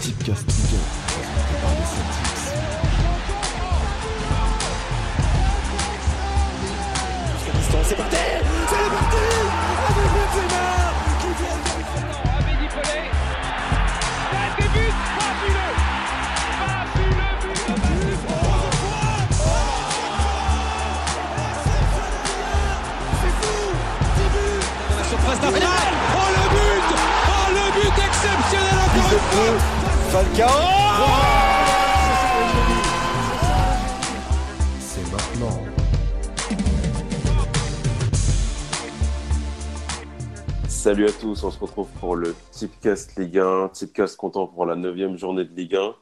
Tipcast 0.00 0.46
Ligue 0.46 0.76
1, 0.76 0.82
présenté 1.12 1.54
par 1.60 1.72
les 1.72 1.84
Celtics. 1.84 2.40
C'est 7.44 7.52
parti 7.52 7.82
C'est 7.84 7.96
parti 7.96 8.16
Avec 9.88 10.08
Benzema 10.14 10.66
qui 11.20 11.30
vient 11.36 11.60
Abedi 12.38 12.66
Pelé. 12.74 13.00
Un 14.32 14.48
début 14.56 14.92
fabuleux. 15.18 15.74
Fabuleux 16.60 17.34
but 17.42 17.60
de 17.76 18.08
C'est 23.20 23.34
fou 23.40 23.60
10 24.16 24.22
buts 24.32 24.64
surface 25.10 25.40
d'affaire. 25.40 25.92
Oh 26.14 26.28
le 26.36 26.44
but 26.54 26.88
Oh 27.28 27.48
le 27.50 27.64
but 27.74 27.96
exceptionnel 28.02 28.78
encore 28.78 29.12
une 29.12 29.58
fois 29.58 29.79
C'est 30.10 30.18
maintenant. 35.12 35.62
Salut 40.66 41.06
à 41.06 41.12
tous, 41.12 41.44
on 41.44 41.50
se 41.52 41.60
retrouve 41.60 41.86
pour 42.00 42.16
le 42.16 42.34
Tipcast 42.50 43.16
Ligue 43.20 43.38
1, 43.38 43.68
Tipcast 43.68 44.16
content 44.16 44.48
pour 44.48 44.66
la 44.66 44.74
neuvième 44.74 45.16
journée 45.16 45.44
de 45.44 45.54
Ligue 45.54 45.76
1. 45.76 45.94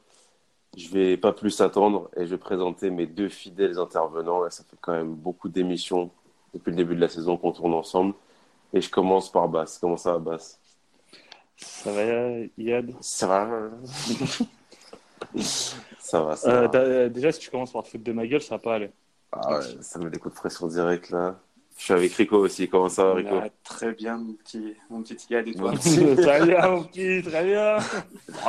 Je 0.75 0.89
vais 0.89 1.15
pas 1.15 1.31
plus 1.31 1.61
attendre 1.61 2.09
et 2.17 2.25
je 2.25 2.31
vais 2.31 2.39
présenter 2.39 2.89
mes 2.89 3.05
deux 3.05 3.29
fidèles 3.29 3.77
intervenants. 3.77 4.49
Ça 4.49 4.63
fait 4.63 4.77
quand 4.81 4.93
même 4.93 5.13
beaucoup 5.13 5.49
d'émissions 5.49 6.09
depuis 6.55 6.71
le 6.71 6.77
début 6.77 6.95
de 6.95 7.01
la 7.01 7.09
saison 7.09 7.37
qu'on 7.37 7.51
tourne 7.51 7.75
ensemble. 7.75 8.15
Et 8.73 8.81
je 8.81 8.89
commence 8.89 9.31
par 9.31 9.47
Bass. 9.49 9.77
Comment 9.79 9.97
ça 9.97 10.13
va, 10.13 10.17
Bass 10.17 10.59
Ça 11.61 11.91
va, 11.91 12.01
Yad 12.57 12.93
Ça 13.01 13.27
va 13.27 13.69
Ça 15.99 16.23
va, 16.23 16.35
ça 16.35 16.49
Euh, 16.63 16.67
va. 16.67 16.79
euh, 16.79 17.09
Déjà, 17.09 17.31
si 17.31 17.39
tu 17.39 17.49
commences 17.51 17.71
par 17.71 17.83
te 17.83 17.89
foutre 17.89 18.03
de 18.03 18.11
ma 18.13 18.25
gueule, 18.25 18.41
ça 18.41 18.55
va 18.55 18.59
pas 18.59 18.75
aller. 18.75 18.89
Ah 19.31 19.59
ouais, 19.59 19.65
ça 19.81 19.99
me 19.99 20.05
met 20.05 20.09
des 20.09 20.17
coups 20.19 20.33
de 20.33 20.39
pression 20.39 20.67
direct 20.67 21.11
là. 21.11 21.39
Je 21.77 21.83
suis 21.85 21.93
avec 21.93 22.11
Rico 22.13 22.37
aussi. 22.37 22.67
Comment 22.67 22.89
ça 22.89 23.05
va, 23.05 23.13
Rico 23.13 23.35
Ah, 23.41 23.47
très 23.63 23.93
bien, 23.93 24.17
mon 24.17 24.33
petit, 24.33 24.75
mon 24.89 25.01
petit 25.03 25.17
Yad 25.31 25.47
et 25.47 25.53
toi. 25.53 25.71
très 25.77 26.45
bien, 26.45 26.67
mon 26.67 26.83
petit, 26.83 27.21
très 27.23 27.43
bien. 27.45 27.77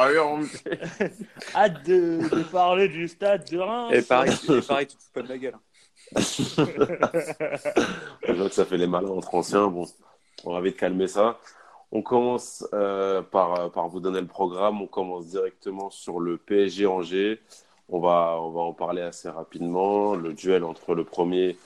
Hâte 1.54 1.86
de, 1.86 2.28
de 2.34 2.42
parler 2.44 2.88
du 2.88 3.06
stade 3.08 3.48
de 3.50 3.58
Reims. 3.58 3.92
Et 3.94 4.02
pareil, 4.02 4.32
et 4.48 4.62
pareil, 4.62 4.86
tu 4.86 4.96
te 4.96 5.02
fous 5.02 5.10
pas 5.12 5.22
de 5.22 5.28
ma 5.28 5.38
gueule. 5.38 5.56
Je 8.26 8.32
vois 8.32 8.48
que 8.48 8.54
ça 8.54 8.64
fait 8.64 8.78
les 8.78 8.86
malins 8.86 9.10
entre 9.10 9.34
anciens. 9.34 9.68
Bon, 9.68 9.86
on 10.44 10.54
va 10.54 10.60
vite 10.60 10.76
calmer 10.76 11.08
ça. 11.08 11.38
On 11.92 12.02
commence 12.02 12.64
euh, 12.72 13.20
par, 13.20 13.70
par 13.72 13.88
vous 13.88 14.00
donner 14.00 14.20
le 14.20 14.26
programme. 14.26 14.80
On 14.80 14.86
commence 14.86 15.26
directement 15.26 15.90
sur 15.90 16.20
le 16.20 16.36
PSG 16.36 16.86
Angers. 16.86 17.40
On 17.88 17.98
va, 17.98 18.36
on 18.40 18.50
va 18.50 18.60
en 18.60 18.72
parler 18.72 19.02
assez 19.02 19.28
rapidement. 19.28 20.14
Le 20.14 20.32
duel 20.32 20.62
entre 20.62 20.94
le 20.94 21.02
premier 21.02 21.56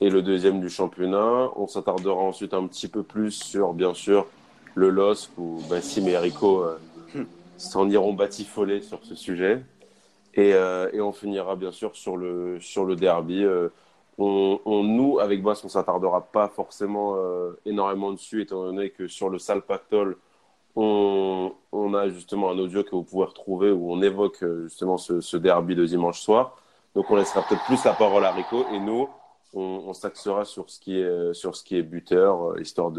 et 0.00 0.10
le 0.10 0.22
deuxième 0.22 0.60
du 0.60 0.70
championnat. 0.70 1.50
On 1.56 1.66
s'attardera 1.66 2.20
ensuite 2.20 2.54
un 2.54 2.66
petit 2.68 2.86
peu 2.86 3.02
plus 3.02 3.32
sur, 3.32 3.72
bien 3.72 3.94
sûr, 3.94 4.26
le 4.76 4.90
LOSC 4.90 5.30
où 5.38 5.60
Bassim 5.68 6.06
et 6.06 6.18
Rico 6.18 6.62
euh, 6.62 6.78
s'en 7.56 7.90
iront 7.90 8.12
batifolés 8.12 8.80
sur 8.80 9.00
ce 9.04 9.16
sujet. 9.16 9.64
Et, 10.34 10.54
euh, 10.54 10.88
et 10.92 11.00
on 11.00 11.12
finira 11.12 11.56
bien 11.56 11.72
sûr 11.72 11.96
sur 11.96 12.16
le, 12.16 12.60
sur 12.60 12.84
le 12.84 12.94
derby. 12.94 13.44
On, 14.18 14.82
nous, 14.84 15.18
avec 15.18 15.42
Bass, 15.42 15.64
on 15.64 15.68
s'attardera 15.68 16.22
pas 16.22 16.48
forcément 16.48 17.16
euh, 17.16 17.52
énormément 17.66 18.12
dessus, 18.12 18.42
étant 18.42 18.62
donné 18.64 18.90
que 18.90 19.08
sur 19.08 19.28
le 19.28 19.38
sale 19.38 19.62
pactole, 19.62 20.16
on, 20.76 21.52
a 21.94 22.08
justement 22.08 22.50
un 22.50 22.58
audio 22.58 22.82
que 22.82 22.90
vous 22.90 23.04
pouvez 23.04 23.26
retrouver 23.26 23.70
où 23.70 23.92
on 23.92 24.02
évoque 24.02 24.42
euh, 24.42 24.64
justement 24.64 24.98
ce, 24.98 25.36
derby 25.36 25.74
de 25.74 25.86
dimanche 25.86 26.20
soir. 26.20 26.56
Donc 26.94 27.10
on 27.10 27.16
laissera 27.16 27.42
peut-être 27.42 27.64
plus 27.64 27.84
la 27.84 27.92
parole 27.92 28.24
à 28.24 28.32
Rico 28.32 28.66
et 28.72 28.80
nous, 28.80 29.08
on, 29.52 29.60
on 29.86 29.94
s'axera 29.94 30.44
sur 30.44 30.70
ce 30.70 30.80
qui 30.80 30.98
est 30.98 31.04
euh, 31.04 31.32
sur 31.32 31.56
ce 31.56 31.64
qui 31.64 31.76
est 31.76 31.82
buteur, 31.82 32.58
histoire 32.60 32.92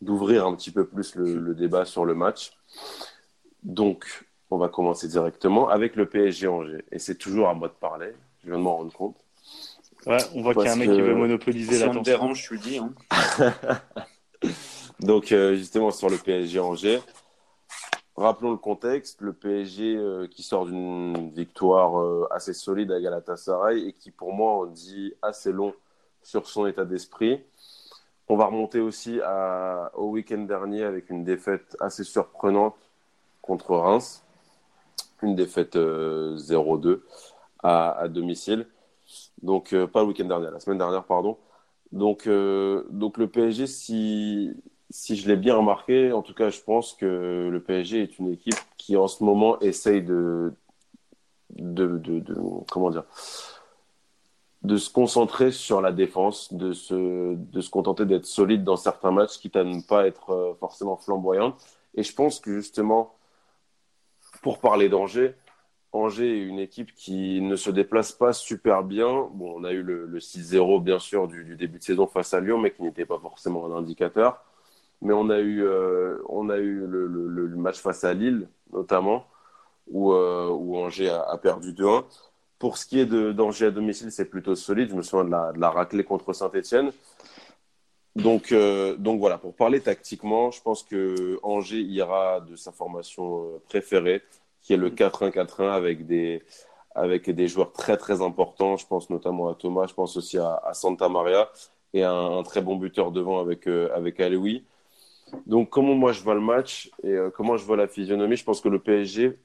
d'ouvrir 0.00 0.46
un 0.46 0.54
petit 0.54 0.70
peu 0.70 0.86
plus 0.86 1.14
le, 1.16 1.38
le 1.38 1.54
débat 1.54 1.84
sur 1.84 2.04
le 2.04 2.14
match. 2.14 2.52
Donc 3.62 4.26
on 4.50 4.58
va 4.58 4.68
commencer 4.68 5.08
directement 5.08 5.68
avec 5.68 5.96
le 5.96 6.08
PSG 6.08 6.46
Angers 6.46 6.84
et 6.92 6.98
c'est 6.98 7.16
toujours 7.16 7.48
à 7.48 7.54
moi 7.54 7.68
de 7.68 7.74
parler. 7.74 8.12
Je 8.42 8.50
viens 8.50 8.58
de 8.58 8.62
m'en 8.62 8.76
rendre 8.76 8.92
compte. 8.92 9.25
Ouais, 10.06 10.18
on 10.34 10.42
voit 10.42 10.54
qu'il 10.54 10.64
y 10.64 10.68
a 10.68 10.72
un 10.72 10.76
mec 10.76 10.88
qui 10.90 11.00
veut 11.00 11.14
monopoliser 11.14 11.72
Si 11.76 11.82
on 11.84 11.86
me 11.88 12.04
dérange, 12.04 12.38
je 12.38 12.42
suis 12.42 12.58
dit. 12.60 12.78
Hein. 12.78 12.92
Donc, 15.00 15.32
euh, 15.32 15.54
justement, 15.56 15.90
sur 15.90 16.08
le 16.08 16.16
PSG 16.16 16.58
Angers, 16.60 17.00
rappelons 18.16 18.52
le 18.52 18.56
contexte. 18.56 19.20
Le 19.20 19.32
PSG 19.32 19.96
euh, 19.96 20.26
qui 20.28 20.42
sort 20.42 20.66
d'une 20.66 21.30
victoire 21.30 21.98
euh, 22.00 22.26
assez 22.30 22.54
solide 22.54 22.92
à 22.92 23.00
Galatasaray 23.00 23.88
et 23.88 23.92
qui, 23.92 24.10
pour 24.10 24.32
moi, 24.32 24.52
en 24.52 24.66
dit 24.66 25.12
assez 25.22 25.52
long 25.52 25.74
sur 26.22 26.46
son 26.46 26.66
état 26.66 26.84
d'esprit. 26.84 27.42
On 28.28 28.36
va 28.36 28.46
remonter 28.46 28.80
aussi 28.80 29.20
à- 29.22 29.90
au 29.94 30.10
week-end 30.10 30.38
dernier 30.38 30.82
avec 30.82 31.10
une 31.10 31.24
défaite 31.24 31.76
assez 31.80 32.04
surprenante 32.04 32.74
contre 33.42 33.76
Reims. 33.76 34.22
Une 35.22 35.34
défaite 35.36 35.76
euh, 35.76 36.36
0-2 36.36 37.00
à, 37.62 37.92
à 37.92 38.08
domicile. 38.08 38.66
Donc, 39.42 39.72
euh, 39.72 39.86
pas 39.86 40.02
le 40.02 40.08
week-end 40.08 40.24
dernier, 40.24 40.48
la 40.52 40.60
semaine 40.60 40.78
dernière, 40.78 41.04
pardon. 41.04 41.38
Donc, 41.92 42.26
euh, 42.26 42.84
donc 42.90 43.18
le 43.18 43.28
PSG, 43.28 43.66
si, 43.66 44.52
si 44.90 45.16
je 45.16 45.28
l'ai 45.28 45.36
bien 45.36 45.56
remarqué, 45.56 46.12
en 46.12 46.22
tout 46.22 46.34
cas, 46.34 46.50
je 46.50 46.60
pense 46.60 46.94
que 46.94 47.48
le 47.50 47.62
PSG 47.62 48.02
est 48.02 48.18
une 48.18 48.32
équipe 48.32 48.58
qui, 48.76 48.96
en 48.96 49.08
ce 49.08 49.22
moment, 49.24 49.58
essaye 49.60 50.02
de, 50.02 50.52
de, 51.50 51.98
de, 51.98 52.34
comment 52.70 52.90
dire, 52.90 53.04
de 54.62 54.76
se 54.76 54.90
concentrer 54.90 55.52
sur 55.52 55.80
la 55.80 55.92
défense, 55.92 56.52
de 56.52 56.72
se, 56.72 57.34
de 57.34 57.60
se 57.60 57.70
contenter 57.70 58.04
d'être 58.04 58.26
solide 58.26 58.64
dans 58.64 58.76
certains 58.76 59.12
matchs, 59.12 59.38
quitte 59.38 59.56
à 59.56 59.64
ne 59.64 59.80
pas 59.80 60.06
être 60.06 60.30
euh, 60.30 60.54
forcément 60.58 60.96
flamboyante. 60.96 61.62
Et 61.94 62.02
je 62.02 62.12
pense 62.12 62.40
que 62.40 62.52
justement, 62.54 63.14
pour 64.42 64.58
parler 64.58 64.88
d'Angers, 64.88 65.34
Angers 65.96 66.30
est 66.30 66.44
une 66.44 66.58
équipe 66.58 66.94
qui 66.94 67.40
ne 67.40 67.56
se 67.56 67.70
déplace 67.70 68.12
pas 68.12 68.32
super 68.32 68.82
bien. 68.82 69.28
Bon, 69.32 69.54
on 69.56 69.64
a 69.64 69.72
eu 69.72 69.82
le, 69.82 70.06
le 70.06 70.18
6-0, 70.18 70.82
bien 70.82 70.98
sûr, 70.98 71.28
du, 71.28 71.56
début 71.56 71.78
de 71.78 71.84
saison 71.84 72.06
face 72.06 72.34
à 72.34 72.40
Lyon, 72.40 72.58
mais 72.58 72.70
qui 72.72 72.82
n'était 72.82 73.06
pas 73.06 73.18
forcément 73.18 73.66
un 73.66 73.76
indicateur. 73.76 74.42
Mais 75.02 75.12
on 75.12 75.30
a 75.30 75.38
eu, 75.38 75.64
euh, 75.64 76.18
on 76.28 76.48
a 76.50 76.58
eu 76.58 76.86
le, 76.86 77.48
match 77.56 77.78
face 77.80 78.04
à 78.04 78.14
Lille, 78.14 78.48
notamment, 78.72 79.26
où, 79.88 80.12
euh, 80.12 80.48
Angers 80.50 81.10
a, 81.10 81.36
perdu 81.38 81.72
2-1. 81.72 82.04
Pour 82.58 82.78
ce 82.78 82.86
qui 82.86 83.00
est 83.00 83.06
d'Angers 83.06 83.66
à 83.66 83.70
domicile, 83.70 84.10
c'est 84.10 84.24
plutôt 84.24 84.54
solide. 84.54 84.90
Je 84.90 84.94
me 84.94 85.02
souviens 85.02 85.24
de 85.24 85.60
la, 85.60 85.70
raclée 85.70 86.04
contre 86.04 86.32
Saint-Etienne. 86.32 86.90
Donc, 88.14 88.52
euh, 88.52 88.96
donc 88.96 89.20
voilà, 89.20 89.36
pour 89.36 89.54
parler 89.54 89.80
tactiquement, 89.80 90.50
je 90.50 90.62
pense 90.62 90.82
que 90.82 91.38
Angers 91.42 91.82
ira 91.82 92.40
de 92.40 92.56
sa 92.56 92.72
formation 92.72 93.60
préférée, 93.68 94.22
qui 94.66 94.72
est 94.72 94.76
le 94.76 94.90
4-1-4-1 94.90 95.70
avec 95.70 96.06
des, 96.06 96.42
avec 96.96 97.30
des 97.30 97.46
joueurs 97.46 97.72
très 97.72 97.96
très 97.96 98.20
importants. 98.20 98.76
Je 98.76 98.84
pense 98.86 99.10
notamment 99.10 99.48
à 99.48 99.54
Thomas, 99.54 99.86
je 99.86 99.94
pense 99.94 100.16
aussi 100.16 100.38
à, 100.38 100.56
à 100.64 100.74
Santa 100.74 101.08
Maria 101.08 101.48
et 101.94 102.02
un, 102.02 102.38
un 102.38 102.42
très 102.42 102.62
bon 102.62 102.74
buteur 102.74 103.12
devant 103.12 103.38
avec, 103.40 103.68
euh, 103.68 103.88
avec 103.94 104.18
Aloui. 104.18 104.64
Donc 105.46 105.70
comment 105.70 105.94
moi 105.94 106.10
je 106.10 106.20
vois 106.20 106.34
le 106.34 106.40
match 106.40 106.90
et 107.04 107.12
euh, 107.12 107.30
comment 107.30 107.56
je 107.56 107.64
vois 107.64 107.76
la 107.76 107.86
physionomie, 107.86 108.36
je 108.36 108.44
pense 108.44 108.60
que 108.60 108.68
le 108.68 108.80
PSG 108.80 109.38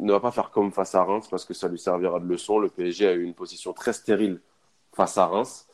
ne 0.00 0.12
va 0.12 0.18
pas 0.18 0.32
faire 0.32 0.50
comme 0.50 0.72
face 0.72 0.96
à 0.96 1.04
Reims 1.04 1.28
parce 1.30 1.44
que 1.44 1.54
ça 1.54 1.68
lui 1.68 1.78
servira 1.78 2.18
de 2.18 2.26
leçon. 2.26 2.58
Le 2.58 2.68
PSG 2.68 3.06
a 3.06 3.12
eu 3.12 3.22
une 3.22 3.34
position 3.34 3.72
très 3.72 3.92
stérile 3.92 4.40
face 4.92 5.18
à 5.18 5.26
Reims 5.26 5.68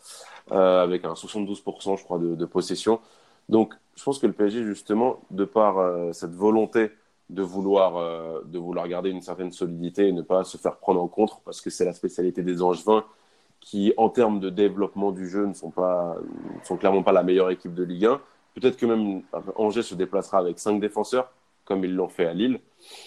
euh, 0.53 0.83
avec 0.83 1.07
un 1.07 1.15
72% 1.15 1.97
je 1.97 2.05
crois 2.05 2.19
de, 2.19 2.35
de 2.35 2.45
possession. 2.45 3.01
Donc 3.49 3.73
je 3.97 4.05
pense 4.05 4.19
que 4.19 4.27
le 4.27 4.35
PSG 4.35 4.63
justement 4.63 5.21
de 5.31 5.47
par 5.47 5.79
euh, 5.79 6.13
cette 6.13 6.35
volonté 6.35 6.91
de 7.31 7.43
vouloir, 7.43 7.97
euh, 7.97 8.43
de 8.45 8.59
vouloir 8.59 8.87
garder 8.89 9.11
une 9.11 9.23
certaine 9.23 9.51
solidité 9.51 10.09
et 10.09 10.13
ne 10.13 10.23
pas 10.23 10.45
se 10.45 10.57
faire 10.57 10.77
prendre 10.77 11.03
en 11.03 11.09
contre 11.09 11.41
parce 11.41 11.61
que 11.61 11.71
c'est 11.71 11.85
la 11.85 11.93
spécialité 11.93 12.43
des 12.43 12.63
Angevins 12.63 13.05
qui, 13.61 13.95
en 13.97 14.11
termes 14.11 14.41
de 14.41 14.51
développement 14.51 15.11
du 15.11 15.29
jeu, 15.29 15.47
ne 15.47 15.55
sont, 15.55 15.71
pas, 15.71 16.17
ne 16.21 16.65
sont 16.65 16.77
clairement 16.77 17.03
pas 17.03 17.13
la 17.13 17.23
meilleure 17.23 17.51
équipe 17.51 17.75
de 17.75 17.83
Ligue 17.83 18.05
1. 18.05 18.21
Peut-être 18.55 18.77
que 18.77 18.85
même 18.85 19.23
Angers 19.57 19.83
se 19.83 19.95
déplacera 19.95 20.39
avec 20.39 20.59
cinq 20.59 20.81
défenseurs, 20.81 21.33
comme 21.65 21.83
ils 21.83 21.95
l'ont 21.95 22.09
fait 22.09 22.27
à 22.27 22.35
Lille. 22.35 22.61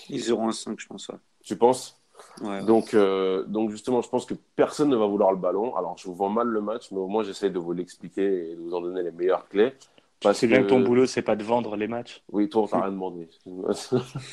Ils 0.10 0.32
auront 0.34 0.50
un 0.50 0.52
5, 0.52 0.80
je 0.80 0.88
pense. 0.88 1.10
Ouais. 1.10 1.16
Tu 1.44 1.56
penses? 1.56 2.02
Ouais, 2.42 2.48
ouais. 2.48 2.66
donc, 2.66 2.96
euh, 2.96 3.44
donc, 3.46 3.70
justement, 3.70 4.02
je 4.02 4.10
pense 4.10 4.26
que 4.26 4.34
personne 4.56 4.90
ne 4.90 4.96
va 4.96 5.06
vouloir 5.06 5.32
le 5.32 5.38
ballon. 5.38 5.76
Alors, 5.76 5.96
je 5.98 6.08
vous 6.08 6.16
vends 6.16 6.30
mal 6.30 6.48
le 6.48 6.62
match, 6.62 6.92
mais 6.92 6.98
au 6.98 7.08
moins, 7.08 7.24
j'essaie 7.24 7.52
de 7.52 7.60
vous 7.60 7.74
l'expliquer 7.74 8.52
et 8.52 8.56
de 8.56 8.62
vous 8.62 8.74
en 8.74 8.82
donner 8.82 9.04
les 9.04 9.12
meilleures 9.12 9.48
clés. 9.48 9.74
Parce 10.22 10.40
C'est 10.40 10.48
bien 10.48 10.62
que 10.62 10.68
ton 10.68 10.80
boulot, 10.82 11.06
c'est 11.06 11.22
pas 11.22 11.36
de 11.36 11.44
vendre 11.44 11.76
les 11.76 11.88
matchs. 11.88 12.24
Oui, 12.32 12.50
toi, 12.50 12.64
on 12.64 12.68
t'a 12.68 12.82
rien 12.82 12.92
demandé. 12.92 13.30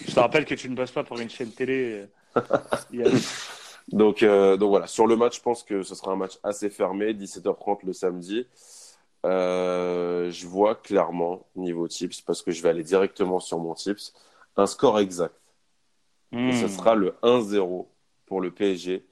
Je 0.07 0.13
te 0.15 0.21
rappelle 0.21 0.45
que 0.45 0.55
tu 0.55 0.69
ne 0.69 0.75
bosses 0.77 0.93
pas 0.93 1.05
pour 1.05 1.19
une 1.21 1.31
chaîne 1.31 1.53
télé. 1.53 2.07
Donc, 3.89 4.23
euh, 4.23 4.57
donc 4.57 4.71
voilà, 4.71 4.87
sur 4.87 5.07
le 5.07 5.17
match, 5.17 5.37
je 5.37 5.43
pense 5.43 5.63
que 5.63 5.83
ce 5.83 5.95
sera 5.95 6.13
un 6.13 6.17
match 6.17 6.39
assez 6.43 6.71
fermé, 6.71 7.13
17h30 7.13 7.85
le 7.85 7.93
samedi. 7.93 8.47
Euh, 9.27 10.31
je 10.31 10.47
vois 10.47 10.75
clairement, 10.75 11.47
niveau 11.57 11.89
tips, 11.89 12.21
parce 12.23 12.43
que 12.43 12.51
je 12.51 12.63
vais 12.63 12.71
aller 12.71 12.83
directement 12.85 13.41
sur 13.41 13.59
mon 13.59 13.75
tips, 13.75 14.15
un 14.57 14.67
score 14.67 15.01
exact 15.01 15.35
Et 16.47 16.53
ce 16.53 16.69
Hmm. 16.69 16.69
sera 16.69 16.95
le 16.95 17.15
1-0 17.23 17.89
pour 18.27 18.41
le 18.41 18.51
PSG 18.51 19.05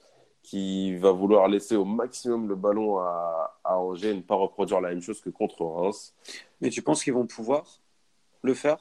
qui 0.43 0.97
va 0.97 1.13
vouloir 1.13 1.49
laisser 1.49 1.77
au 1.77 1.85
maximum 1.85 2.49
le 2.49 2.57
ballon 2.57 2.99
à, 2.99 3.59
à 3.65 3.79
Angers 3.79 4.11
et 4.11 4.15
ne 4.15 4.23
pas 4.23 4.35
reproduire 4.35 4.81
la 4.81 4.91
même 4.91 5.01
chose 5.03 5.21
que 5.21 5.31
contre 5.31 5.65
Reims. 5.65 6.15
Mais 6.61 6.71
tu 6.71 6.83
penses 6.83 7.05
qu'ils 7.05 7.13
vont 7.15 7.27
pouvoir 7.27 7.81
le 8.43 8.55
faire? 8.55 8.79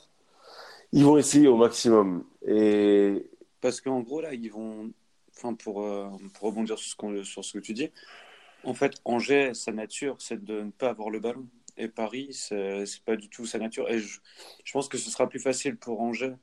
Ils 0.92 1.06
vont 1.06 1.18
essayer 1.18 1.48
au 1.48 1.58
maximum. 1.58 2.26
Et 2.46 3.30
Parce 3.62 3.80
qu'en 3.82 4.02
gros, 4.02 4.22
là, 4.22 4.34
ils 4.34 4.52
vont. 4.52 4.92
Enfin, 5.38 5.54
pour, 5.54 5.82
euh, 5.84 6.10
pour 6.34 6.48
rebondir 6.50 6.78
sur 6.78 6.92
ce, 6.92 6.96
qu'on- 6.96 7.24
sur 7.24 7.44
ce 7.44 7.54
que 7.54 7.60
tu 7.60 7.74
dis, 7.74 7.90
en 8.64 8.74
fait, 8.74 9.02
Angers, 9.06 9.54
sa 9.54 9.72
nature, 9.72 10.18
c'est 10.20 10.44
de 10.44 10.62
ne 10.62 10.72
pas 10.72 10.90
avoir 10.90 11.10
le 11.10 11.20
ballon. 11.20 11.48
Et 11.78 11.88
Paris, 11.88 12.30
c'est 12.34 12.86
pas 13.06 13.16
du 13.16 13.30
tout 13.30 13.46
sa 13.46 13.58
nature. 13.60 13.90
Et 13.90 14.00
je, 14.00 14.20
je 14.64 14.74
pense 14.74 14.88
que 14.90 14.98
ce 14.98 15.10
sera 15.10 15.28
plus 15.30 15.40
facile 15.40 15.78
pour 15.78 16.02
Angers 16.02 16.36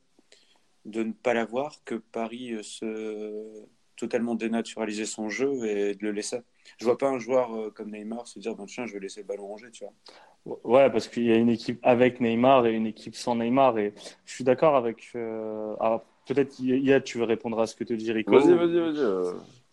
de 0.85 1.03
ne 1.03 1.12
pas 1.12 1.35
l'avoir 1.35 1.85
que 1.85 1.97
Paris 1.97 2.55
euh, 2.55 2.62
se 2.62 3.67
totalement 3.99 4.35
dénaturaliser 4.35 5.05
son 5.05 5.29
jeu 5.29 5.67
et 5.67 5.95
de 5.95 6.03
le 6.03 6.12
laisser. 6.12 6.39
Je 6.79 6.85
vois 6.85 6.97
pas 6.97 7.09
un 7.09 7.19
joueur 7.19 7.55
euh, 7.55 7.71
comme 7.71 7.91
Neymar 7.91 8.27
se 8.27 8.39
dire, 8.39 8.55
ben, 8.55 8.67
tiens, 8.67 8.87
je 8.87 8.95
vais 8.95 9.00
laisser 9.00 9.21
le 9.21 9.27
ballon 9.27 9.50
à 9.50 9.55
Angers, 9.55 9.71
tu 9.73 9.85
vois. 9.85 10.59
Ouais, 10.65 10.91
parce 10.91 11.09
qu'il 11.09 11.25
y 11.25 11.33
a 11.33 11.37
une 11.37 11.50
équipe 11.50 11.81
avec 11.83 12.21
Neymar 12.21 12.67
et 12.67 12.73
une 12.73 12.87
équipe 12.87 13.15
sans 13.15 13.37
Neymar. 13.37 13.79
Et 13.79 13.93
je 14.25 14.33
suis 14.33 14.45
d'accord 14.45 14.77
avec. 14.77 15.11
euh, 15.15 15.75
alors, 15.81 16.05
peut-être, 16.27 16.59
Yad, 16.61 17.05
tu 17.05 17.19
veux 17.19 17.25
répondre 17.25 17.59
à 17.61 17.67
ce 17.67 17.75
que 17.75 17.85
te 17.85 17.93
dit 17.93 18.12
Rico. 18.12 18.33
vas-y, 18.33 18.55
vas-y, 18.55 18.79
vas-y. 18.79 18.99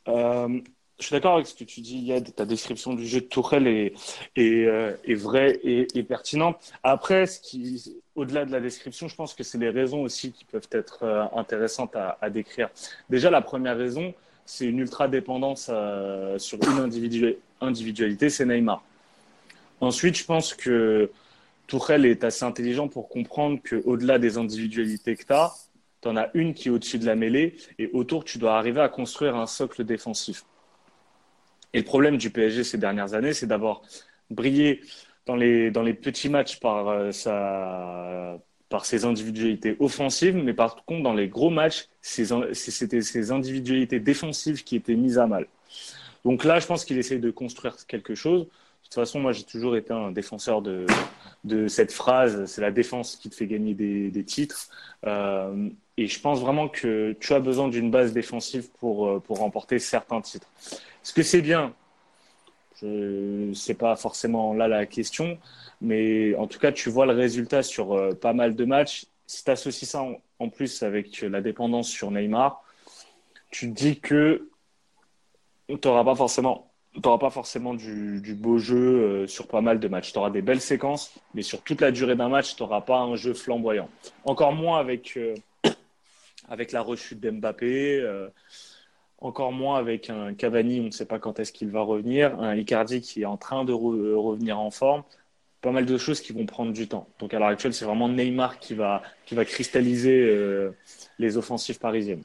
euh. 0.08 0.60
Je 0.98 1.08
suis 1.08 1.14
d'accord 1.14 1.36
avec 1.36 1.46
ce 1.46 1.54
que 1.54 1.66
tu 1.66 1.82
dis, 1.82 1.98
Yad. 1.98 2.34
Ta 2.36 2.46
description 2.46 2.94
du 2.94 3.06
jeu 3.06 3.20
de 3.20 3.26
Tourelle 3.26 3.68
est, 3.68 3.94
euh, 4.38 4.96
vraie 5.10 5.60
et, 5.64 6.04
pertinente. 6.04 6.58
Après, 6.84 7.26
au-delà 8.16 8.46
de 8.46 8.52
la 8.52 8.62
description, 8.62 9.10
je 9.10 9.16
pense 9.16 9.34
que 9.34 9.44
c'est 9.44 9.58
les 9.58 9.70
raisons 9.70 10.04
aussi 10.04 10.32
qui 10.32 10.46
peuvent 10.46 10.70
être 10.72 11.04
euh, 11.04 11.26
intéressantes 11.36 11.96
à, 11.96 12.30
décrire. 12.30 12.70
Déjà, 13.10 13.30
la 13.30 13.42
première 13.42 13.78
raison, 13.78 14.14
c'est 14.46 14.66
une 14.66 14.80
ultra 14.80 15.10
dépendance 15.10 15.70
euh, 15.70 16.40
sur 16.40 16.60
une 16.64 16.80
individu- 16.80 17.36
individualité, 17.60 18.30
c'est 18.30 18.46
Neymar. 18.46 18.82
Ensuite, 19.82 20.18
je 20.18 20.24
pense 20.24 20.54
que 20.54 21.12
Tourelle 21.68 22.06
est 22.06 22.24
assez 22.24 22.46
intelligent 22.46 22.88
pour 22.88 23.10
comprendre 23.10 23.60
qu'au-delà 23.62 24.18
des 24.18 24.38
individualités 24.38 25.18
que 25.18 25.26
tu 25.26 25.34
as, 25.34 25.54
tu 26.02 26.08
en 26.08 26.16
as 26.16 26.30
une 26.36 26.54
qui 26.54 26.70
est 26.70 26.72
au-dessus 26.72 27.00
de 27.00 27.06
la 27.06 27.16
mêlée 27.16 27.58
et 27.80 27.90
autour, 27.92 28.24
tu 28.24 28.38
dois 28.38 28.58
arriver 28.58 28.80
à 28.80 28.88
construire 28.88 29.36
un 29.36 29.48
socle 29.48 29.84
défensif. 29.84 30.46
Et 31.76 31.80
le 31.80 31.84
problème 31.84 32.16
du 32.16 32.30
PSG 32.30 32.64
ces 32.64 32.78
dernières 32.78 33.16
années, 33.16 33.34
c'est 33.34 33.48
d'avoir 33.48 33.82
brillé 34.30 34.80
dans 35.26 35.36
les, 35.36 35.72
dans 35.72 35.82
les 35.84 35.94
petits 35.94 36.30
matchs 36.30 36.62
par, 36.62 36.88
euh, 36.88 37.12
sa, 37.12 38.40
par 38.70 38.86
ses 38.86 39.04
individualités 39.04 39.76
offensives, 39.82 40.38
mais 40.38 40.54
par 40.54 40.86
contre, 40.86 41.04
dans 41.04 41.14
les 41.14 41.28
gros 41.28 41.50
matchs, 41.50 41.90
c'était 42.02 43.02
ses 43.02 43.32
individualités 43.32 44.00
défensives 44.00 44.64
qui 44.64 44.78
étaient 44.78 44.96
mises 44.96 45.18
à 45.18 45.28
mal. 45.28 45.48
Donc 46.24 46.46
là, 46.46 46.62
je 46.62 46.66
pense 46.66 46.86
qu'il 46.86 46.98
essaye 46.98 47.20
de 47.20 47.30
construire 47.30 47.76
quelque 47.88 48.16
chose. 48.16 48.44
De 48.44 48.50
toute 48.84 48.94
façon, 48.94 49.20
moi, 49.20 49.34
j'ai 49.34 49.44
toujours 49.44 49.76
été 49.76 49.92
un 49.92 50.12
défenseur 50.12 50.62
de, 50.62 50.86
de 51.44 51.68
cette 51.68 51.92
phrase, 51.92 52.46
c'est 52.46 52.62
la 52.62 52.72
défense 52.72 53.18
qui 53.18 53.30
te 53.30 53.36
fait 53.36 53.48
gagner 53.48 53.74
des, 53.74 54.12
des 54.12 54.24
titres. 54.24 54.70
Euh, 55.06 55.70
et 55.98 56.08
je 56.08 56.22
pense 56.22 56.40
vraiment 56.40 56.70
que 56.70 57.18
tu 57.20 57.34
as 57.34 57.42
besoin 57.42 57.68
d'une 57.68 57.92
base 57.92 58.14
défensive 58.14 58.70
pour, 58.80 59.08
euh, 59.08 59.20
pour 59.20 59.40
remporter 59.40 59.78
certains 59.78 60.22
titres. 60.22 60.48
Est-ce 61.06 61.14
que 61.14 61.22
c'est 61.22 61.44
bien? 61.44 61.72
Je 62.82 63.54
sais 63.54 63.76
pas 63.76 63.96
forcément 63.96 64.56
là 64.56 64.68
la 64.68 64.88
question, 64.88 65.38
mais 65.80 66.34
en 66.34 66.48
tout 66.48 66.58
cas, 66.58 66.72
tu 66.72 66.90
vois 66.90 67.06
le 67.06 67.14
résultat 67.14 67.62
sur 67.62 67.94
euh, 67.94 68.14
pas 68.16 68.34
mal 68.34 68.56
de 68.56 68.66
matchs. 68.66 69.06
Si 69.28 69.44
tu 69.44 69.52
associes 69.52 69.86
ça 69.86 70.04
en, 70.40 70.50
plus 70.50 70.82
avec 70.82 71.22
la 71.22 71.42
dépendance 71.42 71.90
sur 71.90 72.10
Neymar, 72.10 72.64
tu 73.52 73.70
te 73.70 73.76
dis 73.76 74.00
que 74.00 74.50
tu 75.68 75.78
n'auras 75.86 76.04
pas 76.04 76.16
forcément, 76.16 76.72
pas 77.04 77.30
forcément 77.30 77.76
du, 77.76 78.34
beau 78.34 78.58
jeu 78.58 78.76
euh, 78.76 79.28
sur 79.28 79.48
pas 79.48 79.62
mal 79.62 79.80
de 79.80 79.88
matchs. 79.88 80.12
Tu 80.12 80.18
auras 80.18 80.32
des 80.32 80.42
belles 80.42 80.60
séquences, 80.60 81.14
mais 81.36 81.44
sur 81.44 81.62
toute 81.62 81.82
la 81.82 81.92
durée 81.92 82.16
d'un 82.16 82.30
match, 82.30 82.56
tu 82.56 82.64
n'auras 82.64 82.82
pas 82.82 82.98
un 82.98 83.16
jeu 83.16 83.36
flamboyant. 83.36 83.90
Encore 84.24 84.54
moins 84.54 84.80
avec, 84.80 85.18
euh, 85.18 85.36
avec 86.50 86.72
la 86.72 86.82
rechute 86.82 87.20
d'Mbappé, 87.20 88.02
encore 89.20 89.52
moins 89.52 89.78
avec 89.78 90.10
un 90.10 90.34
Cavani, 90.34 90.82
on 90.82 90.86
ne 90.86 90.92
sait 90.92 91.06
pas 91.06 91.20
quand 91.20 91.40
est-ce 91.40 91.52
qu'il 91.52 91.72
va 91.72 91.82
revenir, 91.82 92.40
un 92.40 92.56
Icardi 92.56 93.02
qui 93.02 93.22
est 93.22 93.26
en 93.26 93.38
train 93.38 93.64
de 93.64 93.74
re- 93.74 94.16
revenir 94.16 94.60
en 94.60 94.72
forme. 94.72 95.04
Pas 95.62 95.72
mal 95.72 95.86
de 95.86 95.98
choses 95.98 96.22
qui 96.22 96.32
vont 96.32 96.46
prendre 96.46 96.74
du 96.74 96.88
temps. 96.88 97.08
Donc 97.18 97.34
à 97.34 97.40
l'heure 97.40 97.48
actuelle, 97.48 97.74
c'est 97.74 97.86
vraiment 97.86 98.08
Neymar 98.08 98.60
qui 98.60 98.76
va, 98.76 99.02
qui 99.26 99.34
va 99.34 99.46
cristalliser 99.46 100.22
euh, 100.22 100.72
les 101.18 101.38
offensives 101.38 101.80
parisiennes. 101.80 102.24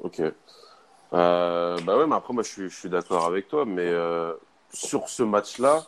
Ok. 0.00 0.20
Euh, 0.20 1.78
bah 1.84 1.98
ouais, 1.98 2.06
mais 2.06 2.16
après, 2.16 2.32
moi, 2.32 2.42
je 2.42 2.48
suis, 2.48 2.70
je 2.70 2.74
suis 2.74 2.88
d'accord 2.88 3.24
avec 3.26 3.46
toi, 3.46 3.64
mais 3.64 3.86
euh, 3.86 4.32
sur 4.72 5.08
ce 5.08 5.22
match-là, 5.22 5.86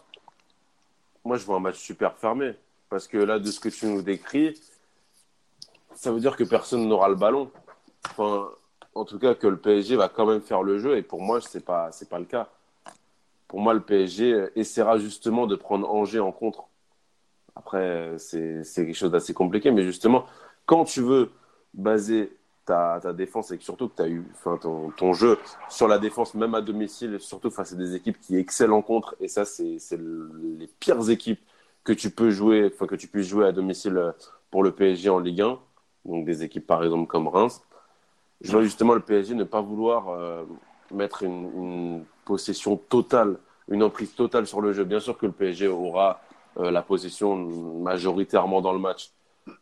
moi, 1.25 1.37
je 1.37 1.45
vois 1.47 1.57
un 1.57 1.61
match 1.61 1.79
super 1.79 2.17
fermé. 2.17 2.53
Parce 2.89 3.09
que 3.09 3.17
là, 3.17 3.39
de 3.39 3.51
ce 3.51 3.59
que 3.59 3.71
tu 3.71 3.87
nous 3.87 4.03
décris, 4.03 4.61
ça 5.95 6.13
veut 6.13 6.21
dire 6.21 6.37
que 6.37 6.45
personne 6.45 6.87
n'aura 6.87 7.09
le 7.09 7.15
ballon. 7.15 7.51
Enfin, 8.11 8.51
en 8.95 9.05
tout 9.05 9.19
cas, 9.19 9.35
que 9.35 9.47
le 9.47 9.57
PSG 9.59 9.97
va 9.97 10.09
quand 10.09 10.27
même 10.27 10.41
faire 10.43 10.63
le 10.63 10.79
jeu, 10.79 10.97
et 10.97 11.03
pour 11.03 11.21
moi, 11.23 11.41
ce 11.41 11.59
n'est 11.59 11.65
pas, 11.65 11.91
pas 12.11 12.19
le 12.19 12.25
cas. 12.25 12.49
Pour 13.49 13.61
moi, 13.61 13.75
le 13.75 13.81
PSG 13.81 14.49
essaiera 14.57 14.99
justement 14.99 15.47
de 15.47 15.57
prendre 15.57 15.89
Angers 15.91 16.21
en 16.21 16.33
contre. 16.33 16.65
Après, 17.55 18.15
c'est 18.19 18.63
quelque 18.75 18.95
chose 18.95 19.11
d'assez 19.11 19.35
compliqué, 19.35 19.71
mais 19.71 19.83
justement, 19.83 20.27
quand 20.67 20.85
tu 20.85 21.01
veux 21.03 21.31
baser 21.75 22.33
ta, 22.65 23.01
ta 23.03 23.13
défense 23.13 23.51
et 23.51 23.59
surtout 23.61 23.89
que 23.89 23.97
tu 23.97 24.03
as 24.03 24.09
eu 24.09 24.25
enfin, 24.33 24.57
ton, 24.57 24.91
ton 24.91 25.13
jeu 25.13 25.39
sur 25.69 25.89
la 25.89 25.99
défense, 25.99 26.35
même 26.35 26.55
à 26.55 26.63
domicile, 26.63 27.19
surtout 27.21 27.51
face 27.51 27.73
à 27.73 27.77
des 27.77 27.95
équipes 27.95 28.19
qui 28.21 28.37
excellent 28.37 28.79
en 28.79 28.83
contre, 28.83 29.17
et 29.21 29.29
ça, 29.29 29.45
c'est 29.45 29.79
le- 29.93 30.31
les 30.59 30.67
pires 30.67 31.11
équipes 31.11 31.41
que 31.85 31.93
tu 31.93 32.11
peux 32.11 32.31
jouer, 32.31 32.71
que 32.71 32.95
tu 32.95 33.09
puisses 33.09 33.29
jouer 33.29 33.47
à 33.47 33.53
domicile 33.53 34.15
pour 34.51 34.63
le 34.63 34.73
PSG 34.73 35.11
en 35.11 35.19
Ligue 35.19 35.43
1, 35.43 35.59
donc 36.05 36.25
des 36.25 36.43
équipes 36.45 36.67
par 36.67 36.83
exemple 36.85 37.07
comme 37.07 37.29
Reims. 37.29 37.63
Je 38.43 38.51
vois 38.51 38.63
justement 38.63 38.95
le 38.95 39.01
PSG 39.01 39.35
ne 39.35 39.45
pas 39.45 39.61
vouloir 39.61 40.09
euh, 40.09 40.45
mettre 40.91 41.23
une, 41.23 41.51
une 41.57 42.05
possession 42.25 42.77
totale, 42.77 43.39
une 43.69 43.83
emprise 43.83 44.15
totale 44.15 44.47
sur 44.47 44.61
le 44.61 44.73
jeu. 44.73 44.85
Bien 44.85 45.01
sûr 45.01 45.17
que 45.17 45.27
le 45.27 45.33
PSG 45.33 45.69
aura 45.69 46.21
euh, 46.59 46.71
la 46.71 46.83
possession 46.83 47.37
majoritairement 47.37 48.61
dans 48.61 48.73
le 48.73 48.79
match, 48.79 49.11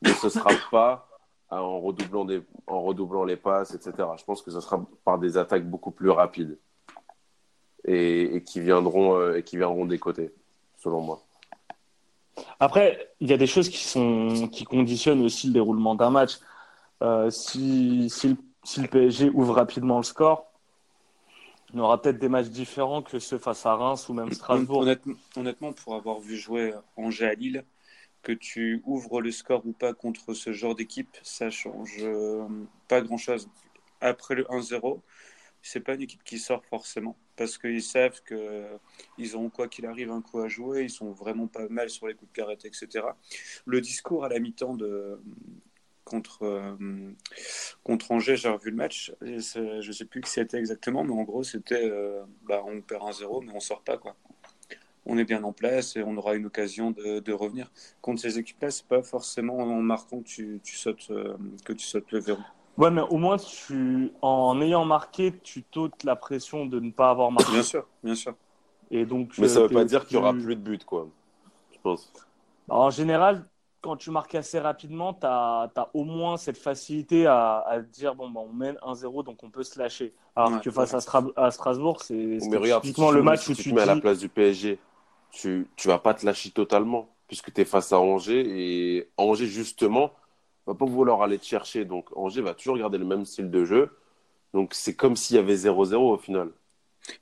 mais 0.03 0.13
ce 0.13 0.27
ne 0.27 0.31
sera 0.31 0.51
pas 0.71 1.09
euh, 1.53 1.57
en 1.57 1.81
redoublant, 1.81 2.25
des, 2.25 2.43
en 2.67 2.83
redoublant 2.83 3.25
les 3.25 3.37
passes, 3.37 3.75
etc. 3.75 3.93
Je 4.17 4.25
pense 4.25 4.43
que 4.43 4.51
ce 4.51 4.61
sera 4.61 4.85
par 5.05 5.19
des 5.19 5.37
attaques 5.37 5.69
beaucoup 5.69 5.91
plus 5.91 6.11
rapides 6.11 6.59
et, 7.85 8.37
et 8.37 8.43
qui, 8.43 8.61
viendront, 8.61 9.17
euh, 9.17 9.37
et 9.37 9.43
qui 9.43 9.57
viendront 9.57 9.85
des 9.85 9.99
côtés, 9.99 10.33
selon 10.79 11.01
moi. 11.01 11.23
Après, 12.59 13.13
il 13.21 13.29
y 13.29 13.33
a 13.33 13.37
des 13.37 13.47
choses 13.47 13.69
qui, 13.69 13.85
sont, 13.85 14.49
qui 14.51 14.65
conditionnent 14.65 15.23
aussi 15.23 15.49
le 15.49 15.53
déroulement 15.53 15.95
d'un 15.95 16.11
match. 16.11 16.39
Euh, 17.03 17.31
si, 17.31 18.09
si, 18.11 18.29
le, 18.29 18.37
si 18.65 18.81
le 18.81 18.89
PSG 18.89 19.31
ouvre 19.31 19.55
rapidement 19.55 19.99
le 19.99 20.03
score, 20.03 20.47
on 21.73 21.79
aura 21.79 22.01
peut-être 22.01 22.19
des 22.19 22.29
matchs 22.29 22.49
différents 22.49 23.03
que 23.03 23.19
ceux 23.19 23.39
face 23.39 23.65
à 23.65 23.75
Reims 23.75 24.09
ou 24.09 24.13
même 24.13 24.33
Strasbourg. 24.33 24.81
Honnêtement, 24.81 25.15
honnêtement, 25.37 25.73
pour 25.73 25.95
avoir 25.95 26.19
vu 26.19 26.37
jouer 26.37 26.75
Angers 26.97 27.27
à 27.27 27.35
Lille, 27.35 27.65
que 28.23 28.33
tu 28.33 28.83
ouvres 28.85 29.21
le 29.21 29.31
score 29.31 29.65
ou 29.67 29.73
pas 29.73 29.95
contre 29.95 30.35
ce 30.35 30.53
genre 30.53 30.75
d'équipe, 30.75 31.17
ça 31.23 31.51
change 31.51 31.97
euh, 32.01 32.47
pas 32.89 33.01
grand-chose. 33.01 33.49
Après 34.01 34.35
le 34.35 34.45
1-0, 34.45 35.01
c'est 35.63 35.81
pas 35.81 35.95
une 35.95 36.03
équipe 36.03 36.25
qui 36.25 36.39
sort 36.39 36.65
forcément 36.65 37.17
parce 37.37 37.57
qu'ils 37.59 37.83
savent 37.83 38.21
que 38.23 38.67
ils 39.19 39.37
ont 39.37 39.49
quoi 39.49 39.69
qu'il 39.69 39.87
arrive 39.87 40.11
un 40.11 40.21
coup 40.21 40.41
à 40.41 40.49
jouer, 40.49 40.85
ils 40.85 40.91
sont 40.91 41.13
vraiment 41.13 41.47
pas 41.47 41.69
mal 41.69 41.89
sur 41.89 42.07
les 42.07 42.15
coups 42.15 42.31
de 42.31 42.37
carrette, 42.37 42.65
etc. 42.65 43.07
Le 43.65 43.81
discours 43.81 44.25
à 44.25 44.29
la 44.29 44.39
mi-temps 44.39 44.75
de 44.75 45.21
contre 46.11 46.43
euh, 46.43 46.75
contre 47.85 48.11
Angers, 48.13 48.37
j'ai 48.37 48.49
revu 48.49 48.71
le 48.71 48.77
match, 48.77 49.13
je 49.23 49.93
sais 49.93 50.05
plus 50.05 50.21
qui 50.21 50.31
c'était 50.31 50.59
exactement, 50.59 51.05
mais 51.05 51.13
en 51.13 51.23
gros 51.23 51.43
c'était 51.43 51.89
euh, 51.91 52.23
bah, 52.43 52.63
on 52.67 52.81
perd 52.81 53.03
1-0 53.03 53.43
mais 53.45 53.53
on 53.55 53.61
sort 53.61 53.83
pas 53.83 53.97
quoi. 53.97 54.17
On 55.07 55.17
est 55.17 55.25
bien 55.25 55.43
en 55.45 55.53
place 55.53 55.97
et 55.97 56.03
on 56.03 56.15
aura 56.19 56.35
une 56.35 56.45
occasion 56.47 56.91
de, 56.91 57.21
de 57.21 57.33
revenir. 57.33 57.71
Contre 58.03 58.21
ces 58.21 58.39
équipes-là, 58.39 58.71
c'est 58.71 58.87
pas 58.87 59.03
forcément 59.03 59.57
en 59.59 59.81
marquant 59.81 60.19
que 60.21 60.29
tu, 60.29 60.61
tu 60.63 60.77
sautes, 60.77 61.09
euh, 61.11 61.37
que 61.65 61.73
tu 61.73 61.87
sautes 61.87 62.13
le 62.13 62.21
verrou. 62.21 62.43
Ouais, 62.77 62.91
mais 62.91 63.01
au 63.01 63.17
moins, 63.17 63.39
tu, 63.39 64.13
en 64.21 64.61
ayant 64.61 64.85
marqué, 64.85 65.33
tu 65.43 65.63
t'ôtes 65.63 66.05
la 66.05 66.17
pression 66.17 66.67
de 66.67 66.79
ne 66.81 66.91
pas 66.91 67.11
avoir 67.11 67.33
marqué. 67.33 67.51
Bien 67.51 67.63
sûr, 67.63 67.87
bien 68.05 68.15
sûr. 68.15 68.35
Et 68.91 69.07
donc, 69.07 69.33
Mais 69.39 69.49
ça 69.49 69.61
ne 69.61 69.65
veut 69.65 69.71
pas 69.71 69.85
dire 69.87 70.05
qu'il 70.07 70.19
n'y 70.19 70.23
aura 70.23 70.33
plus- 70.35 70.45
plus 70.45 70.57
de 70.57 70.61
buts, 70.61 70.79
quoi. 70.87 71.09
Je 71.73 71.79
pense. 71.83 72.13
En 72.69 72.91
général, 72.91 73.47
quand 73.81 73.97
tu 73.97 74.11
marques 74.11 74.35
assez 74.35 74.59
rapidement, 74.59 75.15
tu 75.15 75.27
as, 75.27 75.71
au 75.95 76.05
moins 76.05 76.37
cette 76.37 76.59
facilité 76.59 77.27
à, 77.27 77.61
à 77.61 77.81
dire 77.81 78.15
bon, 78.15 78.31
bah, 78.31 78.41
on 78.41 78.53
mène 78.53 78.77
1-0, 78.83 79.23
donc 79.23 79.43
on 79.43 79.51
peut 79.51 79.63
se 79.63 79.79
lâcher. 79.79 80.15
Alors 80.37 80.57
Ouais, 80.57 80.61
que 80.61 80.71
face 80.71 80.93
ouais. 80.93 80.97
à, 80.97 81.01
Stra- 81.01 81.33
à 81.37 81.51
Strasbourg, 81.51 82.03
c'est 82.03 82.41
si 82.41 82.49
typiquement 82.81 83.09
tu, 83.09 83.15
le 83.15 83.23
match 83.23 83.45
si 83.45 83.51
où 83.51 83.55
tu 83.55 83.63
tu 83.63 83.71
te 83.71 83.75
mets 83.75 83.83
à 83.83 83.87
la 83.87 83.97
place 83.97 84.19
du 84.19 84.29
PSG, 84.29 84.79
tu 85.33 85.67
ne 85.85 85.91
vas 85.91 85.99
pas 85.99 86.15
te 86.15 86.27
lâcher 86.27 86.51
totalement, 86.51 87.09
puisque 87.27 87.53
tu 87.53 87.61
es 87.61 87.65
face 87.65 87.93
à 87.93 88.01
Angers. 88.01 88.45
Et 88.47 89.09
Angers, 89.17 89.47
justement, 89.47 90.13
va 90.67 90.75
pas 90.75 90.85
vouloir 90.87 91.23
aller 91.23 91.39
te 91.39 91.45
chercher. 91.45 91.85
Donc 91.85 92.07
Angers 92.17 92.43
va 92.43 92.55
toujours 92.55 92.77
garder 92.77 92.99
le 92.99 93.05
même 93.05 93.25
style 93.25 93.51
de 93.51 93.65
jeu. 93.65 93.97
Donc 94.53 94.75
c'est 94.75 94.95
comme 94.95 95.17
s'il 95.17 95.37
y 95.37 95.39
avait 95.39 95.57
0-0 95.57 96.15
au 96.15 96.19
final. 96.19 96.51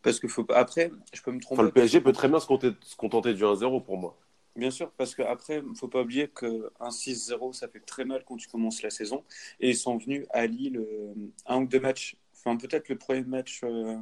Parce 0.03 0.19
que 0.19 0.29
faut 0.29 0.45
pas... 0.45 0.57
après, 0.57 0.91
je 1.13 1.23
peux 1.23 1.31
me 1.31 1.41
tromper. 1.41 1.61
Enfin, 1.61 1.63
le 1.63 1.73
PSG 1.73 2.01
peut 2.01 2.13
très 2.13 2.29
bien 2.29 2.41
se 2.41 2.47
contenter, 2.47 2.77
se 2.83 2.97
contenter 2.97 3.35
du 3.35 3.45
1-0 3.45 3.81
pour 3.81 3.97
moi. 3.97 4.17
Bien 4.59 4.73
sûr, 4.73 4.91
parce 4.97 5.15
qu'après, 5.15 5.59
il 5.59 5.71
ne 5.71 5.75
faut 5.77 5.87
pas 5.87 6.03
oublier 6.03 6.29
qu'un 6.29 6.91
6-0, 6.91 7.53
ça 7.53 7.69
fait 7.69 7.79
très 7.79 8.05
mal 8.05 8.25
quand 8.27 8.37
tu 8.37 8.49
commences 8.49 8.83
la 8.83 8.91
saison. 8.91 9.23
Et 9.61 9.71
ils 9.71 9.77
sont 9.77 9.97
venus 9.99 10.27
à 10.31 10.47
Lille 10.49 10.79
euh, 10.79 11.15
un 11.47 11.63
ou 11.63 11.67
deux 11.67 11.79
matchs, 11.79 12.17
enfin 12.35 12.57
peut-être 12.57 12.89
le 12.89 12.99
premier 12.99 13.23
match 13.23 13.61
euh, 13.63 14.01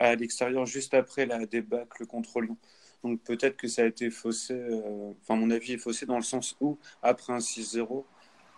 à 0.00 0.16
l'extérieur, 0.16 0.66
juste 0.66 0.92
après 0.92 1.24
la 1.24 1.46
débâcle 1.46 2.04
contre 2.06 2.42
Lyon. 2.42 2.58
Donc 3.02 3.22
peut-être 3.22 3.56
que 3.56 3.66
ça 3.66 3.82
a 3.82 3.86
été 3.86 4.10
faussé, 4.10 4.52
euh, 4.52 5.12
enfin 5.22 5.36
mon 5.36 5.50
avis 5.50 5.72
est 5.72 5.78
faussé 5.78 6.04
dans 6.04 6.16
le 6.16 6.22
sens 6.22 6.56
où, 6.60 6.78
après 7.02 7.32
un 7.32 7.38
6-0, 7.38 8.04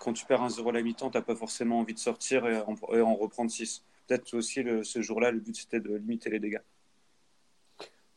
quand 0.00 0.12
tu 0.12 0.26
perds 0.26 0.42
un 0.42 0.50
0 0.50 0.70
à 0.70 0.72
la 0.72 0.82
mi-temps, 0.82 1.10
tu 1.10 1.18
n'as 1.18 1.22
pas 1.22 1.36
forcément 1.36 1.78
envie 1.78 1.94
de 1.94 2.00
sortir 2.00 2.48
et 2.48 2.58
en, 2.58 2.74
et 2.92 3.00
en 3.00 3.14
reprendre 3.14 3.50
6. 3.50 3.84
Peut-être 4.08 4.34
aussi 4.34 4.64
le, 4.64 4.82
ce 4.82 5.02
jour-là, 5.02 5.30
le 5.30 5.38
but 5.38 5.54
c'était 5.54 5.78
de 5.78 5.94
limiter 5.94 6.30
les 6.30 6.40
dégâts. 6.40 6.62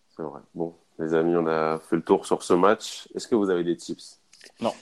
C'est 0.10 0.24
vrai. 0.24 0.42
Bon, 0.56 0.76
les 1.00 1.14
amis, 1.14 1.36
on 1.36 1.48
a 1.48 1.80
fait 1.80 1.96
le 1.96 2.02
tour 2.02 2.26
sur 2.26 2.44
ce 2.44 2.54
match. 2.54 3.08
Est-ce 3.16 3.28
que 3.28 3.36
vous 3.36 3.50
avez 3.50 3.64
des 3.64 3.78
tips? 3.78 4.20
Non. 4.60 4.74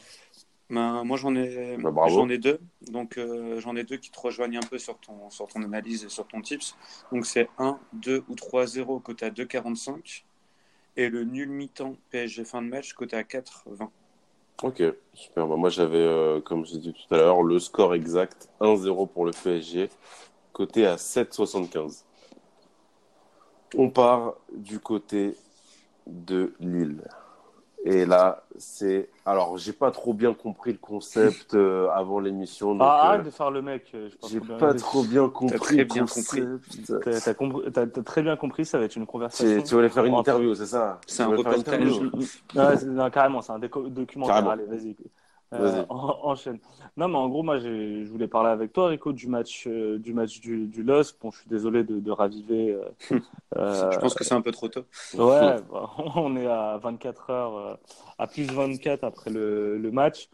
Ben, 0.69 1.03
moi, 1.05 1.15
j'en 1.15 1.33
ai, 1.35 1.77
bah, 1.77 1.91
j'en 2.07 2.27
ai 2.27 2.37
deux. 2.37 2.59
Donc, 2.89 3.17
euh, 3.17 3.59
j'en 3.61 3.75
ai 3.75 3.83
deux 3.83 3.97
qui 3.97 4.11
te 4.11 4.19
rejoignent 4.19 4.57
un 4.57 4.67
peu 4.67 4.77
sur 4.77 4.97
ton, 4.97 5.29
sur 5.29 5.47
ton 5.47 5.61
analyse 5.63 6.03
et 6.03 6.09
sur 6.09 6.27
ton 6.27 6.41
tips. 6.41 6.75
Donc, 7.11 7.25
c'est 7.25 7.49
1, 7.57 7.79
2 7.93 8.23
ou 8.27 8.35
3-0 8.35 9.01
côté 9.01 9.25
à 9.25 9.29
2,45. 9.29 10.23
Et 10.97 11.09
le 11.09 11.23
nul 11.23 11.49
mi-temps 11.49 11.95
PSG 12.09 12.43
fin 12.43 12.61
de 12.61 12.67
match 12.67 12.93
côté 12.93 13.15
à 13.15 13.21
4,20. 13.21 13.89
Ok, 14.63 14.83
super. 15.13 15.47
Bah, 15.47 15.55
moi, 15.55 15.69
j'avais, 15.69 15.97
euh, 15.97 16.41
comme 16.41 16.65
je 16.65 16.77
dit 16.77 16.93
tout 16.93 17.13
à 17.13 17.17
l'heure, 17.17 17.43
le 17.43 17.59
score 17.59 17.93
exact 17.93 18.49
1-0 18.59 19.07
pour 19.07 19.25
le 19.25 19.31
PSG, 19.31 19.89
côté 20.51 20.87
à 20.87 20.95
7,75. 20.95 22.03
On 23.75 23.89
part 23.89 24.35
du 24.51 24.79
côté 24.79 25.35
de 26.07 26.53
Lille. 26.59 27.03
Et 27.85 28.05
là, 28.05 28.43
c'est. 28.57 29.09
Alors, 29.25 29.57
j'ai 29.57 29.73
pas 29.73 29.91
trop 29.91 30.13
bien 30.13 30.33
compris 30.33 30.73
le 30.73 30.79
concept 30.79 31.53
euh, 31.53 31.89
avant 31.91 32.19
l'émission. 32.19 32.75
donc, 32.75 32.81
Ah, 32.81 33.05
euh, 33.05 33.07
arrête 33.09 33.23
de 33.23 33.29
faire 33.31 33.51
le 33.51 33.61
mec. 33.61 33.91
euh, 33.95 34.09
j'ai 34.23 34.41
pas 34.41 34.73
trop 34.75 35.03
bien 35.03 35.29
compris 35.29 35.75
très 35.75 35.77
le 35.77 35.85
bien 35.85 36.05
concept. 36.05 36.47
T'as 37.01 37.21
t'as 37.21 37.33
compris- 37.33 37.71
t'as- 37.71 37.87
t'as 37.87 38.03
très 38.03 38.21
bien 38.23 38.35
compris, 38.37 38.65
ça 38.65 38.77
va 38.79 38.85
être 38.85 38.95
une 38.95 39.05
conversation. 39.05 39.61
tu 39.63 39.75
voulais 39.75 39.89
faire 39.89 40.05
une 40.05 40.13
interview, 40.15 40.53
c'est 40.55 40.65
ça? 40.65 40.99
C'est 41.07 41.23
un 41.23 41.27
reportage. 41.27 41.99
Ouais, 42.55 42.85
non, 42.85 43.09
carrément, 43.09 43.41
c'est 43.41 43.51
un 43.51 43.59
déco- 43.59 43.89
documentaire. 43.89 44.47
Allez, 44.47 44.65
vas-y. 44.65 44.95
Euh, 45.53 45.85
en- 45.89 45.95
enchaîne. 46.23 46.59
Non, 46.97 47.07
mais 47.07 47.15
en 47.17 47.29
gros, 47.29 47.43
moi, 47.43 47.57
je 47.59 48.05
voulais 48.09 48.27
parler 48.27 48.49
avec 48.49 48.73
toi, 48.73 48.87
Rico, 48.89 49.13
du 49.13 49.27
match, 49.27 49.65
euh, 49.67 49.97
du 49.99 50.13
match 50.13 50.39
du, 50.41 50.67
du 50.67 50.83
LOS. 50.83 51.13
Bon, 51.21 51.31
je 51.31 51.39
suis 51.39 51.49
désolé 51.49 51.83
de, 51.83 51.99
de 51.99 52.11
raviver. 52.11 52.73
euh, 52.73 52.89
Je 53.91 53.97
pense 53.99 54.13
que 54.13 54.23
c'est 54.23 54.33
un 54.33 54.41
peu 54.41 54.51
trop 54.51 54.67
tôt. 54.67 54.85
Ouais, 55.13 55.61
bah, 55.71 55.91
on 56.15 56.35
est 56.35 56.47
à 56.47 56.77
24 56.77 57.29
heures, 57.29 57.79
à 58.17 58.27
plus 58.27 58.45
24 58.51 59.03
après 59.03 59.29
le, 59.29 59.77
le 59.77 59.91
match. 59.91 60.29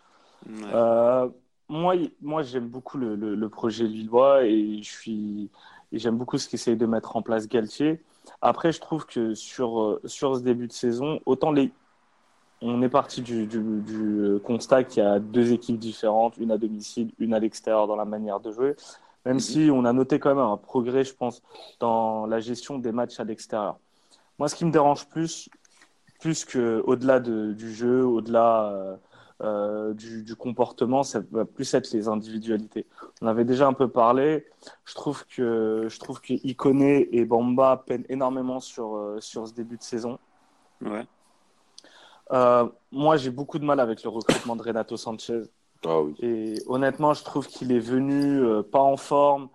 Ouais. 0.46 1.34
Moi, 1.70 1.96
moi 2.22 2.44
j'aime 2.44 2.68
beaucoup 2.68 2.98
le, 2.98 3.16
le- 3.16 3.36
le 3.36 3.50
projet 3.50 3.86
lillois 3.88 4.46
et 4.46 4.82
je 4.84 4.92
suis, 4.92 5.50
et 5.92 6.00
j'aime 6.00 6.18
beaucoup 6.18 6.38
ce 6.38 6.48
qu'essaye 6.50 6.76
de 6.78 6.86
mettre 6.86 7.16
en 7.16 7.22
place 7.22 7.48
Galtier. 7.48 8.02
Après, 8.42 8.72
je 8.72 8.80
trouve 8.82 9.06
que 9.06 9.34
sur, 9.34 10.00
sur 10.06 10.36
ce 10.36 10.42
début 10.42 10.68
de 10.68 10.74
saison, 10.74 11.20
autant 11.26 11.52
les, 11.52 11.72
on 12.66 12.82
est 12.82 12.90
parti 12.90 13.22
du, 13.22 13.46
du, 13.46 13.60
du 13.82 14.40
constat 14.44 14.84
qu'il 14.86 15.04
y 15.04 15.06
a 15.06 15.20
deux 15.20 15.52
équipes 15.52 15.78
différentes, 15.78 16.38
une 16.38 16.52
à 16.52 16.58
domicile, 16.58 17.12
une 17.20 17.34
à 17.34 17.40
l'extérieur 17.40 17.88
dans 17.88 17.96
la 17.98 18.06
manière 18.06 18.40
de 18.40 18.52
jouer. 18.52 18.76
Même 19.26 19.36
Mhm. 19.36 19.40
si 19.40 19.70
on 19.72 19.86
a 19.86 19.94
noté 19.94 20.20
quand 20.20 20.30
même 20.30 20.38
un 20.44 20.58
progrès, 20.58 21.04
je 21.04 21.14
pense, 21.14 21.42
dans 21.80 22.26
la 22.26 22.40
gestion 22.40 22.80
des 22.80 22.92
matchs 22.92 23.20
à 23.20 23.24
l'extérieur. 23.24 23.78
Moi, 24.40 24.48
ce 24.48 24.56
qui 24.56 24.66
me 24.66 24.72
dérange 24.72 25.08
plus, 25.08 25.50
plus 26.20 26.46
que 26.46 26.82
au-delà 26.88 27.20
de- 27.20 27.54
du 27.54 27.74
jeu, 27.74 28.04
au-delà 28.06 28.72
euh, 28.72 28.96
euh, 29.42 29.94
du, 29.94 30.24
du 30.24 30.36
comportement, 30.36 31.04
ça 31.04 31.22
va 31.32 31.44
plus 31.46 31.74
être 31.74 31.92
les 31.92 32.08
individualités. 32.08 32.86
On 33.22 33.28
avait 33.28 33.46
déjà 33.46 33.68
un 33.68 33.74
peu 33.74 33.88
parlé. 33.90 34.46
Je 34.86 34.94
trouve 34.96 35.26
que 35.28 35.88
je 35.90 36.00
trouve 36.00 36.22
que 36.22 36.34
Ikoné 36.46 37.10
et 37.12 37.26
Bamba 37.26 37.84
peinent 37.86 38.06
énormément 38.10 38.60
sur 38.62 38.96
euh, 38.96 39.18
sur 39.20 39.48
ce 39.48 39.54
début 39.54 39.78
de 39.78 39.84
saison. 39.84 40.18
Ouais. 40.82 41.06
Euh, 42.32 42.68
moi, 42.92 43.18
j'ai 43.18 43.30
beaucoup 43.30 43.60
de 43.60 43.66
mal 43.66 43.80
avec 43.80 44.04
le 44.04 44.10
recrutement 44.10 44.56
de 44.56 44.64
Renato 44.64 44.98
Sanchez. 44.98 45.44
Ah 45.86 46.00
oui. 46.00 46.16
Et 46.20 46.56
honnêtement, 46.68 47.14
je 47.14 47.24
trouve 47.24 47.48
qu'il 47.48 47.72
est 47.72 47.80
venu 47.80 48.42
euh, 48.42 48.64
pas 48.64 48.82
en 48.82 48.98
forme. 48.98 49.50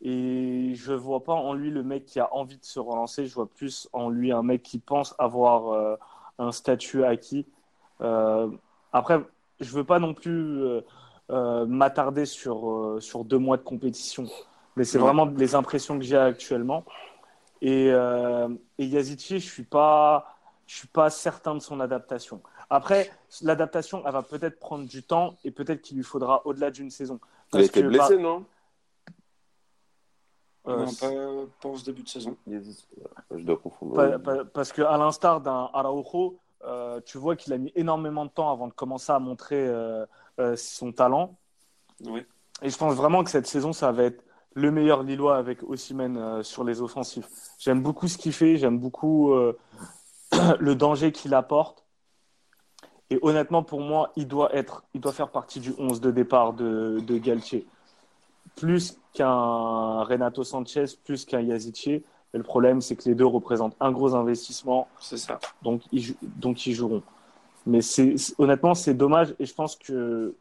Et 0.00 0.74
je 0.74 0.92
vois 0.92 1.24
pas 1.24 1.32
en 1.32 1.54
lui 1.54 1.70
le 1.70 1.82
mec 1.82 2.04
qui 2.04 2.20
a 2.20 2.32
envie 2.32 2.58
de 2.58 2.64
se 2.64 2.78
relancer. 2.78 3.26
Je 3.26 3.34
vois 3.34 3.48
plus 3.48 3.88
en 3.92 4.10
lui 4.10 4.30
un 4.30 4.42
mec 4.42 4.62
qui 4.62 4.78
pense 4.78 5.14
avoir 5.18 5.72
euh, 5.72 5.96
un 6.38 6.52
statut 6.52 7.04
acquis. 7.04 7.46
Après, 8.92 9.20
je 9.58 9.72
veux 9.72 9.82
pas 9.82 9.98
non 9.98 10.14
plus 10.14 10.62
m'attarder 11.28 12.26
sur, 12.26 12.96
sur 13.00 13.24
deux 13.24 13.38
mois 13.38 13.56
de 13.56 13.62
compétition. 13.62 14.26
Mais 14.76 14.84
c'est 14.84 14.98
vraiment 14.98 15.26
les 15.26 15.56
impressions 15.56 15.98
que 15.98 16.04
j'ai 16.04 16.16
actuellement. 16.16 16.84
Et, 17.60 17.88
et 17.88 18.86
Yazici, 18.86 19.40
je 19.40 19.50
suis 19.50 19.64
pas, 19.64 20.37
je 20.68 20.76
suis 20.76 20.86
pas 20.88 21.08
certain 21.08 21.54
de 21.54 21.60
son 21.60 21.80
adaptation. 21.80 22.42
Après, 22.68 23.10
l'adaptation, 23.40 24.02
elle 24.06 24.12
va 24.12 24.22
peut-être 24.22 24.60
prendre 24.60 24.86
du 24.86 25.02
temps 25.02 25.34
et 25.42 25.50
peut-être 25.50 25.80
qu'il 25.80 25.96
lui 25.96 26.04
faudra 26.04 26.46
au-delà 26.46 26.70
d'une 26.70 26.90
saison. 26.90 27.18
Il 27.52 27.56
a 27.56 27.60
Parce 27.60 27.68
été 27.68 27.82
que, 27.82 27.86
blessé, 27.88 28.16
bah, 28.16 28.22
non? 28.22 28.44
Euh, 30.66 30.84
non, 30.84 30.92
pas, 30.92 31.52
pas 31.62 31.68
en 31.70 31.76
ce 31.76 31.84
début 31.86 32.02
de 32.02 32.08
saison. 32.08 32.36
Je 32.46 33.42
dois 33.42 33.56
confondre. 33.56 33.94
Pa- 33.94 34.18
pa- 34.18 34.44
parce 34.44 34.70
que 34.70 34.82
à 34.82 34.98
l'instar 34.98 35.40
d'un 35.40 35.70
Araujo, 35.72 36.38
euh, 36.64 37.00
tu 37.06 37.16
vois 37.16 37.34
qu'il 37.34 37.54
a 37.54 37.58
mis 37.58 37.72
énormément 37.74 38.26
de 38.26 38.30
temps 38.30 38.52
avant 38.52 38.68
de 38.68 38.74
commencer 38.74 39.10
à 39.10 39.18
montrer 39.18 39.66
euh, 39.66 40.04
euh, 40.38 40.54
son 40.56 40.92
talent. 40.92 41.34
Oui. 42.04 42.26
Et 42.60 42.68
je 42.68 42.76
pense 42.76 42.94
vraiment 42.94 43.24
que 43.24 43.30
cette 43.30 43.46
saison, 43.46 43.72
ça 43.72 43.90
va 43.92 44.02
être 44.02 44.22
le 44.52 44.70
meilleur 44.70 45.02
Lillois 45.02 45.38
avec 45.38 45.62
Osimhen 45.62 46.18
euh, 46.18 46.42
sur 46.42 46.64
les 46.64 46.82
offensifs. 46.82 47.28
J'aime 47.58 47.82
beaucoup 47.82 48.08
ce 48.08 48.18
qu'il 48.18 48.34
fait, 48.34 48.58
j'aime 48.58 48.78
beaucoup 48.78 49.32
euh, 49.32 49.56
le 50.58 50.74
danger 50.74 51.12
qu'il 51.12 51.34
apporte. 51.34 51.84
Et 53.10 53.18
honnêtement, 53.22 53.62
pour 53.62 53.80
moi, 53.80 54.12
il 54.16 54.28
doit 54.28 54.54
être, 54.54 54.84
il 54.94 55.00
doit 55.00 55.12
faire 55.12 55.30
partie 55.30 55.60
du 55.60 55.72
11 55.78 56.00
de 56.00 56.10
départ 56.10 56.52
de, 56.52 57.00
de 57.00 57.16
Galtier. 57.18 57.66
Plus 58.56 58.98
qu'un 59.14 60.02
Renato 60.02 60.44
Sanchez, 60.44 60.84
plus 61.04 61.24
qu'un 61.24 61.40
Yazici. 61.40 62.02
Mais 62.32 62.38
le 62.38 62.42
problème, 62.42 62.82
c'est 62.82 62.96
que 62.96 63.08
les 63.08 63.14
deux 63.14 63.24
représentent 63.24 63.76
un 63.80 63.90
gros 63.90 64.14
investissement, 64.14 64.88
C'est 65.00 65.16
ça. 65.16 65.38
donc 65.62 65.80
ils, 65.92 66.14
donc 66.22 66.66
ils 66.66 66.74
joueront. 66.74 67.02
Mais 67.64 67.80
c'est, 67.80 68.14
honnêtement, 68.38 68.74
c'est 68.74 68.92
dommage 68.94 69.34
et 69.38 69.46
je 69.46 69.54
pense 69.54 69.76
que 69.76 70.34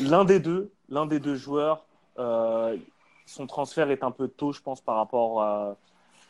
l'un 0.00 0.24
des 0.24 0.40
deux, 0.40 0.70
l'un 0.88 1.06
des 1.06 1.20
deux 1.20 1.36
joueurs, 1.36 1.84
euh, 2.18 2.76
son 3.26 3.46
transfert 3.46 3.90
est 3.90 4.02
un 4.02 4.10
peu 4.10 4.26
tôt, 4.26 4.52
je 4.52 4.60
pense, 4.60 4.80
par 4.80 4.96
rapport 4.96 5.42
à- 5.42 5.76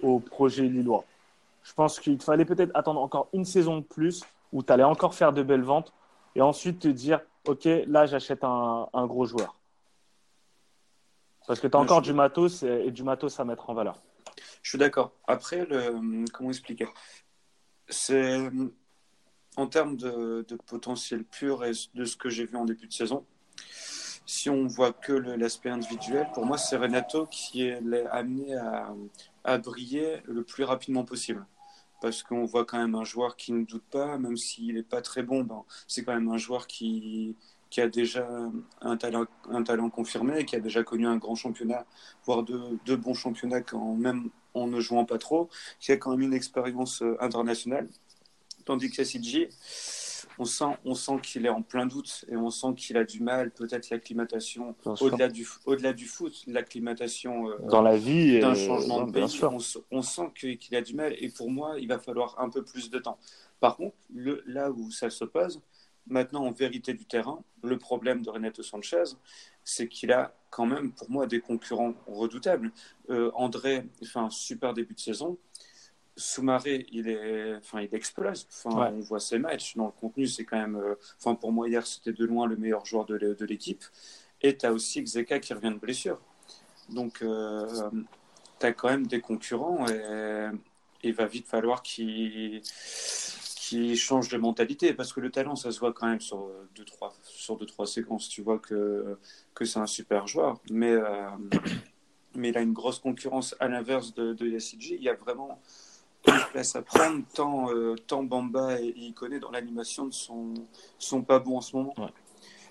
au 0.03 0.19
projet 0.19 0.65
lillois. 0.65 1.05
Je 1.63 1.73
pense 1.75 2.01
qu'il 2.01 2.21
fallait 2.21 2.45
peut-être 2.45 2.73
attendre 2.75 3.01
encore 3.01 3.29
une 3.33 3.45
saison 3.45 3.79
de 3.79 3.85
plus 3.85 4.25
où 4.53 4.63
tu 4.63 4.73
allais 4.73 4.83
encore 4.83 5.15
faire 5.15 5.33
de 5.33 5.43
belles 5.43 5.63
ventes 5.63 5.93
et 6.35 6.43
ensuite 6.43 6.81
te 6.81 6.89
dire, 6.89 7.21
OK, 7.47 7.69
là, 7.87 8.07
j'achète 8.07 8.45
un, 8.45 8.89
un 8.93 9.07
gros 9.07 9.25
joueur. 9.25 9.57
Parce 11.47 11.61
que 11.61 11.67
tu 11.67 11.77
as 11.77 11.81
encore 11.81 12.03
du 12.03 12.13
matos 12.13 12.63
et, 12.63 12.87
et 12.87 12.91
du 12.91 13.03
matos 13.03 13.39
à 13.41 13.45
mettre 13.45 13.69
en 13.71 13.75
valeur. 13.75 14.03
Je 14.63 14.71
suis 14.71 14.79
d'accord. 14.79 15.13
Après, 15.27 15.67
le, 15.67 16.25
comment 16.33 16.51
expliquer? 16.51 16.89
C'est 17.89 18.51
en 19.57 19.67
termes 19.67 19.97
de, 19.97 20.45
de 20.49 20.57
potentiel 20.57 21.25
pur 21.25 21.65
et 21.65 21.73
de 21.95 22.05
ce 22.05 22.17
que 22.17 22.31
j'ai 22.31 22.47
vu 22.47 22.57
en 22.57 22.65
début 22.65 22.87
de 22.87 22.93
saison. 22.93 23.27
Si 24.25 24.49
on 24.49 24.67
voit 24.67 24.93
que 24.93 25.13
l'aspect 25.13 25.69
individuel, 25.69 26.29
pour 26.33 26.47
moi, 26.47 26.57
c'est 26.57 26.77
Renato 26.77 27.27
qui 27.27 27.67
est 27.67 27.81
amené 28.07 28.55
à, 28.57 28.95
à 29.45 29.59
briller 29.59 30.23
le 30.27 30.45
plus 30.45 30.65
rapidement 30.65 31.05
possible. 31.05 31.45
Parce 32.03 32.25
qu'on 32.25 32.45
voit 32.45 32.65
quand 32.65 32.79
même 32.79 32.97
un 32.97 33.05
joueur 33.05 33.37
qui 33.37 33.53
ne 33.53 33.65
doute 33.65 33.85
pas, 33.85 34.19
même 34.19 34.37
s'il 34.37 34.75
n'est 34.75 34.83
pas 34.83 35.01
très 35.01 35.23
bon, 35.23 35.45
ben, 35.45 35.63
c'est 35.87 36.03
quand 36.05 36.13
même 36.13 36.29
un 36.29 36.37
joueur 36.37 36.67
qui, 36.67 37.37
qui 37.71 37.81
a 37.81 37.89
déjà 37.89 38.29
un 38.81 38.97
talent, 38.97 39.25
un 39.49 39.63
talent 39.63 39.89
confirmé, 39.89 40.45
qui 40.45 40.57
a 40.57 40.61
déjà 40.61 40.83
connu 40.83 41.07
un 41.07 41.17
grand 41.17 41.37
championnat, 41.37 41.87
voire 42.25 42.43
deux, 42.43 42.79
deux 42.85 42.97
bons 42.97 43.15
championnats 43.15 43.61
quand 43.61 43.95
même 43.95 44.31
en 44.53 44.67
ne 44.67 44.81
jouant 44.81 45.05
pas 45.05 45.19
trop, 45.19 45.49
qui 45.79 45.93
a 45.93 45.97
quand 45.97 46.11
même 46.11 46.23
une 46.23 46.35
expérience 46.35 47.03
euh, 47.03 47.17
internationale. 47.21 47.89
Tandis 48.65 48.91
que 48.91 48.97
Yassidji, 48.97 49.47
on 50.43 50.45
sent, 50.45 50.77
on 50.85 50.95
sent 50.95 51.21
qu'il 51.23 51.47
est 51.47 51.51
en 51.51 51.63
plein 51.63 51.87
doute 51.87 52.25
et 52.29 52.37
on 52.37 52.51
sent 52.51 52.75
qu'il 52.77 52.97
a 52.97 53.05
du 53.05 53.21
mal, 53.21 53.53
peut-être 53.53 53.91
l'acclimatation, 53.91 54.75
au-delà 54.85 55.29
du, 55.29 55.47
au-delà 55.67 55.93
du 55.93 56.07
foot, 56.07 56.43
l'acclimatation 56.49 57.49
euh, 57.49 57.59
Dans 57.69 57.83
la 57.83 57.97
vie, 57.97 58.41
d'un 58.41 58.55
changement 58.55 59.07
de 59.07 59.13
pays, 59.13 59.41
on, 59.91 60.03
sent 60.03 60.33
qu'il 60.35 60.75
a 60.75 60.81
du 60.81 60.95
mal 60.95 61.15
et 61.17 61.29
pour 61.29 61.49
moi, 61.49 61.77
il 61.79 61.87
va 61.87 62.01
falloir 62.01 62.41
un 62.41 62.51
peu 62.51 62.65
plus 62.65 62.91
de 62.91 62.99
temps. 62.99 63.19
Par 63.61 63.77
contre, 63.77 63.95
le, 64.13 64.43
là 64.47 64.73
où 64.73 64.91
ça 64.91 65.11
se 65.11 65.25
pose, 65.25 65.63
Maintenant, 66.09 66.47
en 66.47 66.51
vérité 66.51 66.95
du 66.95 67.05
terrain, 67.07 67.45
le 67.63 67.79
problème 67.79 68.23
de 68.23 68.31
Renato 68.31 68.65
Sanchez, 68.65 69.05
c'est 69.63 69.87
qu'il 69.87 70.11
a 70.11 70.35
quand 70.51 70.67
même, 70.67 70.91
pour 70.91 71.09
moi, 71.09 71.29
des 71.29 71.39
concurrents 71.39 71.95
redoutables. 72.09 72.73
Euh, 73.09 73.31
André 73.35 73.85
fait 74.03 74.19
un 74.19 74.31
super 74.31 74.75
début 74.75 74.95
de 74.95 74.99
saison. 74.99 75.39
Soumaré, 76.17 76.87
il, 76.93 77.09
est, 77.09 77.57
enfin, 77.57 77.81
il 77.81 77.95
explose. 77.95 78.47
Enfin, 78.51 78.79
Ouais. 78.79 78.89
On 78.95 79.01
voit 79.01 79.21
ses 79.21 79.39
matchs. 79.39 79.77
Dans 79.77 79.87
le 79.87 79.93
contenu, 79.93 80.27
c'est 80.27 80.45
quand 80.45 80.59
même. 80.59 80.77
euh, 80.77 80.95
enfin, 81.19 81.35
pour 81.35 81.53
moi, 81.53 81.69
hier, 81.69 81.87
c'était 81.87 82.13
de 82.13 82.25
loin 82.25 82.47
le 82.47 82.57
meilleur 82.57 82.85
joueur 82.85 83.07
de 83.07 83.15
l'é- 83.15 83.35
de 83.35 83.45
l'équipe. 83.47 83.85
Et 84.43 84.57
tu 84.57 84.67
as 84.67 84.73
aussi 84.73 85.03
Xeka 85.03 85.39
qui 85.41 85.55
revient 85.55 85.71
de 85.71 85.79
blessure. 85.79 86.21
Donc, 86.91 87.21
tu 87.21 88.67
as 88.67 88.73
quand 88.73 88.89
même 88.91 89.07
des 89.07 89.21
concurrents 89.21 89.87
et 89.89 90.49
il 91.05 91.15
va 91.15 91.27
vite 91.27 91.47
falloir 91.49 91.83
qu'ils 91.83 92.63
qu'ils 93.57 93.97
changent 93.97 94.29
de 94.29 94.37
mentalité 94.37 94.93
parce 94.93 95.13
que 95.13 95.21
le 95.21 95.31
talent, 95.31 95.57
ça 95.57 95.71
se 95.71 95.79
voit 95.81 95.93
quand 95.93 96.07
même 96.07 96.21
sur 96.21 96.51
deux, 96.75 96.85
trois, 96.85 97.15
sur 97.25 97.57
deux, 97.57 97.65
trois 97.67 97.87
séquences. 97.87 98.29
Tu 98.29 98.43
vois 98.43 98.59
que, 98.59 99.17
que 99.55 99.65
c'est 99.65 99.79
un 99.79 99.87
super 99.87 100.27
joueur, 100.27 100.61
mais, 100.71 100.91
euh, 100.93 101.29
mais 102.35 102.51
il 102.51 102.59
a 102.59 102.61
une 102.61 102.73
grosse 102.75 102.99
concurrence 102.99 103.55
à 103.61 103.69
l'inverse 103.69 104.13
de, 104.15 104.33
de 104.35 104.47
Yassidji. 104.47 104.97
Il 104.97 105.03
y 105.03 105.09
a 105.09 105.15
vraiment 105.15 105.61
une 106.27 106.45
place 106.53 106.77
à 106.77 106.83
prendre, 106.83 107.25
tant, 107.35 107.71
euh, 107.71 107.97
tant 108.07 108.23
Bamba 108.23 108.81
et 108.81 108.89
Ikoné 108.97 109.41
dans 109.41 109.51
l'animation 109.51 110.07
ne 110.07 110.13
sont, 110.13 110.55
sont 110.99 111.23
pas 111.23 111.39
bons 111.39 111.59
en 111.59 111.61
ce 111.61 111.77
moment. 111.77 111.95
Ouais. 111.99 112.13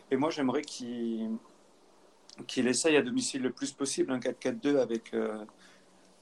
Et 0.10 0.18
moi, 0.18 0.30
j'aimerais 0.30 0.62
qu'il 0.62 1.32
qu'il 2.48 2.68
essaye 2.68 2.96
à 2.96 3.02
domicile 3.02 3.42
le 3.42 3.52
plus 3.52 3.72
possible 3.72 4.12
un 4.12 4.20
4-4-2 4.20 4.78
avec, 4.78 5.14
euh, 5.14 5.46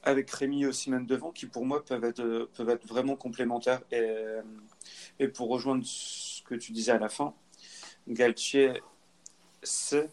avec 0.04 0.30
Rémi 0.32 0.64
et 0.64 0.68
Osimhen 0.68 1.06
devant, 1.06 1.32
qui 1.32 1.46
pour 1.46 1.66
moi 1.66 1.86
peuvent 1.86 2.04
être, 2.04 2.50
peuvent 2.56 2.70
être 2.70 2.86
vraiment 2.88 3.16
complémentaires. 3.16 3.82
Et, 3.92 4.00
euh, 4.00 4.42
et 5.20 5.28
pour 5.28 5.50
rejoindre 5.50 5.84
ce 5.86 6.42
que 6.44 6.56
tu 6.56 6.72
disais 6.72 6.92
à 6.92 7.00
la 7.00 7.10
fin, 7.10 7.34
Galtier 8.08 8.82
sait 9.64 10.10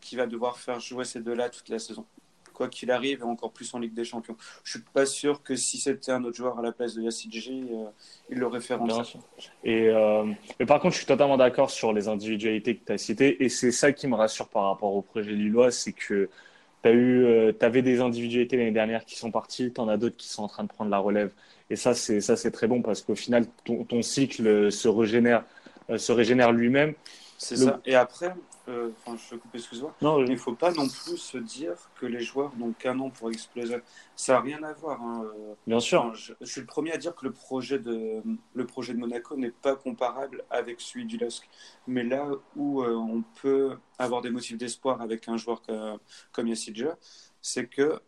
qu'il 0.00 0.18
va 0.18 0.26
devoir 0.26 0.58
faire 0.58 0.80
jouer 0.80 1.04
ces 1.04 1.20
deux-là 1.20 1.50
toute 1.50 1.68
la 1.68 1.78
saison. 1.78 2.06
Quoi 2.58 2.66
qu'il 2.66 2.90
arrive, 2.90 3.20
et 3.20 3.22
encore 3.22 3.52
plus 3.52 3.72
en 3.72 3.78
Ligue 3.78 3.94
des 3.94 4.04
Champions. 4.04 4.36
Je 4.64 4.72
suis 4.72 4.80
pas 4.92 5.06
sûr 5.06 5.44
que 5.44 5.54
si 5.54 5.78
c'était 5.78 6.10
un 6.10 6.24
autre 6.24 6.36
joueur 6.36 6.58
à 6.58 6.62
la 6.62 6.72
place 6.72 6.92
de 6.96 7.02
Yassidji, 7.02 7.68
euh, 7.70 7.84
il 8.30 8.38
l'aurait 8.38 8.60
fait 8.60 8.74
rentrer. 8.74 9.16
Et, 9.62 9.88
euh, 9.88 10.24
mais 10.58 10.66
par 10.66 10.80
contre, 10.80 10.94
je 10.94 10.98
suis 10.98 11.06
totalement 11.06 11.36
d'accord 11.36 11.70
sur 11.70 11.92
les 11.92 12.08
individualités 12.08 12.76
que 12.76 12.84
tu 12.84 12.92
as 12.92 12.98
citées. 12.98 13.44
Et 13.44 13.48
c'est 13.48 13.70
ça 13.70 13.92
qui 13.92 14.08
me 14.08 14.16
rassure 14.16 14.48
par 14.48 14.64
rapport 14.64 14.92
au 14.92 15.02
projet 15.02 15.30
lillois, 15.30 15.70
c'est 15.70 15.92
que 15.92 16.28
tu 16.82 16.90
eu, 16.90 17.54
avais 17.60 17.82
des 17.82 18.00
individualités 18.00 18.56
l'année 18.56 18.72
dernière 18.72 19.04
qui 19.04 19.16
sont 19.16 19.30
parties, 19.30 19.72
tu 19.72 19.80
en 19.80 19.88
as 19.88 19.96
d'autres 19.96 20.16
qui 20.16 20.28
sont 20.28 20.42
en 20.42 20.48
train 20.48 20.64
de 20.64 20.68
prendre 20.68 20.90
la 20.90 20.98
relève. 20.98 21.32
Et 21.70 21.76
ça, 21.76 21.94
c'est 21.94 22.20
ça, 22.20 22.34
c'est 22.34 22.50
très 22.50 22.66
bon 22.66 22.82
parce 22.82 23.02
qu'au 23.02 23.14
final, 23.14 23.46
ton, 23.64 23.84
ton 23.84 24.02
cycle 24.02 24.72
se 24.72 24.88
régénère, 24.88 25.44
euh, 25.90 25.98
se 25.98 26.10
régénère 26.10 26.50
lui-même. 26.50 26.94
C'est 27.36 27.56
Le- 27.56 27.66
ça. 27.66 27.80
Et 27.86 27.94
après, 27.94 28.34
euh, 28.68 28.90
enfin, 29.04 29.16
je 29.16 29.34
te 29.34 29.40
coupe, 29.40 29.54
excuse-moi. 29.54 29.94
Non, 30.02 30.22
Il 30.24 30.30
ne 30.30 30.36
faut 30.36 30.54
pas 30.54 30.70
non 30.72 30.86
plus 30.88 31.16
se 31.16 31.38
dire 31.38 31.74
que 31.98 32.06
les 32.06 32.20
joueurs 32.20 32.52
n'ont 32.56 32.72
qu'un 32.72 32.98
an 33.00 33.10
pour 33.10 33.30
exploser. 33.30 33.76
Ça 34.14 34.34
n'a 34.34 34.40
rien 34.40 34.62
à 34.62 34.72
voir. 34.74 35.00
hein. 35.02 35.24
Bien 35.66 35.80
sûr. 35.80 36.02
enfin, 36.02 36.14
je, 36.14 36.32
je 36.40 36.46
suis 36.46 36.60
le 36.60 36.66
premier 36.66 36.92
à 36.92 36.96
dire 36.98 37.14
que 37.14 37.24
le 37.24 37.32
projet 37.32 37.78
de, 37.78 38.22
le 38.54 38.66
projet 38.66 38.92
de 38.94 38.98
Monaco 38.98 39.36
n'est 39.36 39.50
pas 39.50 39.74
comparable 39.76 40.44
avec 40.50 40.80
celui 40.80 41.06
du 41.06 41.16
LOSC. 41.16 41.48
Mais 41.86 42.04
là 42.04 42.28
où 42.56 42.82
euh, 42.82 42.94
on 42.94 43.22
peut 43.40 43.76
avoir 43.98 44.20
des 44.20 44.30
motifs 44.30 44.58
d'espoir 44.58 45.00
avec 45.00 45.28
un 45.28 45.36
joueur 45.36 45.62
comme, 45.62 45.98
comme 46.32 46.48
Yassidja, 46.48 46.96
c'est 47.40 47.66
que 47.66 48.00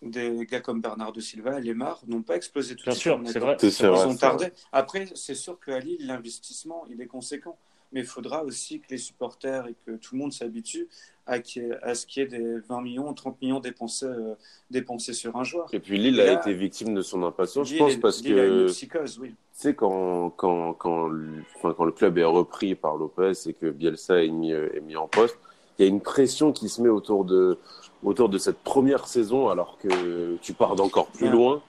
des 0.00 0.46
gars 0.46 0.60
comme 0.60 0.80
Bernardo 0.80 1.20
Silva 1.20 1.58
et 1.58 1.62
Lemar 1.62 2.00
n'ont 2.06 2.22
pas 2.22 2.36
explosé 2.36 2.76
tout 2.76 2.84
de 2.84 2.90
Bien 2.90 2.94
sûr, 2.98 3.20
c'est 3.26 3.38
vrai. 3.40 3.56
Ils 3.60 3.84
ont 4.06 4.16
tardé. 4.16 4.52
Après, 4.70 5.06
c'est 5.16 5.34
sûr 5.34 5.58
qu'à 5.58 5.80
Lille, 5.80 6.06
l'investissement, 6.06 6.84
il 6.88 7.00
est 7.00 7.06
conséquent. 7.08 7.58
Mais 7.92 8.00
il 8.00 8.06
faudra 8.06 8.44
aussi 8.44 8.80
que 8.80 8.86
les 8.90 8.98
supporters 8.98 9.66
et 9.66 9.74
que 9.86 9.92
tout 9.96 10.14
le 10.14 10.20
monde 10.20 10.32
s'habitue 10.32 10.88
à, 11.26 11.36
ce 11.42 12.06
qu'il 12.06 12.22
y 12.22 12.24
ait 12.24 12.28
des 12.28 12.58
20 12.68 12.80
millions, 12.82 13.12
30 13.12 13.40
millions 13.40 13.60
dépensés, 13.60 14.06
euh, 14.06 14.34
dépensés 14.70 15.12
sur 15.12 15.36
un 15.36 15.44
joueur. 15.44 15.68
Et 15.72 15.80
puis 15.80 15.98
Lille 15.98 16.20
Et 16.20 16.28
a 16.28 16.32
été 16.32 16.54
victime 16.54 16.94
de 16.94 17.02
son 17.02 17.22
impatience, 17.22 17.68
je 17.68 17.76
pense, 17.76 17.92
est- 17.94 17.98
parce 17.98 18.22
Lille 18.22 18.38
a 18.38 18.46
une 18.46 18.66
que 18.66 18.68
psychose, 18.68 19.18
oui. 19.18 19.30
tu 19.30 19.34
sais, 19.52 19.74
quand, 19.74 20.30
quand, 20.30 20.72
quand, 20.74 21.08
le- 21.08 21.42
enfin, 21.56 21.74
quand 21.76 21.84
le 21.84 21.92
club 21.92 22.18
est 22.18 22.24
repris 22.24 22.74
par 22.74 22.96
Lopez 22.96 23.32
et 23.46 23.52
que 23.54 23.70
Bielsa 23.70 24.22
est 24.24 24.28
mis, 24.28 24.52
euh, 24.52 24.68
est 24.74 24.80
mis 24.80 24.96
en 24.96 25.06
poste, 25.08 25.38
il 25.78 25.82
y 25.82 25.84
a 25.84 25.88
une 25.88 26.00
pression 26.00 26.52
qui 26.52 26.68
se 26.68 26.82
met 26.82 26.88
autour 26.88 27.24
de, 27.24 27.58
autour 28.02 28.28
de 28.28 28.38
cette 28.38 28.58
première 28.58 29.06
saison 29.06 29.48
alors 29.48 29.78
que 29.78 30.36
tu 30.42 30.52
pars 30.52 30.74
d'encore 30.76 31.06
plus 31.08 31.26
Ouais. 31.26 31.32
loin. 31.32 31.62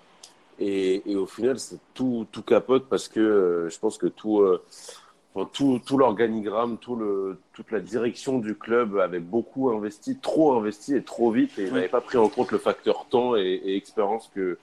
Et, 0.62 1.10
et 1.10 1.16
au 1.16 1.26
final, 1.26 1.58
tout, 1.94 2.26
tout 2.32 2.42
capote 2.44 2.88
parce 2.90 3.08
que 3.08 3.20
euh, 3.20 3.70
je 3.70 3.80
pense 3.80 3.98
que 3.98 4.08
tout, 4.08 4.40
euh, 4.42 4.62
enfin, 5.34 5.50
tout, 5.54 5.82
tout 5.86 5.98
l'organigramme, 5.98 6.78
tout 6.78 6.96
le, 6.96 7.40
toute 7.54 7.72
la 7.72 7.80
direction 7.80 8.40
du 8.40 8.56
club 8.56 8.98
avait 8.98 9.20
beaucoup 9.20 9.70
investi, 9.70 10.18
trop 10.18 10.54
investi 10.54 10.96
et 10.96 11.04
trop 11.04 11.32
vite 11.32 11.58
et 11.58 11.64
ils 11.64 11.74
n'avaient 11.74 11.88
pas 11.88 12.02
pris 12.02 12.18
en 12.18 12.30
compte 12.30 12.52
le 12.52 12.58
facteur 12.58 13.06
temps 13.10 13.36
et, 13.36 13.62
et 13.64 13.76
expérience 13.76 14.30
que, 14.34 14.58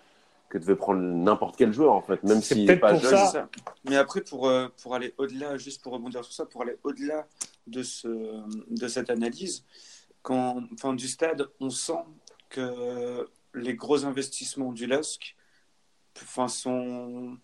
que 0.49 0.59
devait 0.59 0.77
prendre 0.77 1.01
n'importe 1.01 1.57
quel 1.57 1.73
joueur 1.73 1.93
en 1.93 2.03
fait, 2.03 2.23
même 2.23 2.41
s'il 2.41 2.67
n'est 2.67 2.77
pas 2.77 2.97
jeune. 2.97 3.27
ça. 3.27 3.49
Mais 3.85 3.97
après, 3.97 4.21
pour, 4.21 4.49
euh, 4.49 4.69
pour 4.83 4.95
aller 4.95 5.15
au-delà, 5.19 5.57
juste 5.57 5.83
pour 5.83 5.93
rebondir 5.93 6.25
sur 6.25 6.33
ça, 6.33 6.47
pour 6.47 6.63
aller 6.63 6.77
au-delà 6.85 7.27
de, 7.67 7.83
ce, 7.83 8.09
de 8.71 8.89
cette 8.89 9.11
analyse, 9.11 9.65
quand, 10.23 10.63
enfin, 10.73 10.95
du 10.95 11.09
stade, 11.09 11.49
on 11.61 11.71
sent 11.71 12.05
que 12.49 13.29
les 13.55 13.75
gros 13.75 14.05
investissements 14.05 14.73
du 14.73 14.87
LOSC 14.87 15.37
enfin, 16.23 16.49
sont, 16.49 17.37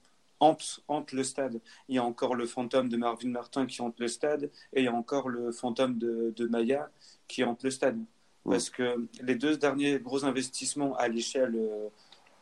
hantent 0.42 1.12
le 1.12 1.24
stade. 1.24 1.60
Il 1.88 1.96
y 1.96 1.98
a 1.98 2.04
encore 2.04 2.34
le 2.34 2.46
fantôme 2.46 2.88
de 2.88 2.96
Marvin 2.96 3.30
Martin 3.30 3.66
qui 3.66 3.80
hante 3.80 3.98
le 4.00 4.08
stade, 4.08 4.50
et 4.72 4.80
il 4.80 4.84
y 4.84 4.88
a 4.88 4.94
encore 4.94 5.28
le 5.28 5.52
fantôme 5.52 5.98
de, 5.98 6.32
de 6.36 6.46
Maya 6.46 6.90
qui 7.28 7.44
hante 7.44 7.62
le 7.62 7.70
stade. 7.70 7.98
Parce 8.44 8.70
que 8.70 9.08
les 9.22 9.36
deux 9.36 9.56
derniers 9.56 10.00
gros 10.00 10.24
investissements 10.24 10.96
à 10.96 11.06
l'échelle 11.08 11.54
euh, 11.54 11.88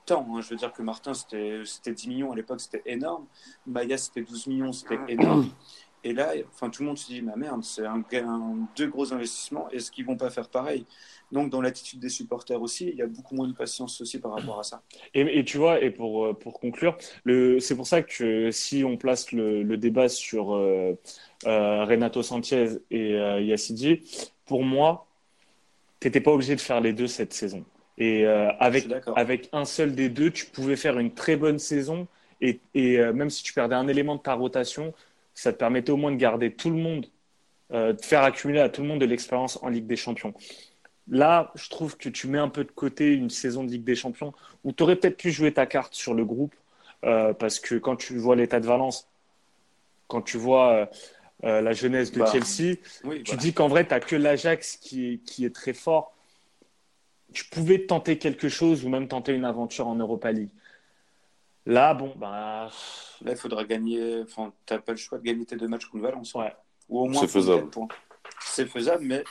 temps, 0.07 0.27
hein, 0.31 0.41
je 0.41 0.49
veux 0.49 0.57
dire 0.57 0.73
que 0.73 0.83
Martin 0.83 1.13
c'était 1.13 1.63
c'était 1.65 1.93
10 1.93 2.09
millions 2.09 2.33
à 2.33 2.37
l'époque, 2.37 2.61
c'était 2.61 2.83
énorme. 2.87 3.27
Maya 3.67 3.99
c'était 3.99 4.23
12 4.23 4.47
millions, 4.47 4.73
c'était 4.73 4.99
énorme. 5.09 5.51
Et 6.03 6.15
là, 6.15 6.33
enfin, 6.49 6.71
tout 6.71 6.83
le 6.83 6.89
monde 6.89 6.99
se 6.99 7.07
dit, 7.07 7.21
ma 7.21 7.37
merde, 7.37 7.63
c'est 7.63 7.85
un, 7.85 8.03
un- 8.13 8.57
deux 8.77 8.89
gros 8.89 9.13
investissements, 9.13 9.69
est-ce 9.71 9.91
qu'ils 9.91 10.07
vont 10.07 10.17
pas 10.17 10.31
faire 10.31 10.49
pareil? 10.49 10.87
Donc, 11.31 11.51
dans 11.51 11.61
l'attitude 11.61 12.01
des 12.01 12.09
supporters 12.09 12.61
aussi, 12.61 12.89
il 12.89 12.97
y 12.97 13.03
a 13.03 13.07
beaucoup 13.07 13.35
moins 13.35 13.47
de 13.47 13.53
patience 13.53 14.01
aussi 14.01 14.19
par 14.19 14.33
rapport 14.33 14.59
à 14.59 14.63
ça. 14.63 14.83
Et, 15.15 15.39
et 15.39 15.45
tu 15.45 15.59
vois, 15.59 15.81
et 15.81 15.91
pour, 15.91 16.25
euh, 16.25 16.33
pour 16.33 16.59
conclure, 16.59 16.97
c'est 17.27 17.77
pour 17.77 17.87
ça 17.87 18.03
que 18.03 18.51
si 18.51 18.83
on 18.83 18.97
place 18.97 19.31
le, 19.33 19.63
le 19.63 19.77
débat 19.77 20.09
sur 20.09 20.55
euh, 20.55 20.99
euh, 21.47 21.85
Renato 21.85 22.23
Sanchez 22.23 22.79
et 22.91 23.15
euh, 23.15 23.41
Yassidji, 23.41 24.03
pour 24.47 24.65
moi, 24.65 25.07
tu 26.01 26.09
n'étais 26.09 26.21
pas 26.21 26.33
obligé 26.33 26.57
de 26.57 26.61
faire 26.61 26.81
les 26.81 26.93
deux 26.95 27.07
cette 27.07 27.35
saison. 27.35 27.65
Et 27.99 28.25
avec, 28.25 28.89
avec 29.15 29.51
un 29.53 29.67
seul 29.67 29.95
des 29.95 30.09
deux, 30.09 30.31
tu 30.31 30.47
pouvais 30.47 30.77
faire 30.77 30.99
une 30.99 31.13
très 31.13 31.37
bonne 31.37 31.59
saison. 31.59 32.09
Et, 32.41 32.59
et 32.75 32.97
même 33.13 33.29
si 33.29 33.43
tu 33.43 33.53
perdais 33.53 33.75
un 33.75 33.87
élément 33.89 34.17
de 34.17 34.23
ta 34.23 34.33
rotation, 34.33 34.95
ça 35.35 35.53
te 35.53 35.59
permettait 35.59 35.93
au 35.93 35.97
moins 35.97 36.13
de 36.13 36.17
garder 36.17 36.53
tout 36.53 36.71
le 36.71 36.77
monde, 36.77 37.07
euh, 37.73 37.93
de 37.93 38.01
faire 38.05 38.23
accumuler 38.23 38.61
à 38.61 38.69
tout 38.69 38.83
le 38.83 38.89
monde 38.89 39.01
de 39.01 39.07
l'expérience 39.07 39.59
en 39.63 39.69
Ligue 39.69 39.87
des 39.87 39.97
Champions. 39.97 40.35
Là, 41.09 41.51
je 41.55 41.69
trouve 41.71 41.97
que 41.97 42.09
tu 42.09 42.29
mets 42.29 42.39
un 42.39 42.49
peu 42.49 42.65
de 42.65 42.71
côté 42.71 43.13
une 43.13 43.31
saison 43.31 43.65
de 43.65 43.71
Ligue 43.71 43.85
des 43.85 43.97
Champions 43.97 44.33
où 44.65 44.73
tu 44.73 44.83
aurais 44.83 44.97
peut-être 44.97 45.17
pu 45.17 45.31
jouer 45.31 45.53
ta 45.53 45.67
carte 45.67 45.95
sur 45.95 46.15
le 46.15 46.25
groupe, 46.25 46.55
euh, 47.05 47.33
parce 47.33 47.59
que 47.59 47.77
quand 47.77 47.97
tu 47.97 48.17
vois 48.19 48.37
l'état 48.37 48.61
de 48.61 48.67
Valence, 48.67 49.09
quand 50.07 50.23
tu 50.23 50.37
vois 50.37 50.89
euh, 51.45 51.61
la 51.61 51.73
jeunesse 51.73 52.13
de 52.13 52.19
Bah, 52.21 52.31
Chelsea, 52.31 52.77
Oui, 53.05 53.23
tu 53.23 53.31
voilà. 53.31 53.43
dis 53.43 53.53
qu'en 53.55 53.69
vrai, 53.69 53.85
tu 53.85 53.91
n'as 53.95 54.01
que 54.01 54.17
l'Ajax 54.17 54.77
qui 54.77 55.15
est, 55.15 55.19
qui 55.19 55.45
est 55.45 55.55
très 55.55 55.73
fort. 55.73 56.15
Tu 57.33 57.45
pouvais 57.47 57.87
tenter 57.87 58.19
quelque 58.19 58.49
chose 58.49 58.85
ou 58.85 58.89
même 58.89 59.07
tenter 59.09 59.33
une 59.33 59.45
aventure 59.45 59.87
en 59.87 59.95
Europa 59.95 60.33
League. 60.33 60.51
Là, 61.71 61.95
bon, 61.95 62.13
bah, 62.17 62.69
Là, 63.23 63.33
il 63.33 63.37
faudra 63.37 63.65
gagner, 63.65 64.23
enfin, 64.23 64.53
tu 64.67 64.75
n'as 64.75 64.81
pas 64.81 64.93
le 64.93 64.99
choix 64.99 65.19
de 65.19 65.23
gagner 65.23 65.45
tes 65.45 65.55
deux 65.57 65.69
matchs 65.69 65.87
contre 65.87 66.03
Valence. 66.03 66.35
ouais. 66.35 66.53
Ou 66.89 67.01
au 67.01 67.07
moins 67.07 67.21
C'est 67.21 67.29
faisable. 67.29 67.71
C'est 68.41 68.67
faisable, 68.67 69.05
mais 69.05 69.23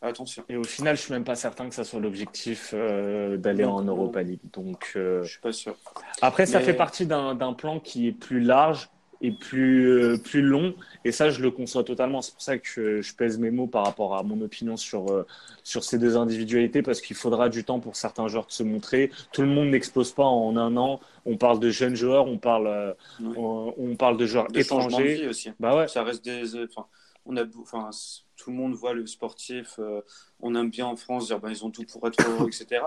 attention. 0.00 0.42
Et 0.48 0.56
au 0.56 0.64
final, 0.64 0.96
je 0.96 1.02
suis 1.02 1.12
même 1.12 1.24
pas 1.24 1.34
certain 1.34 1.68
que 1.68 1.74
ça 1.74 1.84
soit 1.84 2.00
l'objectif 2.00 2.70
euh, 2.72 3.36
d'aller 3.36 3.64
en. 3.64 3.82
Europa 3.82 4.22
League. 4.22 4.40
Donc, 4.52 4.92
euh, 4.96 5.22
Je 5.22 5.32
suis 5.32 5.40
pas 5.40 5.52
sûr. 5.52 5.76
Après, 6.22 6.46
ça 6.46 6.60
fait 6.60 6.72
partie 6.72 7.06
d'un 7.06 7.52
plan 7.52 7.78
qui 7.78 8.08
est 8.08 8.12
plus 8.12 8.40
large 8.40 8.88
et 9.22 9.32
plus, 9.32 9.88
euh, 9.90 10.16
plus 10.16 10.42
long. 10.42 10.74
Et 11.04 11.12
ça, 11.12 11.30
je 11.30 11.42
le 11.42 11.50
conçois 11.50 11.84
totalement. 11.84 12.22
C'est 12.22 12.32
pour 12.32 12.42
ça 12.42 12.58
que 12.58 13.00
je, 13.02 13.14
pèse 13.14 13.38
mes 13.38 13.50
mots 13.50 13.66
par 13.66 13.84
rapport 13.84 14.16
à 14.16 14.22
mon 14.22 14.40
opinion 14.40 14.76
sur, 14.76 15.10
euh, 15.10 15.26
sur 15.62 15.84
ces 15.84 15.98
deux 15.98 16.16
individualités, 16.16 16.82
parce 16.82 17.00
qu'il 17.00 17.16
faudra 17.16 17.48
du 17.48 17.64
temps 17.64 17.80
pour 17.80 17.96
certains 17.96 18.28
joueurs 18.28 18.46
de 18.46 18.52
se 18.52 18.62
montrer. 18.62 19.10
Tout 19.32 19.42
le 19.42 19.48
monde 19.48 19.68
n'explose 19.68 20.12
pas 20.12 20.24
en 20.24 20.56
un 20.56 20.76
an. 20.76 21.00
On 21.26 21.36
parle 21.36 21.60
de 21.60 21.70
jeunes 21.70 21.94
joueurs, 21.96 22.26
on 22.26 22.38
parle, 22.38 22.66
euh, 22.66 22.92
Oui. 23.20 23.34
on, 23.36 23.74
on 23.76 23.96
parle 23.96 24.16
de 24.16 24.26
joueurs 24.26 24.48
De 24.48 24.62
changement 24.62 24.86
de 24.98 25.02
étrangers. 25.04 25.14
vie 25.22 25.28
aussi. 25.28 25.50
Bah 25.60 25.76
ouais. 25.76 25.88
Ça 25.88 26.02
reste 26.02 26.24
des. 26.24 26.56
Enfin, 26.64 26.86
on 27.26 27.36
a, 27.36 27.44
enfin, 27.60 27.90
tout 28.36 28.50
le 28.50 28.56
monde 28.56 28.72
voit 28.74 28.94
le 28.94 29.06
sportif. 29.06 29.78
euh, 29.78 30.00
on 30.40 30.54
aime 30.54 30.70
bien 30.70 30.86
en 30.86 30.96
France 30.96 31.26
dire 31.26 31.38
ben, 31.40 31.50
ils 31.50 31.62
ont 31.64 31.70
tout 31.70 31.84
pour 31.84 32.06
être 32.08 32.18
heureux, 32.26 32.48
etc. 32.48 32.80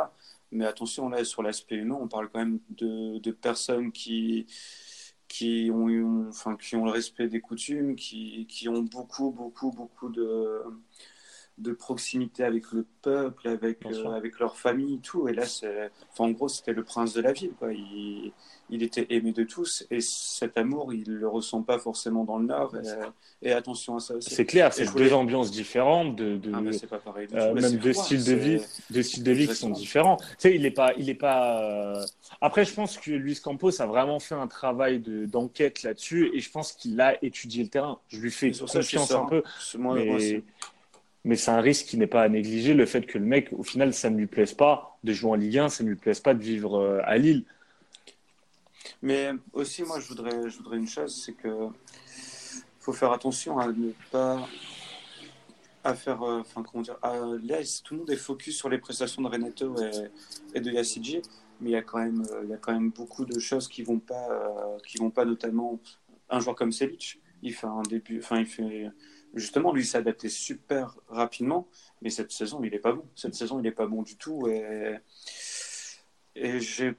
Mais 0.52 0.66
attention, 0.66 1.10
là, 1.10 1.24
sur 1.24 1.44
l'aspect 1.44 1.76
humain, 1.76 1.98
on 2.02 2.08
parle 2.08 2.30
quand 2.30 2.40
même 2.40 2.60
de, 2.72 3.20
de 3.20 3.32
personnes 3.32 3.92
qui, 3.92 4.46
qui 5.28 5.70
ont, 5.74 5.90
eu, 5.90 6.06
enfin, 6.30 6.56
qui 6.58 6.76
ont 6.76 6.86
le 6.86 6.92
respect 6.92 7.28
des 7.28 7.42
coutumes, 7.42 7.96
qui, 7.96 8.46
qui 8.48 8.70
ont 8.70 8.82
beaucoup, 8.84 9.32
beaucoup, 9.32 9.72
beaucoup 9.72 10.10
de, 10.10 10.64
de 11.60 11.72
proximité 11.72 12.44
avec 12.44 12.72
le 12.72 12.86
peuple, 13.02 13.48
avec, 13.48 13.86
euh, 13.86 14.12
avec 14.12 14.40
leur 14.40 14.58
famille, 14.58 15.00
tout. 15.00 15.28
Et 15.28 15.34
là, 15.34 15.44
enfin, 16.12 16.24
en 16.26 16.32
gros, 16.32 16.48
c'était 16.48 16.74
le 16.74 16.84
prince 16.84 17.14
de 17.14 17.22
la 17.22 17.32
ville. 17.32 17.52
Quoi. 17.60 17.72
Il, 17.74 18.32
il 18.70 18.82
était 18.82 19.06
aimé 19.12 19.34
de 19.34 19.44
tous. 19.44 19.86
Et 19.92 20.02
cet 20.02 20.58
amour, 20.58 20.94
il 20.94 21.08
ne 21.12 21.16
le 21.16 21.28
ressent 21.28 21.62
pas 21.62 21.78
forcément 21.78 22.24
dans 22.24 22.40
le 22.40 22.46
Nord. 22.48 22.74
Et, 23.42 23.50
et 23.50 23.52
attention 23.52 23.98
à 23.98 24.00
ça 24.00 24.16
aussi. 24.16 24.34
C'est 24.34 24.46
clair, 24.46 24.74
c'est 24.74 24.86
voulais- 24.86 25.10
deux 25.10 25.14
ambiances 25.14 25.52
différentes, 25.52 26.16
de, 26.16 26.38
de, 26.38 26.52
Ah, 26.56 26.88
pas 26.88 26.98
pareil 26.98 27.28
euh, 27.34 27.54
même 27.54 27.78
deux 27.78 27.94
styles 27.94 28.24
de 28.24 28.34
vie, 28.34 28.62
deux 28.90 29.04
styles 29.04 29.24
de 29.24 29.32
vie 29.32 29.48
qui 29.48 29.56
sont 29.56 29.70
différents. 29.70 30.18
Tu 30.18 30.26
sais, 30.40 30.56
il 30.56 30.66
est 30.66 30.72
pas, 30.72 30.94
il 30.98 31.10
est 31.10 31.14
pas. 31.14 31.62
euh, 31.62 32.06
Après, 32.42 32.66
je 32.66 32.74
pense 32.74 32.98
que 32.98 33.12
Luis 33.12 33.40
Campos 33.40 33.80
a 33.82 33.86
vraiment 33.86 34.20
fait 34.20 34.36
un 34.36 34.48
travail 34.48 35.00
de 35.00 35.26
d'enquête 35.28 35.84
là-dessus, 35.84 36.32
et 36.34 36.40
je 36.40 36.50
pense 36.50 36.72
qu'il 36.74 37.00
a 37.00 37.24
étudié 37.24 37.64
le 37.64 37.70
terrain. 37.70 38.00
Je 38.08 38.20
lui 38.20 38.32
fais 38.32 38.52
ça, 38.54 38.66
confiance 38.66 39.12
un 39.12 39.14
serein. 39.14 39.26
peu, 39.28 39.44
mais, 40.04 40.44
mais 41.26 41.36
c'est 41.36 41.52
un 41.52 41.62
risque 41.62 41.88
qui 41.88 41.98
n'est 41.98 42.08
pas 42.08 42.24
à 42.24 42.30
négliger. 42.30 42.74
Le 42.74 42.86
fait 42.86 43.06
que 43.06 43.18
le 43.18 43.26
mec, 43.26 43.50
au 43.54 43.64
final, 43.64 43.94
ça 43.94 44.10
ne 44.10 44.18
lui 44.18 44.28
plaise 44.28 44.54
pas 44.54 44.98
de 45.04 45.14
jouer 45.14 45.32
en 45.32 45.36
Ligue 45.36 45.58
1, 45.58 45.70
ça 45.70 45.84
ne 45.84 45.90
lui 45.90 45.96
plaise 45.96 46.20
pas 46.20 46.34
de 46.34 46.42
vivre 46.42 46.78
euh, 46.78 47.00
à 47.04 47.18
Lille. 47.18 47.46
Mais 49.02 49.32
aussi, 49.54 49.84
moi, 49.84 50.00
je 50.00 50.08
voudrais, 50.08 50.78
une 50.78 50.88
chose, 50.88 51.24
c'est 51.26 51.34
que 51.34 51.68
faut 52.80 52.94
faire 52.94 53.12
attention 53.12 53.60
à 53.60 53.68
ne 53.68 53.92
pas 54.12 54.48
à 55.84 55.94
faire, 55.96 56.24
euh, 56.24 56.40
enfin 56.40 56.64
comment 56.64 56.82
dire, 56.82 56.98
là, 57.04 57.58
tout 57.84 57.94
le 57.94 58.00
monde 58.00 58.10
est 58.10 58.16
focus 58.16 58.58
sur 58.58 58.70
les 58.70 58.78
prestations 58.78 59.22
de 59.22 59.28
Renato 59.28 59.76
et, 59.82 60.10
et 60.58 60.62
de 60.62 60.72
Yassiji, 60.72 61.22
mais 61.60 61.72
il 61.72 61.74
y 61.74 61.76
a 61.76 61.82
quand 61.82 62.00
même, 62.00 62.24
euh, 62.32 62.42
il 62.44 62.50
y 62.50 62.54
a 62.54 62.58
quand 62.58 62.74
même 62.74 62.92
beaucoup 62.92 63.26
de 63.26 63.40
choses 63.40 63.68
qui 63.68 63.84
vont 63.84 64.00
pas, 64.00 64.30
euh, 64.32 64.78
qui 64.88 64.98
vont 64.98 65.10
pas, 65.10 65.26
notamment 65.26 65.80
un 66.30 66.40
joueur 66.40 66.56
comme 66.56 66.72
Selic, 66.72 67.22
il 67.42 67.54
fait 67.54 67.68
un 67.68 67.82
début, 67.84 68.20
enfin 68.20 68.40
il 68.40 68.46
fait, 68.46 68.90
justement, 69.34 69.74
lui 69.74 69.86
s'est 69.86 69.98
adapté 69.98 70.30
super 70.30 70.96
rapidement, 71.08 71.68
mais 72.02 72.10
cette 72.10 72.32
saison 72.32 72.64
il 72.64 72.74
est 72.74 72.80
pas 72.80 72.94
bon, 72.94 73.06
cette 73.16 73.36
saison 73.36 73.60
il 73.60 73.66
est 73.68 73.72
pas 73.72 73.88
bon 73.88 74.02
du 74.02 74.16
tout 74.18 74.48
et 74.48 74.98
et 76.36 76.60
j'ai 76.60 76.96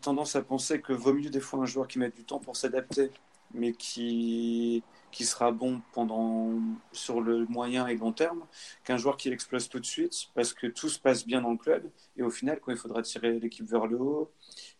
tendance 0.00 0.36
à 0.36 0.42
penser 0.42 0.80
que 0.80 0.92
vaut 0.92 1.12
mieux 1.12 1.30
des 1.30 1.40
fois 1.40 1.60
un 1.60 1.66
joueur 1.66 1.88
qui 1.88 1.98
met 1.98 2.10
du 2.10 2.24
temps 2.24 2.38
pour 2.38 2.56
s'adapter, 2.56 3.10
mais 3.52 3.72
qui, 3.72 4.84
qui 5.10 5.24
sera 5.24 5.50
bon 5.50 5.82
pendant, 5.92 6.52
sur 6.92 7.20
le 7.20 7.46
moyen 7.46 7.88
et 7.88 7.96
long 7.96 8.12
terme, 8.12 8.46
qu'un 8.84 8.96
joueur 8.96 9.16
qui 9.16 9.28
explose 9.30 9.68
tout 9.68 9.80
de 9.80 9.86
suite 9.86 10.28
parce 10.34 10.52
que 10.52 10.68
tout 10.68 10.88
se 10.88 11.00
passe 11.00 11.26
bien 11.26 11.40
dans 11.40 11.50
le 11.50 11.56
club. 11.56 11.90
Et 12.16 12.22
au 12.22 12.30
final, 12.30 12.60
quand 12.60 12.70
il 12.70 12.78
faudra 12.78 13.02
tirer 13.02 13.40
l'équipe 13.40 13.66
vers 13.66 13.86
le 13.86 13.98
haut, 13.98 14.30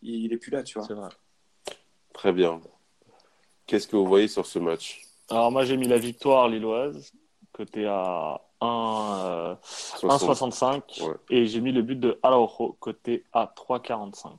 il 0.02 0.32
est 0.32 0.38
plus 0.38 0.52
là, 0.52 0.62
tu 0.62 0.78
vois. 0.78 0.86
Vrai. 0.86 1.08
Très 2.12 2.32
bien. 2.32 2.60
Qu'est-ce 3.66 3.88
que 3.88 3.96
vous 3.96 4.06
voyez 4.06 4.28
sur 4.28 4.46
ce 4.46 4.60
match? 4.60 5.02
Alors 5.30 5.50
moi, 5.50 5.64
j'ai 5.64 5.76
mis 5.76 5.88
la 5.88 5.98
victoire 5.98 6.48
lilloise, 6.48 7.12
côté 7.52 7.86
à 7.86 8.40
1, 8.60 8.66
euh, 9.24 9.54
60. 9.62 10.22
1,65, 10.22 11.02
Ouais. 11.02 11.14
et 11.30 11.46
j'ai 11.46 11.60
mis 11.60 11.72
le 11.72 11.82
but 11.82 11.98
de 11.98 12.18
Araujo, 12.22 12.76
côté 12.80 13.24
à 13.32 13.46
3,45. 13.54 14.38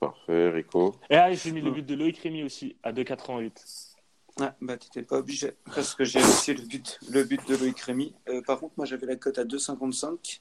Parfait, 0.00 0.50
Rico. 0.50 0.96
Et 1.10 1.16
ah, 1.16 1.32
j'ai 1.32 1.52
mis 1.52 1.60
le 1.60 1.70
but 1.70 1.86
de 1.86 1.94
Loïc 1.94 2.18
Rémy 2.18 2.42
aussi, 2.42 2.76
à 2.82 2.92
2,88. 2.92 3.94
Ah, 4.40 4.54
bah, 4.60 4.76
t'étais 4.76 5.02
pas 5.02 5.18
obligé, 5.18 5.52
parce 5.74 5.94
que 5.94 6.04
j'ai 6.04 6.18
aussi 6.18 6.54
le 6.54 6.62
but, 6.62 6.98
le 7.10 7.22
but 7.22 7.46
de 7.48 7.56
Loïc 7.56 7.78
Rémy. 7.80 8.14
Euh, 8.28 8.42
par 8.42 8.58
contre, 8.58 8.74
moi, 8.76 8.86
j'avais 8.86 9.06
la 9.06 9.16
cote 9.16 9.38
à 9.38 9.44
2,55 9.44 10.40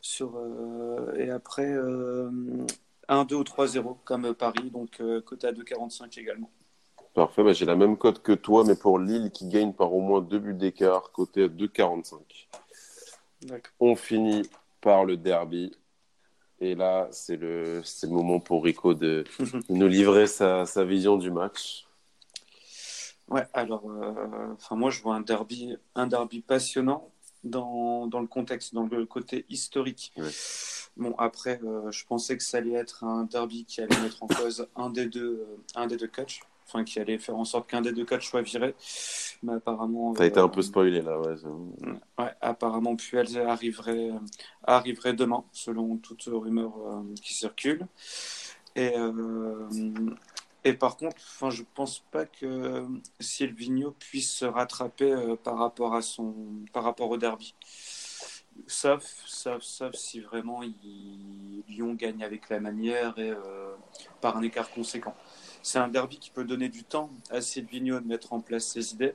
sur, 0.00 0.36
euh, 0.36 1.14
et 1.16 1.30
après 1.30 1.70
euh, 1.70 2.30
1, 3.08 3.24
2 3.24 3.36
ou 3.36 3.42
3-0, 3.42 3.96
comme 4.04 4.32
Paris, 4.34 4.70
donc 4.70 5.00
euh, 5.00 5.20
cote 5.20 5.44
à 5.44 5.52
2,45 5.52 6.18
également. 6.18 6.50
Parfait, 7.14 7.42
bah, 7.42 7.52
j'ai 7.52 7.64
la 7.64 7.76
même 7.76 7.96
cote 7.96 8.22
que 8.22 8.32
toi, 8.32 8.64
mais 8.64 8.76
pour 8.76 8.98
Lille 8.98 9.30
qui 9.30 9.48
gagne 9.48 9.72
par 9.72 9.92
au 9.92 10.00
moins 10.00 10.20
deux 10.20 10.38
buts 10.38 10.54
d'écart, 10.54 11.10
côté 11.12 11.44
à 11.44 11.48
2,45. 11.48 12.18
D'accord. 13.42 13.72
On 13.80 13.96
finit 13.96 14.42
par 14.80 15.04
le 15.04 15.16
derby. 15.16 15.76
Et 16.60 16.74
là, 16.74 17.08
c'est 17.12 17.36
le, 17.36 17.82
moment 18.04 18.40
pour 18.40 18.64
Rico 18.64 18.94
de, 18.94 19.24
nous 19.68 19.86
livrer 19.86 20.26
sa, 20.26 20.66
sa 20.66 20.84
vision 20.84 21.16
du 21.16 21.30
match. 21.30 21.86
Ouais, 23.28 23.46
alors, 23.52 23.82
euh, 23.90 24.54
moi, 24.72 24.90
je 24.90 25.02
vois 25.02 25.14
un 25.14 25.20
derby, 25.20 25.76
un 25.94 26.06
derby 26.06 26.40
passionnant 26.40 27.10
dans, 27.44 28.06
dans 28.06 28.20
le 28.20 28.26
contexte, 28.26 28.74
dans 28.74 28.86
le 28.86 29.06
côté 29.06 29.44
historique. 29.48 30.12
Ouais. 30.16 30.30
Bon, 30.96 31.14
après, 31.18 31.60
euh, 31.62 31.92
je 31.92 32.04
pensais 32.06 32.36
que 32.36 32.42
ça 32.42 32.58
allait 32.58 32.72
être 32.72 33.04
un 33.04 33.24
derby 33.24 33.64
qui 33.64 33.80
allait 33.80 34.00
mettre 34.00 34.22
en 34.22 34.26
cause 34.26 34.66
un 34.74 34.90
des 34.90 35.06
deux, 35.06 35.46
euh, 35.48 35.56
un 35.76 35.86
des 35.86 35.96
deux 35.96 36.08
coachs, 36.08 36.40
enfin, 36.68 36.84
qui 36.84 37.00
allait 37.00 37.18
faire 37.18 37.36
en 37.36 37.44
sorte 37.44 37.68
qu'un 37.68 37.80
des 37.80 37.92
deux 37.92 38.04
coachs 38.04 38.22
soit 38.22 38.42
viré. 38.42 38.74
Mais 39.42 39.54
apparemment. 39.54 40.12
T'as 40.12 40.26
été 40.26 40.38
euh, 40.38 40.44
un 40.44 40.48
peu 40.48 40.62
spoilé 40.62 41.00
là, 41.00 41.18
ouais. 41.18 41.34
Ouais, 42.18 42.34
apparemment, 42.40 42.94
Puel 42.96 43.26
arriverait, 43.38 44.10
arriverait 44.64 45.14
demain, 45.14 45.44
selon 45.52 45.96
toute 45.96 46.24
rumeur 46.26 46.72
euh, 46.78 47.02
qui 47.22 47.34
circule. 47.34 47.86
Et, 48.76 48.92
euh, 48.96 49.68
et 50.64 50.72
par 50.74 50.96
contre, 50.96 51.16
enfin, 51.16 51.50
je 51.50 51.62
pense 51.74 52.00
pas 52.10 52.26
que 52.26 52.86
Silvino 53.18 53.92
puisse 53.98 54.30
se 54.30 54.44
rattraper 54.44 55.12
euh, 55.12 55.36
par 55.36 55.58
rapport 55.58 55.94
à 55.94 56.02
son, 56.02 56.34
par 56.72 56.84
rapport 56.84 57.10
au 57.10 57.16
derby. 57.16 57.54
Sauf, 58.66 59.04
sauf, 59.24 59.62
sauf 59.62 59.94
si 59.94 60.20
vraiment 60.20 60.62
il- 60.62 61.62
Lyon 61.68 61.94
gagne 61.94 62.24
avec 62.24 62.48
la 62.48 62.60
manière 62.60 63.16
et 63.18 63.30
euh, 63.30 63.74
par 64.20 64.36
un 64.36 64.42
écart 64.42 64.70
conséquent. 64.70 65.14
C'est 65.62 65.78
un 65.78 65.88
derby 65.88 66.18
qui 66.18 66.30
peut 66.30 66.44
donner 66.44 66.68
du 66.68 66.84
temps 66.84 67.10
à 67.30 67.40
Silvino 67.40 68.00
de 68.00 68.06
mettre 68.06 68.32
en 68.32 68.40
place 68.40 68.66
ses 68.66 68.92
idées. 68.94 69.14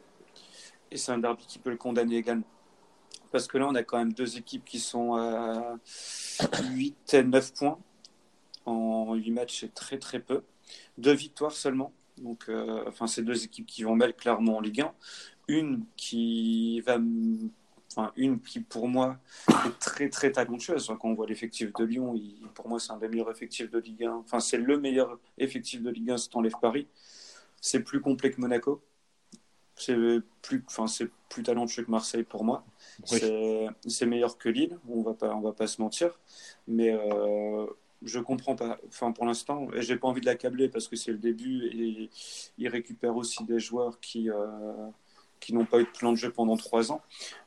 Et 0.92 0.98
c'est 0.98 1.12
un 1.12 1.18
derby 1.18 1.46
qui 1.48 1.60
peut 1.60 1.72
le 1.72 1.78
condamner 1.78 2.18
également. 2.18 2.46
Parce 3.32 3.48
que 3.48 3.58
là, 3.58 3.68
on 3.68 3.76
a 3.76 3.84
quand 3.84 3.98
même 3.98 4.14
deux 4.14 4.38
équipes 4.38 4.64
qui 4.64 4.80
sont 4.80 5.16
à 5.16 5.78
8 6.72 7.14
et 7.14 7.24
9 7.24 7.54
points. 7.54 7.80
En 8.66 9.16
8 9.16 9.32
matchs, 9.32 9.62
c'est 9.62 9.74
très 9.74 9.98
très 9.98 10.20
peu. 10.20 10.44
Deux 10.98 11.14
victoires 11.14 11.52
seulement. 11.52 11.92
Euh, 12.50 12.84
enfin, 12.88 13.08
c'est 13.08 13.24
deux 13.24 13.44
équipes 13.44 13.66
qui 13.66 13.84
vont 13.84 13.96
mal 13.96 14.14
clairement 14.16 14.58
en 14.58 14.62
Ligue 14.62 14.82
1. 14.82 14.94
Une 15.48 15.86
qui 15.98 16.82
va. 16.82 17.00
Enfin, 17.96 18.12
une 18.16 18.40
qui 18.42 18.60
pour 18.60 18.88
moi 18.88 19.18
est 19.50 19.80
très 19.80 20.10
très 20.10 20.32
talentueuse. 20.32 20.88
Quand 21.00 21.10
on 21.10 21.14
voit 21.14 21.28
l'effectif 21.28 21.72
de 21.74 21.84
Lyon, 21.84 22.14
il- 22.16 22.48
pour 22.56 22.68
moi, 22.68 22.80
c'est 22.80 22.92
un 22.92 22.98
des 22.98 23.08
meilleurs 23.08 23.30
effectifs 23.30 23.70
de 23.70 23.80
Ligue 23.80 24.06
1. 24.06 24.16
Enfin, 24.16 24.40
c'est 24.40 24.58
le 24.58 24.80
meilleur 24.80 25.20
effectif 25.38 25.82
de 25.84 25.90
Ligue 25.92 26.12
1 26.12 26.18
si 26.18 26.30
t'enlèves 26.30 26.56
Paris. 26.60 26.88
C'est 27.62 27.82
plus 27.82 28.02
complet 28.02 28.32
que 28.32 28.42
Monaco. 28.42 28.82
C'est 29.76 29.96
plus, 30.42 30.64
enfin, 30.68 30.88
c'est 30.88 31.10
plus 31.30 31.44
talentueux 31.44 31.84
que 31.84 31.92
Marseille 31.92 32.24
pour 32.24 32.44
moi. 32.44 32.64
Oui. 33.12 33.20
C'est- 33.88 34.06
meilleur 34.06 34.38
que 34.38 34.50
Lille, 34.50 34.78
on 34.90 35.02
va 35.02 35.14
pas, 35.14 35.34
on 35.36 35.42
va 35.42 35.52
pas 35.54 35.68
se 35.68 35.82
mentir. 35.82 36.20
Mais 36.68 36.92
euh, 36.92 37.66
je 38.04 38.20
comprends 38.20 38.56
pas. 38.56 38.78
Enfin, 38.88 39.12
pour 39.12 39.26
l'instant, 39.26 39.68
et 39.74 39.82
j'ai 39.82 39.98
pas 39.98 40.08
envie 40.08 40.22
de 40.22 40.26
l'accabler 40.26 40.68
parce 40.70 40.88
que 40.88 40.96
c'est 40.96 41.12
le 41.12 41.18
début 41.18 41.66
et 41.68 42.10
il 42.58 42.68
récupère 42.68 43.16
aussi 43.16 43.44
des 43.46 43.60
joueurs 43.60 44.00
qui 44.00 44.30
euh, 44.30 44.90
qui 45.44 45.54
n'ont 45.54 45.66
pas 45.66 45.80
eu 45.80 45.84
de 45.84 45.90
plan 45.90 46.12
de 46.12 46.18
jeu 46.18 46.32
pendant 46.32 46.58
trois 46.58 46.92
ans. 46.92 47.02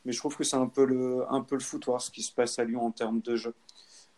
Mais 0.05 0.13
je 0.13 0.19
trouve 0.19 0.37
que 0.37 0.45
c'est 0.45 0.57
un 0.57 0.69
peu 0.69 0.85
le 0.85 1.25
un 1.31 1.43
peu 1.43 1.57
le 1.57 1.63
foutoir 1.63 2.01
ce 2.01 2.11
qui 2.11 2.23
se 2.23 2.33
passe 2.33 2.59
à 2.59 2.65
Lyon 2.65 2.85
en 2.85 2.91
termes 2.91 3.21
de 3.21 3.37
jeu. 3.37 3.55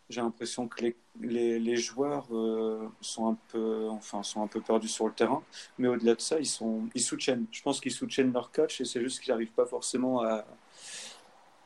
J'ai 0.09 0.21
l'impression 0.21 0.67
que 0.67 0.85
les, 1.19 1.59
les, 1.59 1.75
joueurs 1.77 2.27
euh, 2.35 2.89
sont 2.99 3.27
un 3.27 3.37
peu 3.49 3.87
enfin 3.89 4.23
sont 4.23 4.41
un 4.41 4.47
peu 4.47 4.59
perdus 4.59 4.87
sur 4.87 5.07
le 5.07 5.13
terrain. 5.13 5.43
Mais 5.77 5.87
au-delà 5.87 6.15
de 6.15 6.21
ça, 6.21 6.39
ils 6.39 6.47
sont 6.47 6.89
ils 6.95 7.01
soutiennent. 7.01 7.45
Je 7.51 7.61
pense 7.61 7.79
qu'ils 7.79 7.91
soutiennent 7.91 8.33
leur 8.33 8.51
coach 8.51 8.81
et 8.81 8.85
c'est 8.85 9.01
juste 9.01 9.21
qu'ils 9.21 9.31
n'arrivent 9.31 9.53
pas 9.53 9.65
forcément 9.67 10.23
à 10.23 10.45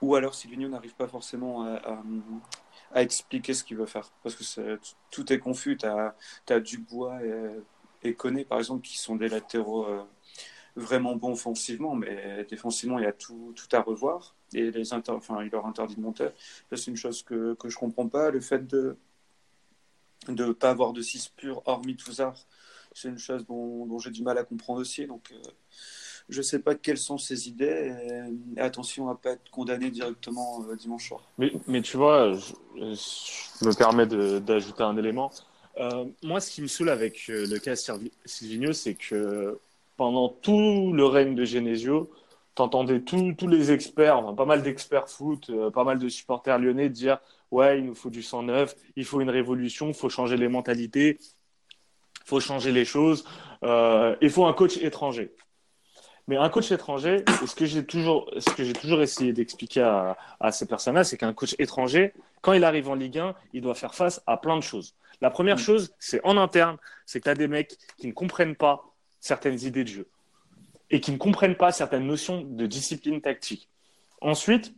ou 0.02 0.16
alors 0.16 0.36
Silvino 0.36 0.68
n'arrive 0.68 0.96
pas 0.96 1.08
forcément 1.08 1.64
à, 1.64 3.02
expliquer 3.02 3.54
ce 3.54 3.64
qu'il 3.64 3.78
veut 3.78 3.86
faire. 3.86 4.12
Parce 4.22 4.36
que 4.36 4.80
tout 5.10 5.32
est 5.32 5.40
confus. 5.40 5.78
Tu 5.78 5.86
as, 5.86 6.60
Dubois 6.60 7.24
et, 7.24 8.10
et 8.10 8.14
Koné, 8.14 8.44
par 8.44 8.60
exemple, 8.60 8.86
qui 8.86 8.98
sont 8.98 9.16
des 9.16 9.30
latéraux 9.30 9.86
euh, 9.86 10.04
vraiment 10.76 11.16
bons 11.16 11.34
offensivement, 11.34 11.96
mais 11.96 12.46
défensivement, 12.50 13.00
il 13.00 13.06
y 13.06 13.08
a 13.08 13.14
tout, 13.14 13.54
tout 13.56 13.76
à 13.76 13.82
revoir. 13.82 14.36
Et 14.54 14.72
les 14.72 14.94
inter... 14.94 15.12
enfin, 15.12 15.44
il 15.44 15.50
leur 15.50 15.66
interdit 15.66 15.96
de 15.96 16.02
monter. 16.02 16.30
C'est 16.72 16.92
une 16.92 16.98
chose 16.98 17.24
que, 17.24 17.54
que 17.56 17.70
je 17.70 17.78
comprends 17.78 18.08
pas. 18.08 18.32
Le 18.32 18.40
fait 18.40 18.66
de 18.68 18.98
ne 20.28 20.52
pas 20.52 20.70
avoir 20.70 20.94
de 20.94 21.02
6 21.02 21.30
purs, 21.36 21.62
hormis 21.66 21.96
Touzard, 21.96 22.36
c'est 22.94 23.10
une 23.10 23.18
chose 23.18 23.46
dont, 23.46 23.86
dont 23.86 24.00
j'ai 24.00 24.12
du 24.12 24.24
mal 24.24 24.38
à 24.38 24.44
comprendre 24.44 24.80
aussi. 24.80 25.06
Donc, 25.08 25.32
euh, 25.32 25.50
je 26.30 26.42
sais 26.42 26.60
pas 26.60 26.76
quelles 26.76 26.98
sont 26.98 27.18
ses 27.18 27.50
idées. 27.50 27.94
Attention 28.58 29.10
à 29.10 29.16
pas 29.16 29.32
être 29.32 29.50
condamné 29.52 29.90
directement 29.90 30.64
euh, 30.70 30.76
dimanche 30.76 31.08
soir. 31.08 31.22
Mais, 31.38 31.52
mais 31.68 31.82
tu 31.82 31.98
vois, 31.98 32.34
je, 32.34 33.66
me 33.66 33.76
permets 33.76 34.08
d'ajouter 34.08 34.84
un 34.84 34.98
élément. 34.98 35.32
Euh, 35.78 36.06
moi, 36.22 36.40
ce 36.40 36.52
qui 36.52 36.62
me 36.62 36.68
saoule 36.68 36.90
avec 36.90 37.28
le 37.28 37.58
cas 37.58 37.74
Silvi- 37.74 38.12
Silvino, 38.26 38.74
c'est 38.74 38.94
que 38.94 39.60
pendant 40.04 40.28
tout 40.28 40.92
le 40.92 41.06
règne 41.06 41.34
de 41.34 41.46
Genesio, 41.46 42.12
t'entendais 42.56 43.00
tous 43.00 43.32
tous 43.38 43.48
les 43.48 43.72
experts, 43.72 44.18
enfin, 44.18 44.34
pas 44.34 44.44
mal 44.44 44.62
d'experts 44.62 45.08
foot, 45.08 45.50
euh, 45.50 45.72
pas 45.72 45.86
mal 45.86 45.98
de 45.98 46.10
supporters 46.10 46.60
lyonnais 46.60 46.90
dire 46.90 47.20
Ouais, 47.52 47.80
il 47.80 47.86
nous 47.86 47.96
faut 47.96 48.10
du 48.10 48.22
sang 48.22 48.44
neuf, 48.44 48.76
il 48.98 49.06
faut 49.06 49.22
une 49.22 49.30
révolution, 49.30 49.88
il 49.88 49.94
faut 49.94 50.10
changer 50.10 50.36
les 50.36 50.50
mentalités. 50.50 51.20
Il 51.22 52.26
faut 52.26 52.42
changer 52.42 52.74
les 52.74 52.84
choses. 52.84 53.24
Euh, 53.64 54.14
il 54.20 54.30
faut 54.30 54.46
un 54.46 54.52
coach 54.52 54.76
étranger. 54.76 55.32
Mais 56.28 56.36
un 56.36 56.50
coach 56.50 56.70
étranger, 56.74 57.24
ce 57.48 57.56
que 57.56 57.66
j'ai 57.66 57.86
toujours, 57.86 58.30
ce 58.38 58.50
que 58.50 58.66
j'ai 58.66 58.74
toujours 58.74 59.02
essayé 59.02 59.32
d'expliquer 59.32 59.84
à, 59.84 60.18
à 60.42 60.52
ces 60.52 60.66
personnes-là, 60.66 61.06
c'est 61.06 61.16
qu'un 61.18 61.32
coach 61.32 61.56
étranger, 61.60 62.12
quand 62.42 62.52
il 62.52 62.66
arrive 62.66 62.90
en 62.90 62.96
Ligue 62.96 63.20
1, 63.20 63.36
il 63.54 63.62
doit 63.62 63.76
faire 63.76 63.96
face 63.96 64.22
à 64.28 64.36
plein 64.36 64.58
de 64.58 64.64
choses. 64.64 64.96
La 65.22 65.30
première 65.30 65.60
chose, 65.60 65.94
c'est 65.98 66.20
en 66.26 66.36
interne, 66.36 66.76
c'est 67.06 67.20
que 67.20 67.24
tu 67.24 67.30
as 67.30 67.36
des 67.36 67.48
mecs 67.48 67.78
qui 67.98 68.08
ne 68.08 68.12
comprennent 68.12 68.58
pas 68.58 68.93
certaines 69.24 69.62
idées 69.64 69.86
de 69.86 69.90
jeu 69.90 70.08
et 70.92 71.00
qui 71.00 71.12
ne 71.14 71.18
comprennent 71.18 71.56
pas 71.56 71.72
certaines 71.72 72.06
notions 72.06 72.42
de 72.42 72.68
discipline 72.68 73.22
tactique. 73.22 73.70
Ensuite, 74.20 74.74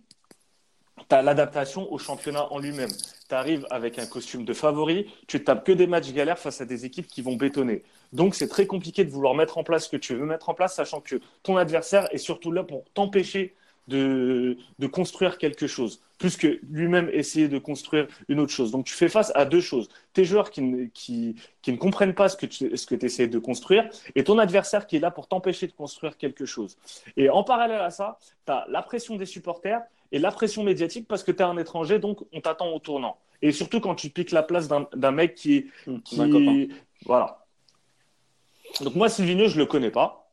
tu 1.09 1.15
as 1.15 1.23
l'adaptation 1.23 1.91
au 1.91 1.97
championnat 1.97 2.51
en 2.53 2.59
lui-même. 2.59 2.91
Tu 3.27 3.33
arrives 3.35 3.65
avec 3.71 3.97
un 3.97 4.05
costume 4.05 4.45
de 4.45 4.53
favori, 4.53 5.11
tu 5.27 5.43
tapes 5.43 5.65
que 5.65 5.71
des 5.71 5.87
matchs 5.87 6.13
galères 6.13 6.37
face 6.37 6.61
à 6.61 6.65
des 6.65 6.85
équipes 6.85 7.07
qui 7.07 7.23
vont 7.23 7.35
bétonner. 7.35 7.83
Donc 8.13 8.35
c'est 8.35 8.47
très 8.47 8.67
compliqué 8.67 9.03
de 9.03 9.09
vouloir 9.09 9.33
mettre 9.33 9.57
en 9.57 9.63
place 9.63 9.85
ce 9.85 9.89
que 9.89 9.97
tu 9.97 10.13
veux 10.13 10.25
mettre 10.25 10.47
en 10.47 10.53
place, 10.53 10.75
sachant 10.75 11.01
que 11.01 11.19
ton 11.41 11.57
adversaire 11.57 12.07
est 12.13 12.19
surtout 12.19 12.51
là 12.51 12.63
pour 12.63 12.85
t'empêcher 12.93 13.55
de, 13.87 14.57
de 14.79 14.87
construire 14.87 15.37
quelque 15.37 15.67
chose, 15.67 16.01
plus 16.17 16.37
que 16.37 16.59
lui-même 16.71 17.09
essayer 17.13 17.47
de 17.47 17.59
construire 17.59 18.07
une 18.27 18.39
autre 18.39 18.51
chose. 18.51 18.71
Donc 18.71 18.85
tu 18.85 18.93
fais 18.93 19.09
face 19.09 19.31
à 19.35 19.45
deux 19.45 19.61
choses. 19.61 19.89
Tes 20.13 20.25
joueurs 20.25 20.49
qui 20.49 20.61
ne, 20.61 20.85
qui, 20.85 21.35
qui 21.61 21.71
ne 21.71 21.77
comprennent 21.77 22.15
pas 22.15 22.29
ce 22.29 22.37
que 22.37 22.45
tu 22.45 22.75
ce 22.75 22.85
que 22.85 22.95
essaies 23.05 23.27
de 23.27 23.39
construire, 23.39 23.89
et 24.15 24.23
ton 24.23 24.39
adversaire 24.39 24.87
qui 24.87 24.95
est 24.95 24.99
là 24.99 25.11
pour 25.11 25.27
t'empêcher 25.27 25.67
de 25.67 25.73
construire 25.73 26.17
quelque 26.17 26.45
chose. 26.45 26.77
Et 27.17 27.29
en 27.29 27.43
parallèle 27.43 27.81
à 27.81 27.91
ça, 27.91 28.17
tu 28.45 28.51
as 28.51 28.65
la 28.69 28.81
pression 28.81 29.15
des 29.15 29.25
supporters 29.25 29.81
et 30.11 30.19
la 30.19 30.31
pression 30.31 30.63
médiatique 30.63 31.07
parce 31.07 31.23
que 31.23 31.31
tu 31.31 31.39
es 31.39 31.45
un 31.45 31.57
étranger, 31.57 31.99
donc 31.99 32.19
on 32.33 32.41
t'attend 32.41 32.69
au 32.73 32.79
tournant. 32.79 33.17
Et 33.41 33.51
surtout 33.51 33.79
quand 33.79 33.95
tu 33.95 34.09
piques 34.09 34.31
la 34.31 34.43
place 34.43 34.67
d'un 34.67 35.11
mec 35.11 35.35
qui 35.35 35.55
est... 35.57 35.67
Qui... 36.03 36.69
Voilà. 37.05 37.45
Donc 38.81 38.95
moi, 38.95 39.09
Silvino, 39.09 39.47
je 39.47 39.57
le 39.59 39.65
connais 39.65 39.91
pas. 39.91 40.24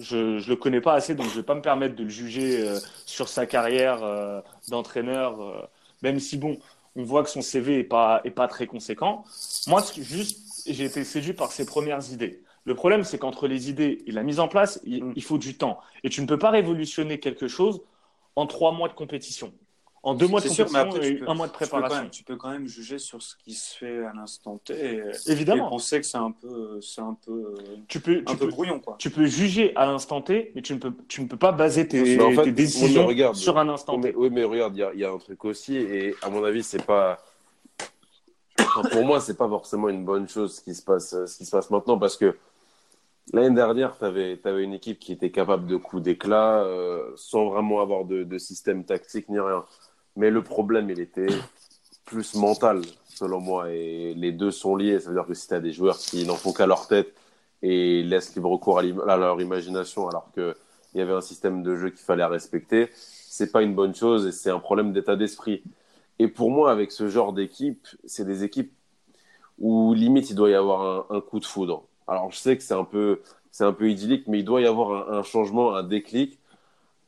Je 0.00 0.16
ne 0.16 0.48
le 0.48 0.56
connais 0.56 0.80
pas 0.80 0.94
assez, 0.94 1.14
donc 1.14 1.26
je 1.26 1.32
ne 1.32 1.36
vais 1.36 1.42
pas 1.44 1.54
me 1.54 1.62
permettre 1.62 1.94
de 1.94 2.02
le 2.02 2.08
juger 2.08 2.66
euh, 2.66 2.78
sur 3.06 3.28
sa 3.28 3.46
carrière 3.46 4.02
euh, 4.02 4.40
d'entraîneur, 4.68 5.40
euh, 5.40 5.62
même 6.02 6.18
si, 6.18 6.36
bon, 6.36 6.58
on 6.96 7.04
voit 7.04 7.22
que 7.22 7.30
son 7.30 7.42
CV 7.42 7.76
n'est 7.76 7.84
pas, 7.84 8.20
est 8.24 8.30
pas 8.30 8.48
très 8.48 8.66
conséquent. 8.66 9.24
Moi, 9.68 9.82
juste, 9.96 10.64
j'ai 10.66 10.84
été 10.84 11.04
séduit 11.04 11.32
par 11.32 11.52
ses 11.52 11.64
premières 11.64 12.10
idées. 12.10 12.42
Le 12.64 12.74
problème, 12.74 13.04
c'est 13.04 13.18
qu'entre 13.18 13.46
les 13.46 13.70
idées 13.70 14.02
et 14.06 14.12
la 14.12 14.22
mise 14.22 14.40
en 14.40 14.48
place, 14.48 14.80
il, 14.84 15.12
il, 15.14 15.22
faut 15.22 15.38
du 15.38 15.56
temps. 15.56 15.78
Et 16.02 16.10
tu 16.10 16.22
ne 16.22 16.26
peux 16.26 16.38
pas 16.38 16.50
révolutionner 16.50 17.20
quelque 17.20 17.46
chose 17.46 17.82
en 18.36 18.46
trois 18.46 18.72
mois 18.72 18.88
de 18.88 18.94
compétition. 18.94 19.52
En 20.04 20.14
deux 20.14 20.28
mois 20.28 20.40
de 20.40 20.48
compétition 20.48 20.68
sûr, 20.68 20.76
après, 20.76 21.08
et 21.08 21.14
peux, 21.14 21.28
un 21.30 21.34
mois 21.34 21.46
de 21.46 21.52
préparation. 21.52 21.88
Tu 21.88 21.92
peux, 21.94 22.02
même, 22.02 22.10
tu 22.10 22.24
peux, 22.24 22.36
quand 22.36 22.50
même 22.50 22.66
juger 22.68 22.98
sur 22.98 23.22
ce 23.22 23.36
qui 23.36 23.54
se 23.54 23.76
fait 23.76 24.04
à 24.04 24.12
l'instant 24.14 24.60
T. 24.62 24.74
Et, 24.74 25.02
Évidemment. 25.26 25.66
Et 25.66 25.70
penser 25.70 26.00
que 26.00 26.06
c'est 26.06 26.18
un 26.18 26.30
peu, 26.30 26.78
c'est 26.82 27.00
un 27.00 27.16
peu, 27.24 27.54
tu 27.88 28.00
peux, 28.00 28.22
un 28.26 28.32
tu 28.32 28.36
peu 28.36 28.46
peux, 28.46 28.50
brouillon. 28.52 28.80
Quoi. 28.80 28.96
Tu 28.98 29.08
peux 29.08 29.24
juger 29.24 29.74
à 29.76 29.86
l'instant 29.86 30.20
T, 30.20 30.52
mais 30.54 30.60
tu 30.60 30.74
ne 30.74 30.78
peux, 30.78 30.92
tu 31.08 31.22
ne 31.22 31.26
peux 31.26 31.38
pas 31.38 31.52
baser 31.52 31.88
tes, 31.88 32.20
en 32.20 32.32
fait, 32.32 32.44
tes 32.44 32.52
décisions 32.52 33.06
regarde, 33.06 33.34
sur 33.34 33.58
un 33.58 33.68
instant 33.70 33.98
T. 33.98 34.14
Oui, 34.14 34.28
mais 34.30 34.44
regarde, 34.44 34.76
il 34.76 34.84
y, 34.96 35.00
y, 35.00 35.04
a 35.04 35.10
un 35.10 35.18
truc 35.18 35.42
aussi, 35.46 35.76
et 35.76 36.14
à 36.20 36.28
mon 36.28 36.44
avis, 36.44 36.62
c'est 36.62 36.84
pas. 36.84 37.18
Enfin, 38.60 38.82
pour 38.90 39.04
moi, 39.04 39.20
c'est 39.20 39.38
pas 39.38 39.48
forcément 39.48 39.88
une 39.88 40.04
bonne 40.04 40.28
chose 40.28 40.56
ce 40.56 40.60
qui 40.60 40.74
se 40.74 40.82
passe, 40.82 41.16
ce 41.26 41.36
qui 41.36 41.46
se 41.46 41.50
passe 41.50 41.70
maintenant, 41.70 41.98
parce 41.98 42.16
que 42.16 42.36
L'année 43.32 43.54
dernière, 43.54 43.96
tu 43.96 44.04
avais, 44.04 44.38
avais, 44.44 44.64
une 44.64 44.74
équipe 44.74 44.98
qui 44.98 45.12
était 45.12 45.30
capable 45.30 45.66
de 45.66 45.76
coups 45.76 46.02
d'éclat 46.02 46.62
euh, 46.62 47.10
sans 47.16 47.46
vraiment 47.46 47.80
avoir 47.80 48.04
de, 48.04 48.22
de, 48.22 48.38
système 48.38 48.84
tactique 48.84 49.28
ni 49.28 49.40
rien. 49.40 49.64
Mais 50.16 50.30
le 50.30 50.42
problème, 50.42 50.90
il 50.90 51.00
était 51.00 51.26
plus 52.04 52.34
mental, 52.34 52.82
selon 53.08 53.40
moi. 53.40 53.70
Et 53.70 54.14
les 54.14 54.32
deux 54.32 54.50
sont 54.50 54.76
liés. 54.76 55.00
Ça 55.00 55.10
veut 55.10 55.16
dire 55.16 55.26
que 55.26 55.34
si 55.34 55.48
tu 55.48 55.54
as 55.54 55.60
des 55.60 55.72
joueurs 55.72 55.98
qui 55.98 56.26
n'en 56.26 56.36
font 56.36 56.52
qu'à 56.52 56.66
leur 56.66 56.86
tête 56.86 57.14
et 57.62 58.02
laissent 58.02 58.34
libre 58.34 58.50
recours 58.50 58.78
à, 58.78 58.82
leur 58.82 59.40
imagination 59.40 60.08
alors 60.08 60.30
qu'il 60.32 60.54
y 60.94 61.00
avait 61.00 61.12
un 61.12 61.20
système 61.20 61.62
de 61.62 61.76
jeu 61.76 61.90
qu'il 61.90 62.00
fallait 62.00 62.24
respecter, 62.24 62.90
c'est 62.94 63.50
pas 63.50 63.62
une 63.62 63.74
bonne 63.74 63.94
chose 63.94 64.26
et 64.26 64.32
c'est 64.32 64.50
un 64.50 64.58
problème 64.58 64.92
d'état 64.92 65.16
d'esprit. 65.16 65.62
Et 66.18 66.28
pour 66.28 66.50
moi, 66.50 66.70
avec 66.70 66.92
ce 66.92 67.08
genre 67.08 67.32
d'équipe, 67.32 67.88
c'est 68.04 68.24
des 68.24 68.44
équipes 68.44 68.72
où 69.58 69.94
limite 69.94 70.30
il 70.30 70.36
doit 70.36 70.50
y 70.50 70.54
avoir 70.54 71.10
un, 71.10 71.20
coup 71.20 71.40
de 71.40 71.44
foudre 71.44 71.84
alors, 72.06 72.30
je 72.30 72.36
sais 72.36 72.56
que 72.56 72.62
c'est 72.62 72.74
un 72.74 72.84
peu, 72.84 73.22
c'est 73.50 73.64
un 73.64 73.72
peu 73.72 73.90
idyllique, 73.90 74.26
mais 74.26 74.40
il 74.40 74.44
doit 74.44 74.60
y 74.60 74.66
avoir 74.66 75.10
un, 75.10 75.18
un 75.18 75.22
changement, 75.22 75.74
un 75.74 75.82
déclic. 75.82 76.38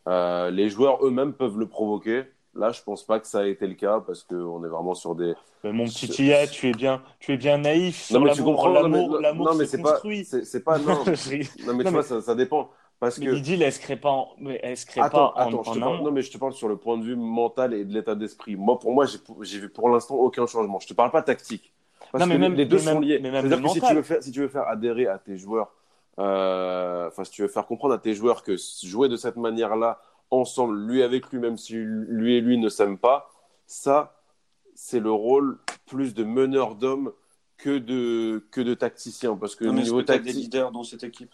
Euh, 0.08 0.50
les 0.50 0.68
joueurs 0.68 1.04
eux-mêmes 1.04 1.34
peuvent 1.34 1.58
le 1.58 1.66
provoquer. 1.66 2.24
Là, 2.56 2.70
je 2.70 2.82
pense 2.82 3.04
pas 3.04 3.20
que 3.20 3.26
ça 3.26 3.40
a 3.40 3.46
été 3.46 3.66
le 3.66 3.74
cas 3.74 4.00
parce 4.06 4.22
qu'on 4.22 4.64
est 4.64 4.68
vraiment 4.68 4.94
sur 4.94 5.14
des. 5.14 5.34
Mais 5.64 5.72
mon 5.72 5.84
petit 5.84 6.08
Tia, 6.08 6.46
tu 6.46 6.68
es 6.68 6.72
bien, 6.72 7.02
tu 7.20 7.32
es 7.32 7.36
bien 7.36 7.58
naïf. 7.58 8.10
Non, 8.10 8.20
mais 8.20 8.32
tu 8.32 8.42
comprends. 8.42 8.70
L'amour, 8.70 9.20
non, 9.20 9.54
mais 9.54 9.66
c'est 9.66 9.82
pas, 9.82 10.00
c'est 10.24 10.64
pas 10.64 10.78
non. 10.78 11.04
non, 11.66 11.74
mais 11.74 11.84
tu 11.84 11.90
vois, 11.90 12.02
ça, 12.02 12.20
ça 12.20 12.34
dépend. 12.34 12.70
Parce 12.98 13.18
mais 13.18 13.26
que... 13.26 13.30
Lydie, 13.32 13.62
elle 13.62 13.72
se 13.72 13.80
crée 13.80 13.96
pas 13.96 14.10
en, 14.10 14.30
mais 14.40 14.58
elle 14.62 14.76
se 14.76 14.86
crée 14.86 15.02
attends, 15.02 15.32
pas 15.32 15.42
attends, 15.42 15.58
en, 15.58 15.62
je 15.62 15.70
en 15.70 15.74
te 15.74 15.78
parle... 15.78 16.02
Non, 16.02 16.10
mais 16.10 16.22
je 16.22 16.30
te 16.30 16.38
parle 16.38 16.52
sur 16.52 16.68
le 16.68 16.76
point 16.76 16.96
de 16.96 17.04
vue 17.04 17.16
mental 17.16 17.74
et 17.74 17.84
de 17.84 17.92
l'état 17.92 18.14
d'esprit. 18.14 18.56
Moi, 18.56 18.78
pour 18.78 18.92
moi, 18.92 19.04
j'ai 19.42 19.58
vu 19.58 19.68
pour 19.68 19.90
l'instant 19.90 20.14
aucun 20.14 20.46
changement. 20.46 20.78
Je 20.78 20.86
te 20.86 20.94
parle 20.94 21.10
pas 21.10 21.22
tactique. 21.22 21.74
Parce 22.10 22.22
non, 22.22 22.28
mais 22.28 22.36
que 22.36 22.40
même, 22.40 22.54
les 22.54 22.64
deux 22.64 22.78
sont 22.78 22.94
même, 22.94 23.02
liés. 23.02 23.18
Mais 23.20 23.30
même 23.30 23.46
C'est-à-dire 23.46 23.66
que 23.66 23.74
si 23.74 23.80
tu, 23.80 23.94
veux 23.94 24.02
faire, 24.02 24.22
si 24.22 24.32
tu 24.32 24.40
veux 24.40 24.48
faire 24.48 24.66
adhérer 24.68 25.06
à 25.08 25.18
tes 25.18 25.36
joueurs, 25.36 25.72
euh, 26.18 27.08
enfin, 27.08 27.24
si 27.24 27.32
tu 27.32 27.42
veux 27.42 27.48
faire 27.48 27.66
comprendre 27.66 27.92
à 27.92 27.98
tes 27.98 28.14
joueurs 28.14 28.42
que 28.42 28.56
jouer 28.82 29.08
de 29.08 29.16
cette 29.16 29.36
manière-là, 29.36 30.00
ensemble, 30.30 30.76
lui 30.86 31.02
avec 31.02 31.30
lui, 31.30 31.38
même 31.38 31.56
si 31.56 31.74
lui 31.76 32.36
et 32.36 32.40
lui 32.40 32.58
ne 32.58 32.68
s'aiment 32.68 32.98
pas, 32.98 33.28
ça, 33.66 34.20
c'est 34.74 35.00
le 35.00 35.10
rôle 35.10 35.58
plus 35.86 36.14
de 36.14 36.24
meneur 36.24 36.74
d'hommes 36.74 37.12
que 37.56 37.78
de, 37.78 38.46
que 38.50 38.60
de 38.60 38.74
tacticien. 38.74 39.36
Parce 39.36 39.54
que 39.56 39.64
Non, 39.64 39.72
niveau 39.72 39.98
que 39.98 40.02
tactique. 40.06 40.24
des 40.26 40.32
leaders 40.32 40.72
dans 40.72 40.82
cette 40.84 41.04
équipe 41.04 41.32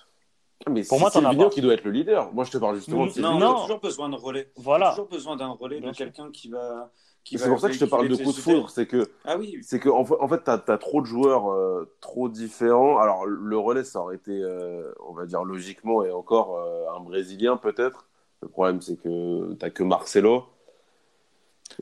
Mais 0.71 0.83
Pour 0.85 0.97
c'est 0.99 1.01
moi, 1.01 1.11
Silvino 1.11 1.45
pas. 1.45 1.51
qui 1.51 1.61
doit 1.61 1.75
être 1.75 1.85
le 1.85 1.91
leader. 1.91 2.33
Moi, 2.33 2.45
je 2.45 2.53
te 2.53 2.59
parle 2.59 2.77
justement 2.77 3.07
de 3.07 3.21
Non. 3.21 3.39
Non, 3.39 3.51
y 3.55 3.59
a 3.59 3.61
toujours 3.63 3.81
besoin 3.81 4.09
de 4.09 4.15
relais. 4.17 4.53
A 4.57 4.61
Voilà. 4.61 4.91
toujours 4.91 5.09
besoin 5.09 5.37
d'un 5.37 5.49
relais, 5.49 5.81
de 5.81 5.91
quelqu'un 5.91 6.31
qui 6.31 6.49
va. 6.49 6.93
qui 7.25 7.37
C'est 7.39 7.45
va 7.47 7.51
pour 7.51 7.61
ça 7.61 7.69
que 7.69 7.75
je 7.75 7.81
te 7.81 7.85
parle 7.87 8.09
de 8.09 8.15
coup 8.17 8.31
de 8.33 8.37
foudre. 8.37 8.71
C'est 8.71 8.87
que 8.87 9.11
Ah 9.25 9.37
oui, 9.37 9.59
c'est 9.63 9.81
que 9.81 9.89
en 9.89 10.05
fait, 10.05 10.15
en 10.21 10.29
fait, 10.29 10.43
t'as 10.45 10.61
as 10.69 10.79
trop 10.79 11.01
de 11.01 11.07
joueurs 11.07 11.51
euh, 11.51 11.91
trop 12.01 12.29
différents. 12.29 12.99
Alors 12.99 13.27
le 13.27 13.59
relais, 13.59 13.83
ça 13.85 14.01
aurait 14.01 14.17
été, 14.17 14.41
euh, 14.41 14.93
on 15.09 15.13
va 15.15 15.27
dire 15.27 15.43
logiquement 15.43 16.05
et 16.05 16.13
encore 16.13 16.57
euh, 16.59 16.85
un 16.97 17.01
Brésilien 17.01 17.57
peut-être. 17.57 18.07
Le 18.43 18.49
problème, 18.49 18.81
c'est 18.81 18.97
que 18.97 19.55
t'as 19.55 19.71
que 19.71 19.83
Marcelo 19.83 20.45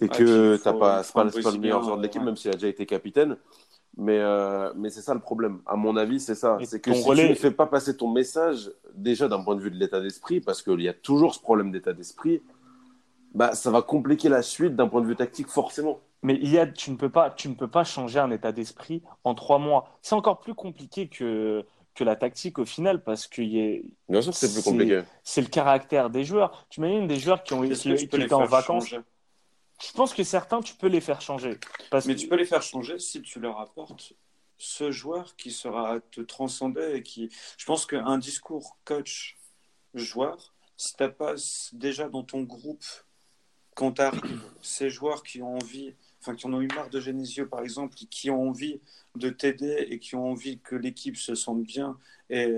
et 0.00 0.06
Ah, 0.10 0.16
que 0.16 0.56
t'as 0.62 0.72
pas, 0.72 1.02
c'est 1.02 1.12
pas, 1.14 1.24
pas 1.24 1.50
le 1.50 1.58
meilleur 1.58 1.82
joueur 1.82 1.96
de 1.96 2.02
l'équipe, 2.02 2.22
même 2.22 2.36
s'il 2.36 2.50
a 2.50 2.54
déjà 2.54 2.68
été 2.68 2.86
capitaine. 2.86 3.36
Mais 3.96 4.18
euh, 4.20 4.72
mais 4.76 4.88
c'est 4.88 5.02
ça 5.02 5.14
le 5.14 5.20
problème. 5.20 5.60
À 5.66 5.74
mon 5.74 5.96
avis, 5.96 6.20
c'est 6.20 6.36
ça. 6.36 6.58
C'est 6.64 6.80
que 6.80 6.94
si 6.94 7.02
relais- 7.02 7.24
tu 7.24 7.30
ne 7.30 7.34
fais 7.34 7.50
pas 7.50 7.66
passer 7.66 7.96
ton 7.96 8.08
message 8.08 8.70
déjà 8.94 9.26
d'un 9.26 9.42
point 9.42 9.56
de 9.56 9.60
vue 9.60 9.70
de 9.70 9.76
l'état 9.76 10.00
d'esprit, 10.00 10.40
parce 10.40 10.62
qu'il 10.62 10.80
y 10.80 10.88
a 10.88 10.92
toujours 10.94 11.34
ce 11.34 11.40
problème 11.40 11.72
d'état 11.72 11.92
d'esprit. 11.92 12.40
Bah, 13.34 13.54
ça 13.54 13.70
va 13.70 13.82
compliquer 13.82 14.28
la 14.28 14.42
suite 14.42 14.76
d'un 14.76 14.88
point 14.88 15.00
de 15.00 15.06
vue 15.06 15.16
tactique, 15.16 15.48
forcément. 15.48 16.00
Mais 16.22 16.34
il 16.40 16.50
y 16.50 16.58
a, 16.58 16.66
tu 16.66 16.90
ne 16.90 16.96
peux 16.96 17.08
pas, 17.08 17.30
tu 17.30 17.48
ne 17.48 17.54
peux 17.54 17.68
pas 17.68 17.84
changer 17.84 18.18
un 18.18 18.30
état 18.30 18.52
d'esprit 18.52 19.02
en 19.24 19.34
trois 19.34 19.58
mois. 19.58 19.88
C'est 20.02 20.14
encore 20.14 20.40
plus 20.40 20.54
compliqué 20.54 21.08
que, 21.08 21.64
que 21.94 22.04
la 22.04 22.16
tactique 22.16 22.58
au 22.58 22.64
final 22.64 23.02
parce 23.02 23.26
que 23.26 23.42
y 23.42 23.60
a- 23.60 23.80
Bien 24.08 24.22
sûr 24.22 24.34
c'est 24.34 24.52
plus 24.52 24.62
compliqué. 24.62 25.02
c'est 25.24 25.40
le 25.42 25.48
caractère 25.48 26.10
des 26.10 26.24
joueurs. 26.24 26.66
Tu 26.70 26.80
imagines 26.80 27.06
des 27.06 27.18
joueurs 27.18 27.42
qui 27.42 27.52
ont 27.54 27.62
qui, 27.62 27.74
qui 27.74 27.92
étaient 28.16 28.32
en 28.32 28.44
vacances. 28.46 28.88
changer? 28.88 29.00
Je 29.82 29.92
pense 29.92 30.12
que 30.12 30.22
certains, 30.24 30.60
tu 30.60 30.74
peux 30.74 30.88
les 30.88 31.00
faire 31.00 31.20
changer. 31.22 31.58
Parce 31.90 32.04
Mais 32.06 32.14
que- 32.14 32.20
tu 32.20 32.28
peux 32.28 32.36
les 32.36 32.44
faire 32.44 32.62
changer 32.62 32.98
si 32.98 33.22
tu 33.22 33.40
leur 33.40 33.58
apportes 33.60 34.12
ce 34.58 34.90
joueur 34.90 35.36
qui 35.36 35.50
sera 35.50 36.00
te 36.00 36.20
transcender 36.20 36.92
et 36.96 37.02
qui. 37.02 37.30
Je 37.56 37.64
pense 37.64 37.86
qu'un 37.86 38.18
discours 38.18 38.76
coach-joueur, 38.84 40.54
si 40.76 40.96
tu 40.96 41.08
pas 41.10 41.34
déjà 41.72 42.08
dans 42.08 42.22
ton 42.22 42.42
groupe, 42.42 42.84
quand 43.74 43.92
tu 43.92 44.02
arrives, 44.02 44.42
ces 44.60 44.90
joueurs 44.90 45.22
qui 45.22 45.40
ont 45.42 45.56
envie, 45.56 45.94
enfin 46.20 46.34
qui 46.34 46.46
en 46.46 46.52
ont 46.52 46.60
eu 46.60 46.68
marre 46.68 46.90
de 46.90 47.00
Genesio 47.00 47.46
par 47.46 47.60
exemple, 47.60 47.94
qui 47.94 48.30
ont 48.30 48.48
envie 48.48 48.80
de 49.16 49.30
t'aider 49.30 49.86
et 49.90 49.98
qui 49.98 50.14
ont 50.14 50.30
envie 50.30 50.58
que 50.58 50.76
l'équipe 50.76 51.16
se 51.16 51.34
sente 51.34 51.62
bien 51.62 51.98
et, 52.28 52.54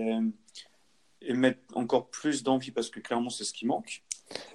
et 1.20 1.35
mettre 1.35 1.61
encore 1.75 2.09
plus 2.09 2.42
d'envie 2.42 2.70
parce 2.70 2.90
que 2.90 3.01
clairement 3.01 3.31
c'est 3.31 3.44
ce 3.44 3.53
qui 3.53 3.66
manque. 3.66 4.03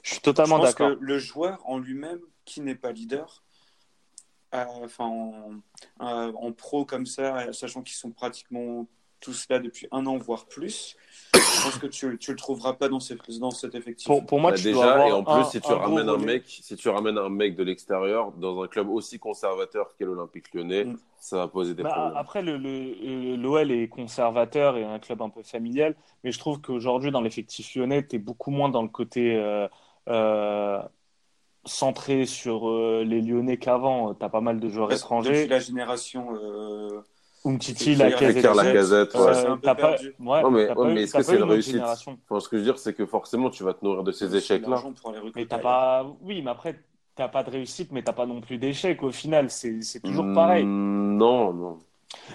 je 0.03 0.11
suis 0.11 0.21
totalement 0.21 0.59
d'accord. 0.59 0.91
que 0.91 0.97
le 0.99 1.19
joueur 1.19 1.61
en 1.65 1.79
lui-même, 1.79 2.21
qui 2.45 2.61
n'est 2.61 2.75
pas 2.75 2.91
leader, 2.91 3.43
euh, 4.53 4.63
enfin 4.83 5.05
en, 5.05 5.51
euh, 6.01 6.31
en 6.33 6.51
pro 6.51 6.85
comme 6.85 7.05
ça, 7.05 7.51
sachant 7.53 7.81
qu'ils 7.83 7.97
sont 7.97 8.11
pratiquement 8.11 8.87
tous 9.19 9.47
là 9.49 9.59
depuis 9.59 9.87
un 9.91 10.05
an, 10.05 10.17
voire 10.17 10.45
plus, 10.45 10.95
je 11.33 11.63
pense 11.63 11.77
que 11.77 11.87
tu 11.87 12.05
ne 12.05 12.11
le 12.11 12.35
trouveras 12.35 12.73
pas 12.73 12.89
dans, 12.89 12.99
ces, 12.99 13.17
dans 13.39 13.51
cet 13.51 13.75
effectif. 13.75 14.07
Pour, 14.07 14.25
pour 14.25 14.39
moi, 14.39 14.51
Bah, 14.51 14.57
tu 14.57 14.63
déjà, 14.63 14.73
dois 14.81 14.91
avoir 14.93 15.07
et 15.07 15.11
en 15.11 15.23
plus, 15.23 15.33
un- 15.33 15.43
si 15.43 15.61
tu 15.61 15.71
ramènes 15.73 16.09
un 16.09 16.17
mec, 16.17 16.43
si 16.47 16.75
tu 16.75 16.89
ramènes 16.89 17.17
un 17.17 17.29
mec 17.29 17.55
de 17.55 17.63
l'extérieur 17.63 18.31
dans 18.33 18.61
un 18.63 18.67
club 18.67 18.89
aussi 18.89 19.19
conservateur 19.19 19.95
qu'est 19.97 20.05
l'Olympique 20.05 20.53
Lyonnais, 20.53 20.85
Mm. 20.85 20.95
ça 21.19 21.37
va 21.37 21.47
poser 21.47 21.73
des 21.73 21.83
Bah, 21.83 21.89
problèmes. 21.89 22.17
après, 22.17 22.41
le, 22.41 22.57
le- 22.57 23.35
l'OL 23.35 23.71
est 23.71 23.87
conservateur 23.87 24.77
et 24.77 24.83
un 24.83 24.99
club 24.99 25.21
un 25.21 25.29
peu 25.29 25.43
familial, 25.43 25.95
mais 26.23 26.31
je 26.31 26.39
trouve 26.39 26.61
qu'aujourd'hui, 26.61 27.11
dans 27.11 27.21
l'effectif 27.21 27.75
lyonnais, 27.75 28.05
tu 28.07 28.15
es 28.15 28.19
beaucoup 28.19 28.51
moins 28.51 28.69
dans 28.69 28.81
le 28.83 28.89
côté 28.89 29.35
euh, 29.35 29.67
euh, 30.07 30.81
centré 31.65 32.25
sur 32.25 32.69
euh, 32.69 33.03
les 33.03 33.21
Lyonnais 33.21 33.57
qu'avant. 33.57 34.13
Tu 34.15 34.23
as 34.23 34.29
pas 34.29 34.39
mal 34.41 34.59
de 34.59 34.69
joueurs 34.69 34.87
Parce 34.87 35.01
Depuis 35.01 35.05
étrangers. 35.05 35.47
la 35.47 35.59
génération. 35.59 36.29
Euh, 37.47 37.53
Umtiti, 37.53 37.95
Fekir, 37.95 37.97
Lacazette, 37.97 38.33
Fekir, 38.33 38.55
Lacazette, 38.55 39.15
euh, 39.15 39.25
ouais. 39.25 39.33
C'est 39.33 39.45
un 39.47 39.57
peu 39.57 39.61
t'as 39.65 39.75
pas, 39.75 39.95
ouais, 40.19 40.41
Non, 40.41 40.51
mais, 40.51 40.71
ouais, 40.71 40.93
mais 40.93 41.03
est-ce 41.03 41.15
que 41.15 41.23
c'est 41.23 41.37
une 41.37 41.43
réussite 41.43 41.73
génération. 41.73 42.19
Enfin, 42.29 42.39
Ce 42.39 42.49
que 42.49 42.57
je 42.57 42.61
veux 42.63 42.65
dire, 42.71 42.79
c'est 42.79 42.93
que 42.93 43.05
forcément, 43.05 43.49
tu 43.49 43.63
vas 43.63 43.73
te 43.73 43.83
nourrir 43.83 44.03
de 44.03 44.11
ces 44.11 44.35
échecs-là. 44.35 44.83
Mais 45.35 45.45
t'as 45.45 45.59
pas, 45.59 46.05
oui, 46.21 46.41
mais 46.41 46.51
après, 46.51 46.83
t'as 47.15 47.27
pas 47.29 47.43
de 47.43 47.49
réussite, 47.51 47.91
mais 47.91 48.03
t'as 48.03 48.13
pas 48.13 48.25
non 48.25 48.41
plus 48.41 48.57
d'échec 48.57 49.01
au 49.03 49.11
final. 49.11 49.49
C'est 49.49 49.81
c'est 49.81 50.01
toujours 50.01 50.31
pareil. 50.33 50.65
Mm, 50.65 51.17
Non, 51.17 51.53
non. 51.53 51.79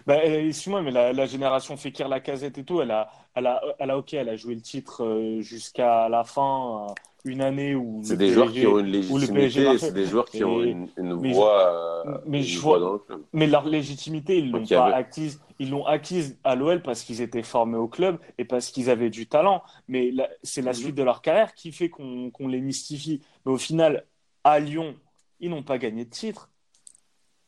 Bah, 0.06 0.16
euh, 0.24 0.48
excuse-moi, 0.48 0.82
mais 0.82 0.90
la, 0.90 1.12
la 1.12 1.26
génération 1.26 1.76
Fekir, 1.76 2.08
Lacazette 2.08 2.58
et 2.58 2.64
tout, 2.64 2.80
elle 2.82 2.90
a, 2.90 3.10
elle 3.34 3.46
a, 3.46 3.60
elle 3.78 3.90
a, 3.90 3.98
ok, 3.98 4.14
elle 4.14 4.28
a 4.28 4.36
joué 4.36 4.54
le 4.54 4.60
titre 4.60 5.04
euh, 5.04 5.40
jusqu'à 5.40 6.08
la 6.08 6.24
fin, 6.24 6.86
euh, 6.90 6.94
une 7.24 7.40
année 7.40 7.74
où 7.76 8.00
C'est 8.02 8.14
le 8.14 8.18
des 8.18 8.30
joueurs 8.32 8.50
qui 8.52 8.66
ont 8.66 8.78
une 8.80 8.86
légitimité, 8.86 9.78
c'est 9.78 9.92
des 9.92 10.06
joueurs 10.06 10.24
qui 10.24 10.42
ont 10.42 10.62
une, 10.62 10.88
une 10.96 11.20
mais 11.20 11.30
je- 11.30 11.34
voix, 11.34 12.04
euh, 12.06 12.18
mais 12.26 12.38
une 12.38 12.44
je 12.44 12.58
voix 12.58 12.78
vois- 12.78 12.86
dans 12.88 12.92
le 12.94 12.98
club. 12.98 13.22
Mais 13.32 13.46
leur 13.46 13.64
légitimité, 13.68 14.38
ils 14.38 14.50
l'ont 14.50 14.66
pas 14.66 14.86
avait- 14.86 14.94
acquise. 14.94 15.40
Ils 15.60 15.70
l'ont 15.70 15.86
acquise 15.86 16.36
à 16.42 16.56
l'OL 16.56 16.82
parce 16.82 17.02
qu'ils 17.04 17.20
étaient 17.20 17.44
formés 17.44 17.76
au 17.76 17.86
club 17.86 18.18
et 18.38 18.44
parce 18.44 18.70
qu'ils 18.70 18.90
avaient 18.90 19.10
du 19.10 19.28
talent. 19.28 19.62
Mais 19.86 20.10
la- 20.10 20.28
c'est 20.42 20.62
la 20.62 20.72
Mhm. 20.72 20.76
suite 20.76 20.94
de 20.96 21.02
leur 21.04 21.22
carrière 21.22 21.54
qui 21.54 21.70
fait 21.70 21.88
qu'on 21.88 22.30
qu'on 22.32 22.48
les 22.48 22.60
mystifie. 22.60 23.22
Mais 23.46 23.52
au 23.52 23.58
final, 23.58 24.04
à 24.42 24.58
Lyon, 24.58 24.96
ils 25.38 25.50
n'ont 25.50 25.62
pas 25.62 25.78
gagné 25.78 26.04
de 26.04 26.10
titre. 26.10 26.50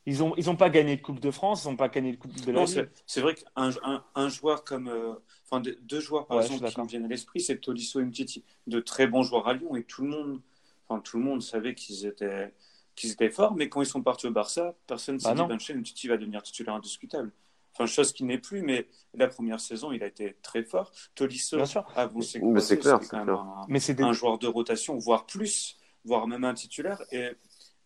Ils 0.05 0.19
n'ont 0.19 0.33
ils 0.37 0.49
ont 0.49 0.55
pas 0.55 0.69
gagné 0.69 0.95
de 0.95 1.01
Coupe 1.01 1.19
de 1.19 1.31
France, 1.31 1.65
ils 1.65 1.69
n'ont 1.69 1.75
pas 1.75 1.89
gagné 1.89 2.11
de 2.13 2.17
Coupe 2.17 2.33
de 2.45 2.51
la 2.51 2.65
c'est 2.67 2.89
c'est 3.07 3.21
vrai 3.21 3.33
qu'un 3.35 3.71
un, 3.83 4.03
un 4.15 4.29
joueur 4.29 4.63
comme. 4.63 4.87
euh, 4.87 5.15
Enfin, 5.49 5.61
de- 5.61 5.77
deux 5.81 5.99
joueurs, 5.99 6.25
par 6.27 6.37
Ouais, 6.37 6.43
exemple, 6.43 6.67
qui 6.69 6.79
me 6.81 6.87
viennent 6.87 7.05
à 7.05 7.07
l'esprit, 7.07 7.39
c'est 7.39 7.57
Tolisso 7.57 7.99
et 7.99 8.05
Mtiti. 8.05 8.43
De 8.67 8.79
très 8.79 9.07
bons 9.07 9.23
joueurs 9.23 9.47
à 9.47 9.53
Lyon 9.53 9.75
et 9.75 9.83
tout 9.83 10.01
le 10.03 10.09
monde, 10.09 10.41
enfin, 10.87 10.99
tout 11.01 11.17
le 11.17 11.23
monde 11.23 11.41
savait 11.41 11.75
qu'ils 11.75 12.05
étaient, 12.05 12.53
qu'ils 12.95 13.11
étaient 13.11 13.29
forts, 13.29 13.55
mais 13.55 13.69
quand 13.69 13.81
ils 13.81 13.85
sont 13.87 14.01
partis 14.01 14.25
au 14.27 14.31
Barça, 14.31 14.75
personne 14.87 15.15
ne 15.15 15.19
s'est 15.19 15.27
Bah 15.33 15.35
dit 15.35 15.47
ben, 15.73 15.79
Mtiti 15.79 16.07
va 16.07 16.17
devenir 16.17 16.41
titulaire 16.41 16.75
indiscutable. 16.75 17.31
Enfin, 17.73 17.85
chose 17.87 18.13
qui 18.13 18.23
n'est 18.23 18.37
plus, 18.37 18.61
mais 18.61 18.87
la 19.13 19.27
première 19.27 19.59
saison, 19.59 19.91
il 19.91 20.01
a 20.01 20.07
été 20.07 20.37
très 20.41 20.63
fort. 20.63 20.91
Tolisso, 21.13 21.57
ses 22.21 22.39
Mais 22.39 22.61
c'est 22.61 22.79
clair, 22.79 22.99
c'était 23.03 23.17
c'est 23.17 23.17
un, 23.17 23.65
Mais 23.67 23.79
c'est 23.79 23.93
des... 23.93 24.03
un 24.03 24.13
joueur 24.13 24.39
de 24.39 24.47
rotation, 24.47 24.97
voire 24.97 25.25
plus, 25.25 25.77
voire 26.05 26.25
même 26.27 26.45
un 26.45 26.53
titulaire. 26.53 27.01
Et 27.11 27.31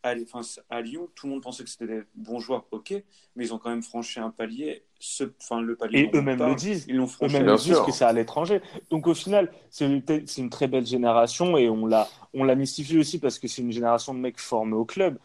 à, 0.03 0.13
enfin, 0.23 0.41
à 0.69 0.81
Lyon, 0.81 1.09
tout 1.15 1.27
le 1.27 1.33
monde 1.33 1.43
pensait 1.43 1.63
que 1.63 1.69
c'était 1.69 1.87
des 1.87 2.01
bons 2.15 2.39
joueurs, 2.39 2.65
ok, 2.71 2.93
mais 3.35 3.45
ils 3.45 3.53
ont 3.53 3.59
quand 3.59 3.69
même 3.69 3.83
franchi 3.83 4.19
un 4.19 4.29
palier. 4.29 4.83
Ce, 4.99 5.23
enfin, 5.41 5.61
le 5.61 5.75
palier 5.75 5.99
Et 5.99 6.17
eux-mêmes 6.17 6.39
le 6.39 6.55
disent. 6.55 6.85
Ils 6.87 6.97
l'ont 6.97 7.07
franchi. 7.07 7.35
Eux-mêmes 7.35 7.47
le 7.47 7.55
disent 7.55 7.65
sûr. 7.75 7.85
que 7.85 7.91
c'est 7.91 8.05
à 8.05 8.13
l'étranger. 8.13 8.61
Donc 8.89 9.07
au 9.07 9.13
final, 9.13 9.51
c'est 9.69 9.85
une, 9.85 10.03
c'est 10.25 10.41
une 10.41 10.49
très 10.49 10.67
belle 10.67 10.85
génération 10.85 11.57
et 11.57 11.69
on 11.69 11.85
l'a, 11.85 12.07
on 12.33 12.43
l'a 12.43 12.55
mystifié 12.55 12.97
aussi 12.99 13.19
parce 13.19 13.39
que 13.39 13.47
c'est 13.47 13.61
une 13.61 13.71
génération 13.71 14.13
de 14.13 14.19
mecs 14.19 14.39
formés 14.39 14.75
au 14.75 14.85
club. 14.85 15.17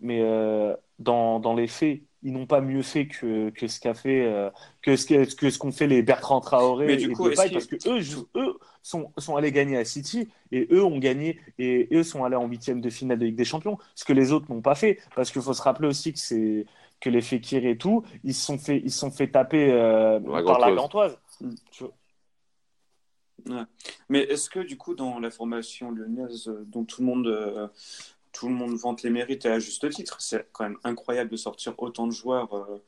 Mais 0.00 0.20
euh, 0.22 0.74
dans, 0.98 1.40
dans 1.40 1.54
les 1.54 1.66
faits, 1.68 2.02
ils 2.22 2.32
n'ont 2.32 2.46
pas 2.46 2.60
mieux 2.60 2.82
fait 2.82 3.06
que, 3.06 3.50
que 3.50 3.66
ce 3.66 3.78
qu'a 3.80 3.94
fait 3.94 4.24
euh, 4.24 4.50
que 4.82 4.96
ce 4.96 5.06
que, 5.06 5.34
que 5.34 5.50
ce 5.50 5.58
qu'ont 5.58 5.72
fait 5.72 5.86
les 5.86 6.02
Bertrand 6.02 6.40
Traoré 6.40 6.86
Mais 6.86 6.96
du 6.96 7.10
et 7.10 7.12
coup, 7.12 7.28
Depay, 7.28 7.50
parce 7.50 7.66
que 7.66 7.76
eux, 7.88 8.26
eux 8.34 8.58
sont, 8.82 9.12
sont 9.18 9.36
allés 9.36 9.52
gagner 9.52 9.76
à 9.76 9.84
City 9.84 10.28
et 10.52 10.66
eux 10.70 10.84
ont 10.84 10.98
gagné 10.98 11.40
et 11.58 11.88
eux 11.92 12.02
sont 12.02 12.24
allés 12.24 12.36
en 12.36 12.46
huitième 12.46 12.80
de 12.80 12.90
finale 12.90 13.18
de 13.18 13.26
Ligue 13.26 13.36
des 13.36 13.44
Champions, 13.44 13.78
ce 13.94 14.04
que 14.04 14.12
les 14.12 14.32
autres 14.32 14.46
n'ont 14.52 14.62
pas 14.62 14.74
fait. 14.74 14.98
Parce 15.14 15.30
qu'il 15.30 15.42
faut 15.42 15.54
se 15.54 15.62
rappeler 15.62 15.88
aussi 15.88 16.12
que 16.12 16.18
c'est 16.18 16.66
que 17.00 17.10
les 17.10 17.20
Fekir 17.20 17.66
et 17.66 17.76
tout, 17.76 18.04
ils 18.24 18.34
se 18.34 18.44
sont 18.44 18.58
fait, 18.58 18.80
ils 18.82 18.92
sont 18.92 19.10
fait 19.10 19.28
taper 19.28 19.70
euh, 19.70 20.18
La 20.20 20.42
par 20.42 20.58
la 20.58 20.72
Gantoise. 20.72 21.18
Mm. 21.40 21.50
Tu 21.70 21.84
vois. 21.84 21.92
Mais 24.08 24.20
est-ce 24.20 24.50
que 24.50 24.60
du 24.60 24.76
coup, 24.76 24.94
dans 24.94 25.18
la 25.18 25.30
formation 25.30 25.90
lyonnaise, 25.90 26.48
euh, 26.48 26.64
dont 26.66 26.84
tout 26.84 27.02
le 27.02 27.06
monde, 27.06 27.26
euh, 27.26 27.68
tout 28.36 28.48
le 28.48 28.54
monde 28.54 28.76
vante 28.76 29.02
les 29.02 29.08
mérites 29.08 29.46
et 29.46 29.48
à 29.48 29.58
juste 29.58 29.88
titre, 29.88 30.20
c'est 30.20 30.46
quand 30.52 30.64
même 30.64 30.78
incroyable 30.84 31.30
de 31.30 31.38
sortir 31.38 31.74
autant 31.78 32.06
de 32.06 32.12
joueurs 32.12 32.54
euh, 32.54 32.84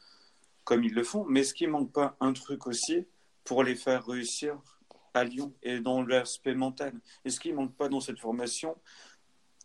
comme 0.64 0.84
ils 0.84 0.92
le 0.92 1.02
font. 1.02 1.24
Mais 1.24 1.40
est-ce 1.40 1.54
qu'il 1.54 1.70
manque 1.70 1.90
pas 1.90 2.18
un 2.20 2.34
truc 2.34 2.66
aussi 2.66 3.06
pour 3.44 3.64
les 3.64 3.74
faire 3.74 4.06
réussir 4.06 4.60
à 5.14 5.24
Lyon 5.24 5.54
et 5.62 5.80
dans 5.80 6.02
l'aspect 6.02 6.54
mental 6.54 6.92
Est-ce 7.24 7.40
qu'il 7.40 7.54
manque 7.54 7.74
pas 7.74 7.88
dans 7.88 8.00
cette 8.00 8.18
formation 8.18 8.76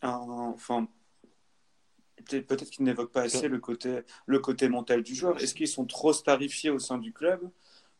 enfin 0.01 0.87
peut-être 2.25 2.47
peut-être 2.47 2.69
qu'ils 2.69 2.85
n'évoquent 2.85 3.11
pas 3.11 3.23
assez 3.23 3.47
le 3.49 3.59
côté 3.59 4.01
le 4.25 4.39
côté 4.39 4.69
mental 4.69 5.03
du 5.03 5.15
joueur. 5.15 5.41
Est-ce 5.41 5.53
qu'ils 5.53 5.67
sont 5.67 5.85
trop 5.85 6.13
starifiés 6.13 6.69
au 6.69 6.79
sein 6.79 6.97
du 6.97 7.11
club 7.11 7.41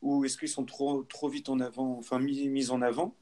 ou 0.02 0.24
est-ce 0.24 0.38
qu'ils 0.38 0.50
sont 0.50 0.66
trop 0.66 1.04
trop 1.04 1.28
vite 1.28 1.50
en 1.50 1.60
avant, 1.60 1.98
enfin 1.98 2.20
mis, 2.20 2.48
mis 2.48 2.72
en 2.72 2.82
avant? 2.82 3.16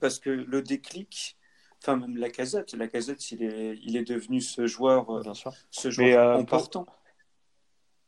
Parce 0.00 0.18
que 0.18 0.30
le 0.30 0.62
déclic, 0.62 1.38
enfin 1.82 1.96
même 1.96 2.16
la 2.16 2.30
casette, 2.30 2.72
la 2.74 2.88
casette, 2.88 3.30
il 3.32 3.42
est 3.42 3.78
il 3.82 3.96
est 3.96 4.04
devenu 4.04 4.40
ce 4.40 4.66
joueur 4.66 5.10
euh, 5.10 5.20
Bien 5.22 5.34
sûr. 5.34 5.52
ce 5.70 5.90
joueur 5.90 6.38
euh, 6.38 6.42
partant. 6.44 6.86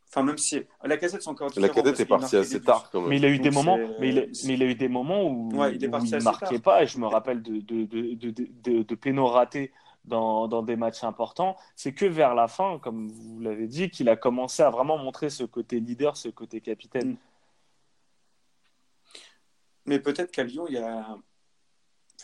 Enfin 0.09 0.23
même 0.23 0.39
si 0.39 0.63
la 0.85 0.97
casette 0.97 1.23
c'est 1.23 1.29
encore 1.29 1.51
La 1.57 1.69
parce 1.69 1.99
est 1.99 2.07
partie 2.07 2.37
assez 2.37 2.61
tard 2.61 2.89
quand 2.91 3.01
même. 3.01 3.11
Mais 3.11 3.17
il 3.17 3.25
a 3.25 3.29
eu 3.29 3.39
des 3.39 3.51
Donc, 3.51 3.55
moments, 3.65 3.79
mais 3.99 4.11
il, 4.11 4.19
a- 4.21 4.27
mais 4.47 4.55
il 4.55 4.63
a 4.63 4.67
eu 4.67 4.75
des 4.77 4.89
moments 4.89 5.25
où, 5.25 5.51
Ouais, 5.57 5.75
il 5.75 5.85
où 5.89 6.05
il 6.05 6.23
marquait 6.23 6.61
tard. 6.61 6.63
pas. 6.63 6.83
Et 6.85 6.87
je 6.87 6.99
me 6.99 7.07
rappelle 7.07 7.43
de, 7.43 7.61
de, 7.61 7.85
de, 7.85 8.15
de, 8.15 8.31
de, 8.31 8.83
de 8.85 8.95
pénaux 8.95 9.27
ratés 9.27 9.73
dans, 10.05 10.47
dans 10.47 10.63
des 10.63 10.77
matchs 10.77 11.03
importants. 11.03 11.57
C'est 11.75 11.95
que 11.95 12.05
vers 12.07 12.37
la 12.37 12.47
fin, 12.47 12.79
comme 12.79 13.09
vous 13.09 13.41
l'avez 13.41 13.67
dit, 13.67 13.91
qu'il 13.91 14.09
a 14.09 14.15
commencé 14.15 14.63
à 14.63 14.71
vraiment 14.71 14.99
montrer 14.99 15.31
ce 15.31 15.43
côté 15.43 15.81
leader, 15.81 16.17
ce 16.17 16.29
côté 16.29 16.61
capitaine. 16.61 17.13
Mm. 17.15 17.17
Mais 19.87 19.99
peut-être 19.99 20.31
qu'à 20.31 20.45
Lyon, 20.45 20.67
il 20.69 20.75
y 20.75 20.79
a. 20.79 21.17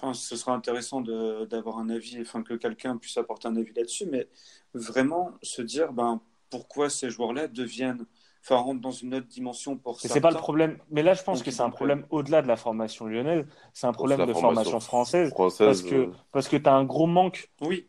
Enfin, 0.02 0.14
ce 0.14 0.34
sera 0.36 0.54
intéressant 0.54 1.02
de- 1.02 1.44
d'avoir 1.44 1.78
un 1.78 1.90
avis, 1.90 2.18
enfin 2.22 2.42
que 2.42 2.54
quelqu'un 2.54 2.96
puisse 2.96 3.16
apporter 3.18 3.48
un 3.48 3.56
avis 3.56 3.72
là-dessus, 3.74 4.06
mais 4.06 4.28
vraiment 4.72 5.32
se 5.42 5.60
dire, 5.60 5.92
ben, 5.92 6.20
pourquoi 6.48 6.88
ces 6.88 7.10
joueurs-là 7.10 7.48
deviennent, 7.48 8.06
enfin, 8.42 8.56
rentrent 8.56 8.80
dans 8.80 8.90
une 8.90 9.14
autre 9.14 9.26
dimension 9.26 9.76
pour 9.76 9.98
Mais 10.02 10.08
c'est 10.08 10.20
pas 10.22 10.30
le 10.30 10.36
problème. 10.38 10.78
Mais 10.90 11.02
là, 11.02 11.12
je 11.12 11.22
pense 11.22 11.38
Donc, 11.38 11.44
que 11.44 11.50
c'est 11.50 11.62
un 11.62 11.68
problème 11.70 12.06
au-delà 12.08 12.40
de 12.40 12.48
la 12.48 12.56
formation 12.56 13.06
lyonnaise. 13.06 13.44
C'est 13.74 13.86
un 13.86 13.92
problème 13.92 14.20
de 14.20 14.32
formation 14.32 14.70
formation 14.70 14.80
française. 14.80 15.30
Française 15.30 15.66
Parce 15.66 15.82
que, 15.82 15.94
euh, 15.96 16.06
parce 16.32 16.48
que 16.48 16.56
tu 16.56 16.68
as 16.68 16.74
un 16.74 16.84
gros 16.84 17.06
manque. 17.06 17.50
Oui, 17.60 17.86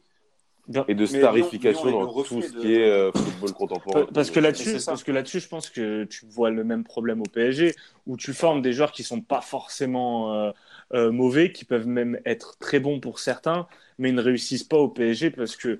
et 0.87 0.95
de 0.95 1.05
Mais 1.05 1.19
starification 1.19 1.87
Lyon- 1.87 1.97
Lyon 1.97 2.05
dans 2.05 2.23
tout 2.23 2.41
ce 2.41 2.51
de- 2.51 2.59
qui 2.59 2.73
est 2.75 2.89
euh, 2.89 3.11
football 3.11 3.53
contemporain. 3.53 4.05
Parce 4.13 4.29
que 4.31 4.39
là-dessus, 4.39 4.65
c'est 4.65 4.79
ça. 4.79 4.91
parce 4.91 5.03
que 5.03 5.11
là-dessus, 5.11 5.39
je 5.39 5.47
pense 5.47 5.69
que 5.69 6.03
tu 6.05 6.25
vois 6.27 6.49
le 6.49 6.63
même 6.63 6.83
problème 6.83 7.21
au 7.21 7.25
PSG, 7.25 7.75
où 8.07 8.17
tu 8.17 8.33
formes 8.33 8.61
des 8.61 8.73
joueurs 8.73 8.91
qui 8.91 9.03
sont 9.03 9.21
pas 9.21 9.41
forcément 9.41 10.33
euh, 10.33 10.51
euh, 10.93 11.11
mauvais, 11.11 11.51
qui 11.51 11.65
peuvent 11.65 11.87
même 11.87 12.19
être 12.25 12.57
très 12.57 12.79
bons 12.79 12.99
pour 12.99 13.19
certains, 13.19 13.67
mais 13.97 14.09
ils 14.09 14.15
ne 14.15 14.21
réussissent 14.21 14.63
pas 14.63 14.77
au 14.77 14.89
PSG 14.89 15.31
parce 15.31 15.55
que 15.55 15.79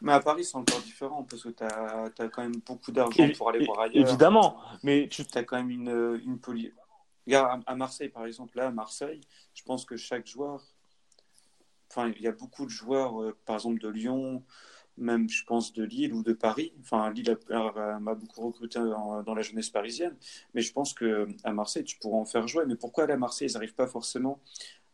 mais 0.00 0.12
à 0.12 0.20
Paris, 0.20 0.44
c'est 0.44 0.56
encore 0.56 0.80
différent 0.80 1.22
parce 1.22 1.42
que 1.44 1.50
tu 1.50 1.62
as, 1.62 2.28
quand 2.28 2.42
même 2.42 2.60
beaucoup 2.66 2.90
d'argent 2.90 3.28
pour 3.36 3.50
aller 3.50 3.64
voir 3.64 3.80
ailleurs. 3.80 4.08
évidemment, 4.08 4.60
mais 4.82 5.08
tu 5.08 5.24
tu 5.24 5.38
as 5.38 5.44
quand 5.44 5.56
même 5.56 5.70
une, 5.70 6.20
une 6.24 6.38
poly. 6.38 6.72
Regarde, 7.26 7.62
à, 7.66 7.72
à 7.72 7.74
Marseille, 7.74 8.08
par 8.08 8.26
exemple, 8.26 8.56
là, 8.56 8.68
à 8.68 8.70
Marseille, 8.70 9.20
je 9.54 9.62
pense 9.62 9.84
que 9.84 9.96
chaque 9.96 10.26
joueur. 10.26 10.62
Enfin, 11.90 12.12
il 12.16 12.22
y 12.22 12.26
a 12.26 12.32
beaucoup 12.32 12.64
de 12.64 12.70
joueurs, 12.70 13.22
euh, 13.22 13.36
par 13.46 13.56
exemple, 13.56 13.80
de 13.80 13.88
Lyon, 13.88 14.42
même, 14.98 15.28
je 15.28 15.44
pense, 15.44 15.72
de 15.72 15.84
Lille 15.84 16.12
ou 16.14 16.22
de 16.22 16.32
Paris. 16.32 16.72
Enfin, 16.80 17.10
Lille 17.10 17.36
m'a 18.00 18.14
beaucoup 18.14 18.46
recruté 18.46 18.78
dans 18.78 19.34
la 19.34 19.42
jeunesse 19.42 19.70
parisienne. 19.70 20.16
Mais 20.54 20.62
je 20.62 20.72
pense 20.72 20.94
qu'à 20.94 21.52
Marseille, 21.52 21.84
tu 21.84 21.98
pourras 21.98 22.18
en 22.18 22.24
faire 22.24 22.48
jouer. 22.48 22.64
Mais 22.66 22.76
pourquoi 22.76 23.04
à 23.04 23.16
Marseille, 23.16 23.48
ils 23.48 23.54
n'arrivent 23.54 23.74
pas 23.74 23.86
forcément 23.86 24.40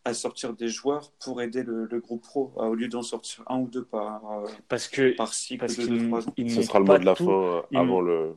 à 0.05 0.15
sortir 0.15 0.53
des 0.55 0.69
joueurs 0.69 1.13
pour 1.21 1.41
aider 1.43 1.63
le, 1.63 1.87
le 1.87 2.01
groupe 2.01 2.23
pro, 2.23 2.53
euh, 2.57 2.67
au 2.67 2.75
lieu 2.75 2.89
d'en 2.89 3.03
sortir 3.03 3.45
un 3.49 3.61
ou 3.61 3.69
deux 3.69 3.85
par, 3.85 4.31
euh, 4.33 4.49
parce 4.69 4.89
que 4.89 5.15
par 5.15 5.33
cycle 5.33 5.61
parce 5.67 5.77
de 5.77 5.87
qu'ils 5.87 5.95
2-3 6.11 6.29
ans? 6.29 6.35
ils 6.37 6.51
Ce 6.51 6.63
sera 6.63 6.79
le 6.81 6.85
mot 6.87 6.99
de 6.99 7.05
la 7.05 7.15
tout. 7.15 7.25
fin 7.25 7.33
euh, 7.33 7.63
avant 7.75 8.01
le 8.01 8.35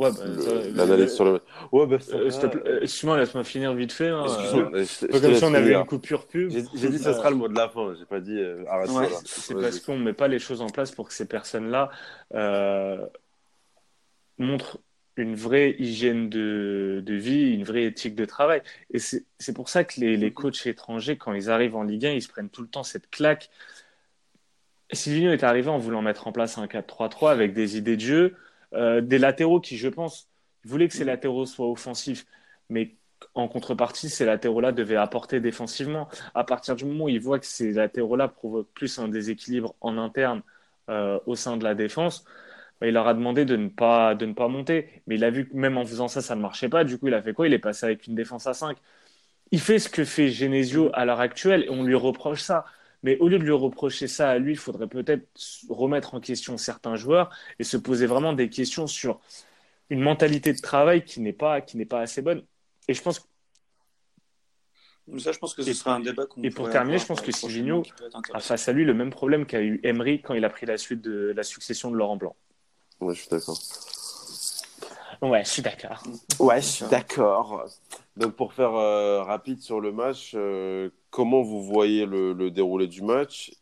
Ouais, 0.00 0.10
bah, 0.12 0.18
le- 0.24 0.70
l'analyse 0.76 1.14
sur 1.14 1.24
le. 1.26 1.40
Ouais, 1.72 1.86
bah, 1.86 1.98
ça 2.00 2.16
Euh, 2.16 2.24
va. 2.24 2.30
s'il 2.30 2.40
te 2.40 2.46
plaît, 2.46 2.62
euh, 2.70 2.80
excuse-moi, 2.82 3.18
laisse-moi 3.18 3.44
finir 3.44 3.74
vite 3.74 3.92
fait. 3.92 4.08
hein. 4.08 4.24
Excuse-moi, 4.24 4.70
Euh, 4.74 5.08
pas 5.10 5.20
comme 5.20 5.34
si 5.34 5.44
on 5.44 5.54
avait 5.54 5.74
une 5.74 5.84
coupure 5.86 6.26
pub. 6.26 6.50
J'ai 6.50 6.64
j'ai 6.74 6.88
dit 6.88 6.98
ce 6.98 7.10
Euh, 7.10 7.12
sera 7.14 7.30
le 7.30 7.36
mot 7.36 7.48
de 7.48 7.54
la 7.56 7.68
fin, 7.68 7.94
j'ai 7.98 8.06
pas 8.06 8.20
dit 8.20 8.38
euh, 8.38 8.64
arrête 8.68 8.90
Ouais, 8.90 9.08
ça. 9.08 9.20
C'est 9.26 9.54
parce 9.54 9.78
qu'on 9.80 9.98
ne 9.98 10.02
met 10.04 10.12
pas 10.14 10.28
les 10.28 10.38
choses 10.38 10.62
en 10.62 10.68
place 10.68 10.90
pour 10.90 11.06
que 11.08 11.14
ces 11.14 11.28
personnes-là 11.28 11.90
euh, 12.34 13.06
montrent 14.38 14.78
une 15.16 15.34
vraie 15.34 15.76
hygiène 15.78 16.30
de, 16.30 17.02
de 17.04 17.14
vie, 17.14 17.52
une 17.52 17.64
vraie 17.64 17.84
éthique 17.84 18.14
de 18.14 18.24
travail. 18.24 18.62
Et 18.94 18.98
c'est 18.98 19.26
c'est 19.38 19.52
pour 19.52 19.68
ça 19.68 19.84
que 19.84 20.00
les, 20.00 20.16
les 20.16 20.32
coachs 20.32 20.66
étrangers, 20.66 21.18
quand 21.18 21.34
ils 21.34 21.50
arrivent 21.50 21.76
en 21.76 21.82
Ligue 21.82 22.06
1, 22.06 22.12
ils 22.12 22.22
se 22.22 22.28
prennent 22.28 22.48
tout 22.48 22.62
le 22.62 22.68
temps 22.68 22.84
cette 22.84 23.10
claque. 23.10 23.50
Silvino 24.92 25.30
est 25.32 25.44
arrivé 25.44 25.68
en 25.68 25.78
voulant 25.78 26.02
mettre 26.02 26.26
en 26.26 26.32
place 26.32 26.58
un 26.58 26.66
4-3-3 26.66 27.30
avec 27.30 27.52
des 27.52 27.76
idées 27.76 27.96
de 27.96 28.00
jeu, 28.00 28.36
euh, 28.74 29.00
des 29.00 29.18
latéraux 29.18 29.60
qui, 29.60 29.76
je 29.76 29.88
pense, 29.88 30.28
voulaient 30.64 30.88
que 30.88 30.94
ces 30.94 31.04
latéraux 31.04 31.46
soient 31.46 31.70
offensifs, 31.70 32.26
mais 32.68 32.96
en 33.34 33.48
contrepartie, 33.48 34.08
ces 34.08 34.24
latéraux-là 34.24 34.72
devaient 34.72 34.96
apporter 34.96 35.40
défensivement. 35.40 36.08
À 36.34 36.44
partir 36.44 36.76
du 36.76 36.84
moment 36.84 37.04
où 37.04 37.08
il 37.08 37.20
voit 37.20 37.38
que 37.38 37.46
ces 37.46 37.72
latéraux-là 37.72 38.28
provoquent 38.28 38.72
plus 38.72 38.98
un 38.98 39.08
déséquilibre 39.08 39.74
en 39.80 39.98
interne 39.98 40.42
euh, 40.88 41.18
au 41.26 41.34
sein 41.36 41.56
de 41.56 41.64
la 41.64 41.74
défense, 41.74 42.24
bah, 42.80 42.86
il 42.88 42.94
leur 42.94 43.06
a 43.08 43.14
demandé 43.14 43.44
de 43.44 43.56
ne, 43.56 43.68
pas, 43.68 44.14
de 44.14 44.26
ne 44.26 44.32
pas 44.34 44.48
monter. 44.48 45.02
Mais 45.06 45.16
il 45.16 45.24
a 45.24 45.30
vu 45.30 45.48
que 45.48 45.54
même 45.56 45.76
en 45.78 45.84
faisant 45.84 46.08
ça, 46.08 46.22
ça 46.22 46.34
ne 46.36 46.40
marchait 46.40 46.68
pas. 46.68 46.84
Du 46.84 46.98
coup, 46.98 47.08
il 47.08 47.14
a 47.14 47.22
fait 47.22 47.32
quoi? 47.34 47.46
Il 47.46 47.52
est 47.54 47.58
passé 47.58 47.86
avec 47.86 48.06
une 48.06 48.14
défense 48.14 48.46
à 48.46 48.54
5. 48.54 48.76
Il 49.52 49.60
fait 49.60 49.78
ce 49.78 49.88
que 49.88 50.04
fait 50.04 50.28
Genesio 50.28 50.90
à 50.94 51.04
l'heure 51.04 51.20
actuelle 51.20 51.64
et 51.64 51.70
on 51.70 51.82
lui 51.84 51.94
reproche 51.94 52.42
ça. 52.42 52.64
Mais 53.02 53.16
au 53.18 53.28
lieu 53.28 53.38
de 53.38 53.44
lui 53.44 53.52
reprocher 53.52 54.08
ça 54.08 54.30
à 54.30 54.38
lui, 54.38 54.52
il 54.52 54.58
faudrait 54.58 54.86
peut-être 54.86 55.26
remettre 55.68 56.14
en 56.14 56.20
question 56.20 56.58
certains 56.58 56.96
joueurs 56.96 57.30
et 57.58 57.64
se 57.64 57.76
poser 57.76 58.06
vraiment 58.06 58.32
des 58.32 58.50
questions 58.50 58.86
sur 58.86 59.20
une 59.88 60.00
mentalité 60.00 60.52
de 60.52 60.60
travail 60.60 61.04
qui 61.04 61.20
n'est 61.20 61.32
pas, 61.32 61.60
qui 61.60 61.76
n'est 61.76 61.86
pas 61.86 62.00
assez 62.00 62.22
bonne. 62.22 62.42
Et 62.88 62.94
je 62.94 63.02
pense 63.02 63.26
Ça, 65.18 65.32
je 65.32 65.38
pense 65.38 65.54
que 65.54 65.62
ce 65.62 65.70
Et- 65.70 65.74
sera 65.74 65.94
un 65.94 66.00
débat 66.00 66.26
qu'on 66.26 66.42
et 66.42 66.50
pour 66.50 66.70
terminer, 66.70 66.98
je 66.98 67.06
pense 67.06 67.20
que 67.20 67.32
Silvino 67.32 67.82
a 68.32 68.40
face 68.40 68.68
à 68.68 68.72
lui 68.72 68.84
le 68.84 68.94
même 68.94 69.10
problème 69.10 69.46
qu'a 69.46 69.60
eu 69.60 69.80
Emery 69.82 70.22
quand 70.22 70.34
il 70.34 70.44
a 70.44 70.50
pris 70.50 70.66
la 70.66 70.78
suite 70.78 71.00
de 71.00 71.32
la 71.34 71.42
succession 71.42 71.90
de 71.90 71.96
Laurent 71.96 72.16
Blanc. 72.16 72.36
Ouais, 73.00 73.14
je 73.14 73.20
suis 73.22 73.30
d'accord. 73.30 73.58
Ouais, 75.20 75.42
je 75.42 75.48
suis 75.48 75.62
d'accord. 75.62 76.02
Ouais, 76.38 76.60
je 76.60 76.66
suis 76.66 76.84
d'accord. 76.86 77.66
Donc 78.20 78.36
pour 78.36 78.52
faire 78.52 78.74
euh, 78.74 79.22
rapide 79.22 79.60
sur 79.62 79.80
le 79.80 79.92
match, 79.92 80.32
euh, 80.34 80.90
comment 81.10 81.40
vous 81.40 81.62
voyez 81.62 82.04
le, 82.04 82.50
déroulé 82.50 82.86
du 82.86 83.00
match? 83.00 83.52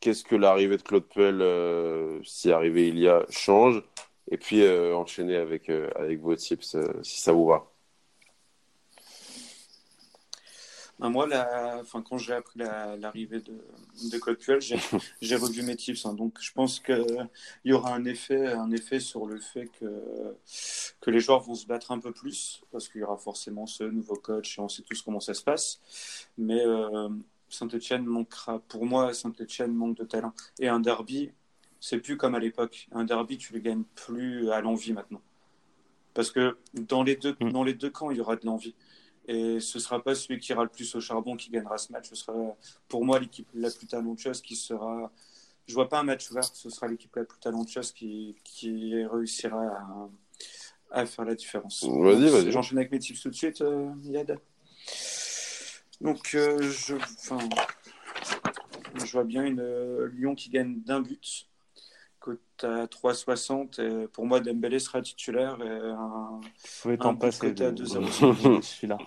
Qu'est-ce 0.00 0.22
que 0.22 0.36
l'arrivée 0.36 0.76
de 0.76 0.82
Claude 0.82 1.08
Puel, 1.08 1.40
euh, 1.40 2.20
si 2.22 2.52
arrivé 2.52 2.88
il 2.88 2.98
y 2.98 3.08
a, 3.08 3.24
change? 3.30 3.82
Et 4.30 4.36
puis 4.36 4.62
enchaîner 4.94 5.36
avec, 5.36 5.68
avec 5.70 6.20
vos 6.20 6.36
tips, 6.36 6.76
si 7.02 7.20
ça 7.20 7.32
vous 7.32 7.46
va. 7.46 7.71
Ben, 11.02 11.10
moi, 11.10 11.26
la... 11.26 11.78
enfin, 11.80 12.00
quand 12.02 12.16
j'ai 12.18 12.32
appris 12.32 12.58
la- 12.60 12.96
l'arrivée 12.96 13.40
de, 13.40 13.52
de 14.10 14.18
Claude 14.18 14.38
Puel, 14.38 14.60
j'ai 14.60 14.76
j'ai 15.20 15.36
revu 15.36 15.62
mes 15.62 15.76
tips. 15.76 16.06
hein. 16.06 16.14
donc, 16.14 16.38
je 16.40 16.52
pense 16.52 16.80
qu'il 16.80 17.28
y 17.64 17.72
aura 17.72 17.94
un 17.94 18.04
effet, 18.04 18.46
un 18.52 18.70
effet 18.70 19.00
sur 19.00 19.26
le 19.26 19.38
fait 19.40 19.66
que, 19.80 19.86
que 21.00 21.10
les 21.10 21.20
joueurs 21.20 21.40
vont 21.40 21.54
se 21.54 21.66
battre 21.66 21.90
un 21.92 21.98
peu 21.98 22.12
plus, 22.12 22.62
parce 22.70 22.88
qu'il 22.88 23.00
y 23.00 23.04
aura 23.04 23.16
forcément 23.18 23.66
ce 23.66 23.84
nouveau 23.84 24.14
coach 24.16 24.58
et 24.58 24.60
on 24.60 24.68
sait 24.68 24.82
tous 24.82 25.02
comment 25.02 25.20
ça 25.20 25.34
se 25.34 25.42
passe. 25.42 25.80
Mais 26.38 26.64
euh, 26.64 27.08
Saint-Etienne 27.48 28.04
manquera, 28.06 28.60
pour 28.68 28.86
moi, 28.86 29.12
Saint-Etienne 29.12 29.74
manque 29.74 29.96
de 29.96 30.04
talent. 30.04 30.32
Et 30.60 30.68
un 30.68 30.80
derby, 30.80 31.30
c'est 31.80 31.98
plus 31.98 32.16
comme 32.16 32.34
à 32.34 32.38
l'époque. 32.38 32.88
Un 32.92 33.04
derby, 33.04 33.38
tu 33.38 33.52
le 33.52 33.58
gagnes 33.58 33.84
plus 33.94 34.50
à 34.50 34.60
l'envie 34.60 34.92
maintenant. 34.92 35.20
Parce 36.14 36.30
que 36.30 36.56
dans 36.74 37.02
les 37.02 37.16
deux, 37.16 37.34
Mm. 37.40 37.50
dans 37.52 37.64
les 37.64 37.74
deux 37.74 37.90
camps, 37.90 38.10
il 38.10 38.18
y 38.18 38.20
aura 38.20 38.36
de 38.36 38.44
l'envie. 38.46 38.74
Et 39.26 39.60
ce 39.60 39.78
ne 39.78 39.82
sera 39.82 40.02
pas 40.02 40.14
celui 40.14 40.40
qui 40.40 40.52
ira 40.52 40.64
le 40.64 40.68
plus 40.68 40.94
au 40.94 41.00
charbon 41.00 41.36
qui 41.36 41.50
gagnera 41.50 41.78
ce 41.78 41.92
match. 41.92 42.08
Ce 42.08 42.16
sera 42.16 42.34
pour 42.88 43.04
moi 43.04 43.18
l'équipe 43.18 43.48
la 43.54 43.70
plus 43.70 43.86
talentueuse 43.86 44.40
qui 44.42 44.56
sera. 44.56 45.12
Je 45.66 45.74
vois 45.74 45.88
pas 45.88 46.00
un 46.00 46.02
match 46.02 46.30
ouvert. 46.30 46.44
Ce 46.44 46.68
sera 46.70 46.88
l'équipe 46.88 47.14
la 47.14 47.24
plus 47.24 47.38
talentueuse 47.38 47.92
qui, 47.92 48.34
qui 48.42 49.04
réussira 49.04 49.62
à, 49.62 50.08
à 50.90 51.06
faire 51.06 51.24
la 51.24 51.34
différence. 51.34 51.84
Vas-y, 51.84 52.30
vas-y. 52.30 52.50
J'enchaîne 52.50 52.78
avec 52.78 52.90
mes 52.90 52.98
tips 52.98 53.20
tout 53.20 53.30
de 53.30 53.34
suite, 53.34 53.60
euh, 53.60 53.92
Yad. 54.02 54.38
Donc, 56.00 56.34
euh, 56.34 56.60
je 56.60 56.96
vois 59.12 59.24
bien 59.24 59.44
une 59.44 59.60
euh, 59.60 60.08
Lyon 60.08 60.34
qui 60.34 60.50
gagne 60.50 60.80
d'un 60.82 61.00
but. 61.00 61.48
Cote 62.22 62.40
à 62.64 62.86
3,60. 62.86 63.80
Et 63.80 64.06
pour 64.08 64.26
moi, 64.26 64.40
Dembélé 64.40 64.78
sera 64.78 65.02
titulaire. 65.02 65.58
Et 65.60 65.68
un, 65.68 66.40
pouvais 66.80 66.94
Un 66.94 66.98
t'en 66.98 67.16
passer 67.16 67.48
à 67.48 67.70
de, 67.72 67.84
2-0. 67.84 68.56
de 68.58 68.60
celui-là. 68.62 68.98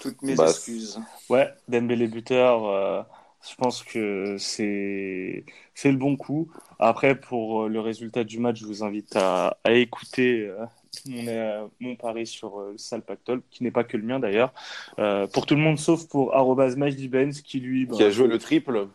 toutes 0.00 0.22
mes 0.22 0.34
Bah, 0.34 0.48
excuses. 0.50 1.00
Ouais, 1.30 1.48
Dembélé 1.68 2.06
buteur, 2.06 2.66
euh, 2.66 3.02
je 3.48 3.54
pense 3.54 3.82
que 3.82 4.36
c'est 4.38 5.44
c'est 5.74 5.90
le 5.90 5.96
bon 5.98 6.16
coup. 6.16 6.50
Après, 6.78 7.18
pour 7.18 7.62
euh, 7.64 7.68
le 7.68 7.80
résultat 7.80 8.24
du 8.24 8.38
match, 8.38 8.60
je 8.60 8.66
vous 8.66 8.84
invite 8.84 9.16
à, 9.16 9.56
à 9.64 9.72
écouter 9.72 10.46
euh, 10.48 10.66
mon, 11.06 11.28
euh, 11.28 11.66
mon 11.80 11.96
pari 11.96 12.26
sur 12.26 12.60
le 12.60 12.78
Sal 12.78 13.02
Pactol, 13.02 13.42
qui 13.50 13.62
n'est 13.62 13.70
pas 13.70 13.84
que 13.84 13.96
le 13.96 14.02
mien 14.02 14.18
d'ailleurs. 14.20 14.52
Euh, 14.98 15.26
pour 15.26 15.46
tout 15.46 15.54
le 15.54 15.60
monde, 15.60 15.78
sauf 15.78 16.06
pour 16.08 16.34
arrobase 16.34 16.76
Benz, 16.76 17.40
qui 17.40 17.60
lui, 17.60 17.86
bah, 17.86 17.96
Qui 17.96 18.02
a 18.04 18.10
joué 18.10 18.28
le 18.28 18.38
triple 18.38 18.88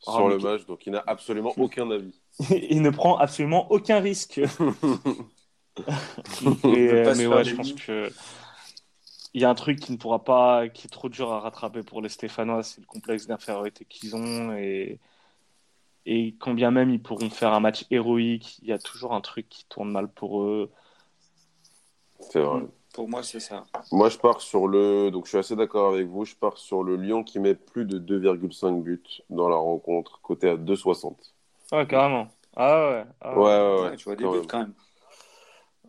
sur 0.00 0.28
mais 0.28 0.34
le 0.34 0.40
match, 0.40 0.66
donc 0.66 0.86
il 0.86 0.92
n'a 0.92 1.02
absolument 1.06 1.52
aucun 1.58 1.90
avis. 1.90 2.20
il 2.50 2.82
ne 2.82 2.90
prend 2.90 3.16
absolument 3.16 3.70
aucun 3.70 4.00
risque. 4.00 4.40
Et, 6.64 6.88
euh, 6.88 7.14
mais 7.18 7.26
ouais, 7.26 7.44
je 7.44 7.54
pense 7.54 7.74
que 7.74 8.10
il 9.34 9.42
y 9.42 9.44
a 9.44 9.50
un 9.50 9.54
truc 9.54 9.78
qui 9.78 9.92
ne 9.92 9.98
pourra 9.98 10.24
pas, 10.24 10.70
qui 10.70 10.86
est 10.86 10.90
trop 10.90 11.10
dur 11.10 11.30
à 11.30 11.40
rattraper 11.40 11.82
pour 11.82 12.00
les 12.00 12.08
Stéphanois, 12.08 12.62
c'est 12.62 12.80
le 12.80 12.86
complexe 12.86 13.26
d'infériorité 13.26 13.84
qu'ils 13.84 14.16
ont 14.16 14.56
et 14.56 14.98
et 16.06 16.36
quand 16.38 16.54
bien 16.54 16.70
même 16.70 16.88
ils 16.90 17.02
pourront 17.02 17.28
faire 17.28 17.52
un 17.52 17.60
match 17.60 17.84
héroïque, 17.90 18.58
il 18.62 18.68
y 18.68 18.72
a 18.72 18.78
toujours 18.78 19.12
un 19.12 19.20
truc 19.20 19.48
qui 19.50 19.66
tourne 19.68 19.90
mal 19.90 20.08
pour 20.08 20.40
eux. 20.42 20.70
C'est 22.20 22.40
vrai. 22.40 22.62
Pour 22.96 23.10
moi, 23.10 23.22
c'est 23.22 23.40
ça. 23.40 23.64
Moi, 23.92 24.08
je 24.08 24.16
pars 24.16 24.40
sur 24.40 24.66
le. 24.66 25.10
Donc, 25.10 25.26
je 25.26 25.28
suis 25.28 25.38
assez 25.38 25.54
d'accord 25.54 25.92
avec 25.92 26.08
vous. 26.08 26.24
Je 26.24 26.34
pars 26.34 26.56
sur 26.56 26.82
le 26.82 26.96
Lyon 26.96 27.24
qui 27.24 27.38
met 27.38 27.54
plus 27.54 27.84
de 27.84 27.98
2,5 27.98 28.82
buts 28.82 29.02
dans 29.28 29.50
la 29.50 29.56
rencontre, 29.56 30.18
côté 30.22 30.48
à 30.48 30.56
2,60. 30.56 31.14
Ah 31.72 31.84
carrément. 31.84 32.28
Ah 32.56 32.90
ouais. 32.90 33.04
Ah 33.20 33.38
Ouais, 33.38 33.44
ouais, 33.44 33.74
ouais. 33.82 33.90
Ouais, 33.90 33.96
tu 33.96 34.04
vois 34.04 34.16
des 34.16 34.24
quand 34.24 34.32
buts 34.32 34.38
même. 34.38 34.46
quand 34.46 34.58
même. 34.60 34.72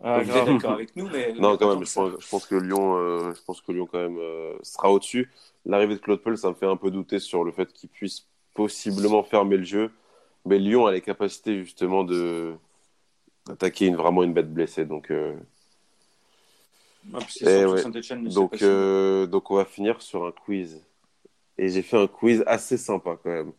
Ah, 0.03 0.21
Vous 0.21 0.35
êtes 0.37 0.45
d'accord 0.45 0.71
avec 0.73 0.95
nous, 0.97 1.07
mais. 1.09 1.33
Non, 1.39 1.55
quand 1.55 1.73
même, 1.73 1.85
je 1.85 1.93
pense, 1.93 2.11
je 2.19 2.29
pense 2.29 2.45
que 2.45 2.55
Lyon, 2.55 2.97
euh, 2.97 3.33
je 3.33 3.41
pense 3.43 3.61
que 3.61 3.71
Lyon 3.71 3.87
quand 3.89 3.99
même 3.99 4.17
euh, 4.19 4.57
sera 4.61 4.91
au-dessus. 4.91 5.31
L'arrivée 5.65 5.95
de 5.95 5.99
Claude 6.01 6.21
Puel, 6.21 6.37
ça 6.37 6.49
me 6.49 6.55
fait 6.55 6.67
un 6.67 6.75
peu 6.77 6.91
douter 6.91 7.19
sur 7.19 7.43
le 7.45 7.51
fait 7.53 7.71
qu'il 7.71 7.89
puisse 7.89 8.27
possiblement 8.53 9.23
fermer 9.23 9.57
le 9.57 9.63
jeu. 9.63 9.91
Mais 10.45 10.59
Lyon 10.59 10.85
a 10.87 10.91
les 10.91 11.01
capacités 11.01 11.63
justement 11.63 12.03
de 12.03 12.53
d'attaquer 13.47 13.87
une, 13.87 13.95
vraiment 13.95 14.23
une 14.23 14.33
bête 14.33 14.53
blessée. 14.53 14.85
Donc, 14.85 15.09
euh, 15.11 15.35
Eh 17.41 17.65
ouais. 17.65 17.81
Donc, 18.33 18.51
euh, 18.61 19.27
donc, 19.27 19.49
on 19.51 19.55
va 19.55 19.65
finir 19.65 20.01
sur 20.01 20.25
un 20.25 20.31
quiz. 20.31 20.83
Et 21.57 21.69
j'ai 21.69 21.81
fait 21.81 21.97
un 21.97 22.07
quiz 22.07 22.43
assez 22.45 22.77
sympa 22.77 23.17
quand 23.21 23.29
même. 23.29 23.51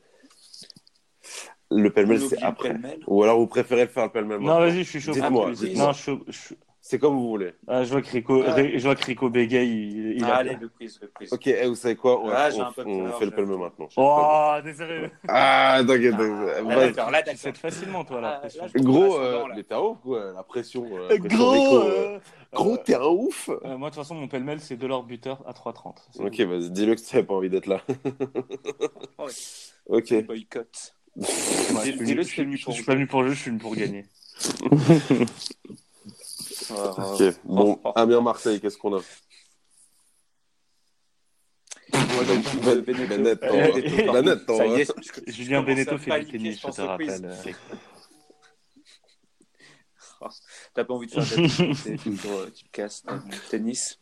Le 1.70 1.91
pêle-mêle, 1.91 2.20
c'est 2.20 2.43
après. 2.43 2.74
Ou 3.07 3.22
alors 3.22 3.39
vous 3.39 3.47
préférez 3.47 3.82
le 3.82 3.89
faire 3.91 4.05
le 4.05 4.11
pêle-mêle 4.12 4.39
Non, 4.41 4.59
vas-y, 4.59 4.84
je 4.84 4.89
suis 4.91 5.01
chaud. 5.01 5.12
Dites-moi, 5.12 5.53
dites-moi. 5.53 5.86
Non, 5.86 5.93
je, 5.93 6.03
suis- 6.03 6.18
je 6.28 6.39
suis- 6.39 6.57
C'est 6.91 6.99
comme 6.99 7.16
vous 7.16 7.28
voulez. 7.28 7.53
ah, 7.66 7.84
je 7.84 7.91
vois 7.91 8.01
que 8.01 8.09
Rico, 8.09 8.43
Ah. 8.47 8.57
Je 8.57 8.82
vois 8.82 8.95
que 8.95 9.05
Rico 9.05 9.28
bégaye, 9.28 9.68
il, 9.68 10.12
il 10.16 10.24
Ah, 10.24 10.28
a- 10.28 10.36
allez, 10.36 10.57
le 10.57 10.70
quiz, 10.70 10.99
le 11.03 11.09
quiz. 11.09 11.30
Ok, 11.30 11.47
eh, 11.47 11.66
vous 11.66 11.74
savez 11.74 11.97
quoi? 11.97 12.18
On, 12.18 12.30
Ah, 12.30 12.49
on- 12.55 12.62
on 12.62 13.12
fait 13.12 13.26
le 13.26 13.30
pêle-mêle 13.30 13.59
maintenant. 13.59 13.89
Oh, 13.99 14.55
t'es 14.64 14.72
sérieux? 14.72 15.11
Ah, 15.28 15.82
t'inquiète, 15.86 16.14
Ah, 16.14 16.16
t'inquiète. 16.16 16.64
là, 16.64 16.86
d'accord, 16.86 17.09
Tu 17.09 17.12
d'accord. 17.12 17.36
cèdes 17.36 17.57
facilement, 17.59 18.05
toi, 18.07 18.22
la 18.22 18.28
Ah, 18.36 18.39
pression. 18.39 18.64
Gros, 18.76 19.18
Ah, 19.18 19.22
euh, 19.22 19.45
mais 19.55 19.62
t'es 19.64 19.74
un 19.74 19.80
ouf, 19.80 19.99
quoi. 20.03 20.32
La 20.34 20.43
pression. 20.43 20.84
euh, 20.97 21.09
la 21.11 21.18
pression 21.18 21.36
Gros, 21.39 21.76
euh. 21.76 22.14
euh, 22.16 22.18
Gros, 22.55 22.76
t'es 22.78 22.95
un 22.95 23.05
ouf. 23.05 23.51
euh, 23.51 23.76
moi, 23.76 23.91
de 23.91 23.95
toute 23.95 24.03
façon, 24.03 24.14
mon 24.14 24.26
pêle-mêle, 24.28 24.61
c'est 24.61 24.78
de 24.78 24.86
l'or 24.86 25.03
buteur 25.03 25.43
à 25.47 25.53
3,30. 25.53 26.09
C'est 26.11 26.22
Ok, 26.24 26.41
vas-y, 26.41 26.70
dis-le 26.70 26.95
que 26.95 27.03
t'avais 27.03 27.22
pas 27.22 27.34
envie 27.34 27.51
d'être 27.51 27.66
là. 27.66 27.82
Ouais. 29.18 29.26
ok. 29.91 30.24
Boycott. 30.24 30.95
Dis-le, 31.16 32.22
je 32.22 32.57
suis 32.72 32.84
pas 32.84 32.95
venu 32.95 33.07
pour 33.07 33.20
le 33.24 33.28
jeu, 33.28 33.34
je 33.34 33.41
suis 33.43 33.51
venu 33.51 33.61
pour 33.61 33.76
gagner. 33.76 34.07
Ok, 36.71 37.23
bon, 37.45 37.81
Amiens-Marseille, 37.95 38.61
qu'est-ce 38.61 38.79
qu'on 38.79 38.97
a? 38.97 39.01
Moi, 41.93 42.25
Ben- 42.25 42.85
ça 44.47 44.66
y 44.66 44.81
est, 44.81 44.93
je- 45.27 45.33
Julien 45.33 45.62
Beneteau 45.62 45.99
fait 45.99 46.21
du 46.21 46.33
tennis, 46.33 46.61
je 46.61 46.66
te 46.69 46.81
rappelle. 46.81 47.31
T'as 50.75 50.85
pas 50.85 50.95
envie 50.95 51.07
de 51.07 51.21
faire 51.21 51.39
des 51.39 52.51
type 52.53 52.73
cast 52.73 53.07
tennis. 53.51 54.01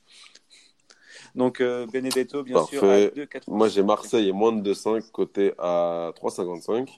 Donc 1.34 1.60
euh, 1.60 1.86
Benedetto, 1.86 2.42
bien 2.42 2.64
sûr, 2.64 2.82
à 2.82 2.86
Parfait. 2.86 3.12
2,80. 3.14 3.42
Moi, 3.48 3.68
j'ai 3.68 3.82
Marseille 3.82 4.28
et 4.28 4.32
moins 4.32 4.52
de 4.52 4.72
2,5, 4.72 5.10
côté 5.10 5.52
à 5.58 6.12
3,55. 6.16 6.88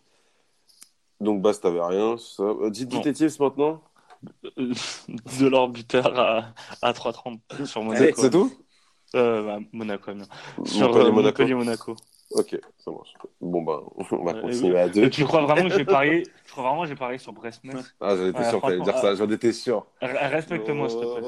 Donc, 1.21 1.43
Basse, 1.43 1.61
t'avais 1.61 1.83
rien. 1.83 2.16
Ça... 2.16 2.45
Euh, 2.45 2.71
Dites 2.71 2.89
dites 2.89 3.05
les 3.05 3.12
tips 3.12 3.41
maintenant. 3.41 3.83
De 4.57 5.47
l'or 5.47 5.69
buteur 5.69 6.19
à, 6.19 6.55
à 6.83 6.93
3,30 6.93 7.41
sur 7.64 7.83
Allez, 7.91 8.12
Monaco. 8.12 8.23
C'est 8.23 8.31
tout 8.31 8.53
Euh, 9.16 9.43
bah, 9.43 9.59
Monaco, 9.73 10.12
bien. 10.14 10.25
Sur 10.64 10.89
Montpellier, 10.89 11.09
euh, 11.09 11.12
Monaco. 11.12 11.43
Montpellier, 11.43 11.55
Monaco. 11.55 11.97
Ok, 12.31 12.61
ça 12.77 12.91
marche. 12.91 13.14
Bon, 13.41 13.62
bah, 13.62 13.81
on 14.12 14.25
va 14.25 14.33
Euh, 14.33 14.41
continuer 14.43 14.79
à 14.79 14.87
Et 14.87 14.91
deux. 14.91 15.09
tu 15.11 15.25
crois 15.25 15.41
vraiment 15.43 15.64
que 15.64 15.71
j'ai 15.71 15.85
parié 15.85 16.25
crois 16.51 16.64
vraiment 16.64 16.83
que 16.83 16.89
j'ai 16.89 16.95
parié 16.97 17.19
sur 17.19 17.33
Brest-Metz 17.33 17.95
Ah, 18.01 18.16
j'en 18.16 18.27
étais 18.27 18.39
Ouais, 18.39 18.51
sûr 18.51 18.61
que 18.61 18.66
t'allais 18.66 18.81
dire 18.83 18.99
ça. 18.99 19.14
J'en 19.14 19.31
étais 19.31 19.53
sûr. 19.53 19.87
Respecte-moi, 20.03 20.89
s'il 20.89 21.01
te 21.01 21.05
plaît. 21.07 21.27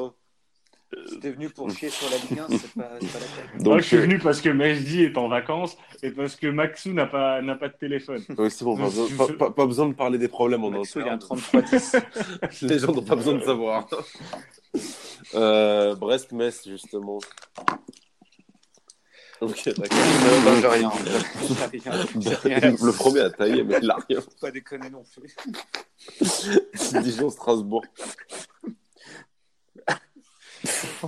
T'es 1.21 1.31
venu 1.31 1.49
pour 1.51 1.71
chier 1.71 1.89
sur 1.89 2.11
la 2.11 2.17
Ligue 2.17 2.41
1, 2.41 2.49
c'est 2.59 2.75
pas, 2.75 2.83
pas 2.83 2.99
la. 2.99 3.59
Donc, 3.59 3.67
Moi, 3.67 3.79
je 3.79 3.87
suis 3.87 3.97
euh, 3.97 4.01
venu 4.01 4.19
parce 4.19 4.41
que 4.41 4.49
Mejdi 4.49 5.05
est 5.05 5.17
en 5.17 5.29
vacances 5.29 5.77
et 6.03 6.11
parce 6.11 6.35
que 6.35 6.49
Maxou 6.49 6.93
n'a 6.93 7.07
pas, 7.07 7.41
n'a 7.43 7.55
pas 7.55 7.69
de 7.69 7.75
téléphone. 7.75 8.21
Oui, 8.37 8.51
c'est 8.51 8.65
bon, 8.65 8.77
pas 8.77 8.85
besoin, 8.85 9.07
pas, 9.17 9.33
pas- 9.35 9.51
pas 9.53 9.67
besoin 9.67 9.89
de 9.89 9.95
parler 9.95 10.19
des 10.19 10.27
problèmes 10.29 10.65
en 10.65 10.71
Maxou, 10.71 10.99
il 11.01 11.07
y 11.07 11.09
a 11.09 11.13
un 11.13 11.15
interne. 11.15 11.39
33-10. 11.39 12.03
Les 12.67 12.79
gens 12.81 12.93
n'ont 12.93 13.03
pas 13.03 13.15
besoin 13.15 13.35
de 13.35 13.45
savoir. 13.45 13.87
Euh, 15.35 15.95
Brest-Metz, 15.95 16.67
justement. 16.67 17.19
Ok, 19.41 19.65
d'accord. 19.65 19.99
Euh, 19.99 20.45
bah, 20.45 20.51
j'ai 20.61 20.69
rien. 20.69 20.91
Le 22.83 22.93
premier 22.93 23.21
a 23.21 23.31
taillé, 23.31 23.63
mais 23.63 23.79
il 23.81 23.91
a 23.91 23.97
rien. 24.09 24.19
Pas 24.41 24.51
déconner 24.51 24.91
non 24.91 25.05
plus. 25.17 25.35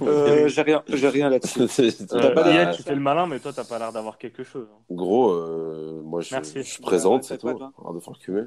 Euh, 0.03 0.49
j'ai 0.49 0.63
rien, 0.63 0.83
j'ai 0.89 1.09
rien 1.09 1.29
là-dessus. 1.29 1.61
Euh, 2.13 2.31
pas 2.35 2.43
des- 2.45 2.55
Yann, 2.55 2.75
tu 2.75 2.83
fais 2.83 2.95
le 2.95 3.01
malin, 3.01 3.27
mais 3.27 3.39
toi, 3.39 3.53
t'as 3.53 3.65
pas 3.65 3.79
l'air 3.79 3.93
d'avoir 3.93 4.17
quelque 4.19 4.43
chose. 4.45 4.67
hein. 4.73 4.79
Gros, 4.91 5.31
euh, 5.33 6.01
moi 6.03 6.21
je, 6.23 6.35
Merci. 6.35 6.63
je 6.63 6.81
présente, 6.81 7.25
c'est 7.25 7.39
tout. 7.39 7.49
de. 7.53 7.55
Alors 7.55 7.95
de 7.95 8.01
faire 8.01 8.19
cumer. 8.19 8.45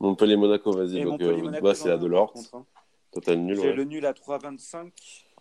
Montpellier-Monaco, 0.00 0.70
vas-y. 0.72 0.98
Et 0.98 1.02
Donc, 1.02 1.12
Montpellier, 1.12 1.30
euh, 1.30 1.34
votre 1.34 1.44
Monaco, 1.46 1.64
bas, 1.64 1.74
c'est 1.74 1.90
à 1.90 1.96
de 1.96 2.04
un, 2.06 2.08
l'or. 2.08 2.32
hein. 2.52 2.64
Toi, 3.12 3.22
t'as 3.24 3.32
le 3.34 3.40
nul, 3.40 3.56
J'ai 3.56 3.68
ouais. 3.68 3.72
le 3.74 3.84
nul 3.84 4.06
à 4.06 4.12
3,25. 4.12 4.92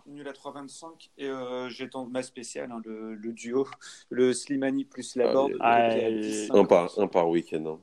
Nul 0.08 0.28
à 0.28 0.32
3,25. 0.32 1.10
Et 1.18 1.28
euh, 1.28 1.70
j'ai 1.70 1.90
ton 1.90 2.06
ma 2.08 2.24
spéciale, 2.24 2.72
hein, 2.72 2.82
le, 2.86 3.14
le 3.14 3.34
duo. 3.34 3.68
Le 4.10 4.34
Slimani 4.34 4.86
plus 4.86 5.16
la 5.16 5.32
board. 5.32 5.52
oui. 5.52 5.58
qui 5.58 5.62
est 5.62 5.66
à 5.66 5.74
Aïe. 5.76 6.48
10,50. 6.50 6.58
Un 6.60 6.66
par, 6.66 7.00
un 7.00 7.08
par 7.08 7.30
week-end. 7.30 7.64
hein. 7.68 7.80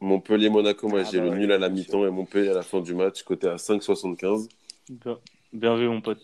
Montpellier-Monaco, 0.00 0.88
moi 0.88 1.00
Ah 1.04 1.08
j'ai 1.10 1.18
bah 1.18 1.24
le 1.24 1.30
ouais, 1.32 1.38
nul 1.38 1.52
à 1.52 1.58
la 1.58 1.68
mi-temps 1.68 2.06
et 2.06 2.10
Montpellier 2.10 2.50
à 2.50 2.54
la 2.54 2.62
fin 2.62 2.80
du 2.80 2.94
match, 2.94 3.22
côté 3.24 3.48
à 3.48 3.56
5,75. 3.56 4.48
Bien, 4.90 5.18
bien 5.52 5.76
vu, 5.76 5.88
mon 5.88 6.00
pote. 6.00 6.20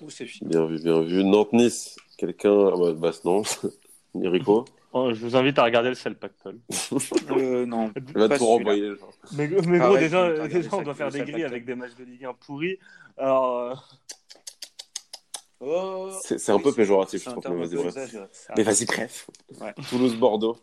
Ouh, 0.00 0.10
c'est 0.10 0.26
fini. 0.26 0.50
Bien 0.50 0.66
vu, 0.66 0.80
bien 0.82 1.00
vu. 1.00 1.24
Nantes-Nice, 1.24 1.96
quelqu'un. 2.16 2.70
Ah 2.72 2.76
bah, 2.76 2.92
Basse, 2.92 3.24
non. 3.24 3.42
Rico 4.14 4.64
Oh, 4.94 5.12
je 5.12 5.20
vous 5.20 5.36
invite 5.36 5.58
à 5.58 5.64
regarder 5.64 5.90
le 5.90 5.94
sel 5.94 6.14
pactol. 6.14 6.58
Euh, 7.30 7.66
non. 7.66 7.92
Il 7.94 8.14
va 8.14 8.28
Pas 8.28 8.38
tout 8.38 8.46
renvoyer. 8.46 8.94
Mais, 9.36 9.46
mais 9.66 9.78
gros, 9.78 9.88
Arrête, 9.88 10.00
déjà, 10.00 10.48
déjà, 10.48 10.68
on 10.72 10.82
doit 10.82 10.94
faire 10.94 11.10
des 11.10 11.20
grilles 11.20 11.44
avec 11.44 11.66
des 11.66 11.74
matchs 11.74 11.94
de 11.98 12.04
Ligue 12.04 12.24
1 12.24 12.32
pourris. 12.34 12.78
Alors, 13.18 13.58
euh, 13.58 13.74
Oh. 15.60 16.10
C'est 16.22 16.50
un 16.50 16.60
peu 16.60 16.72
péjoratif, 16.72 17.24
je 17.24 17.30
trouve. 17.30 17.44
Mais 17.50 17.66
vas-y, 17.66 17.76
bref. 17.76 18.16
Mais 18.56 18.62
vas-y, 18.62 18.84
bref. 18.84 19.30
Ouais. 19.60 19.74
Toulouse-Bordeaux. 19.88 20.56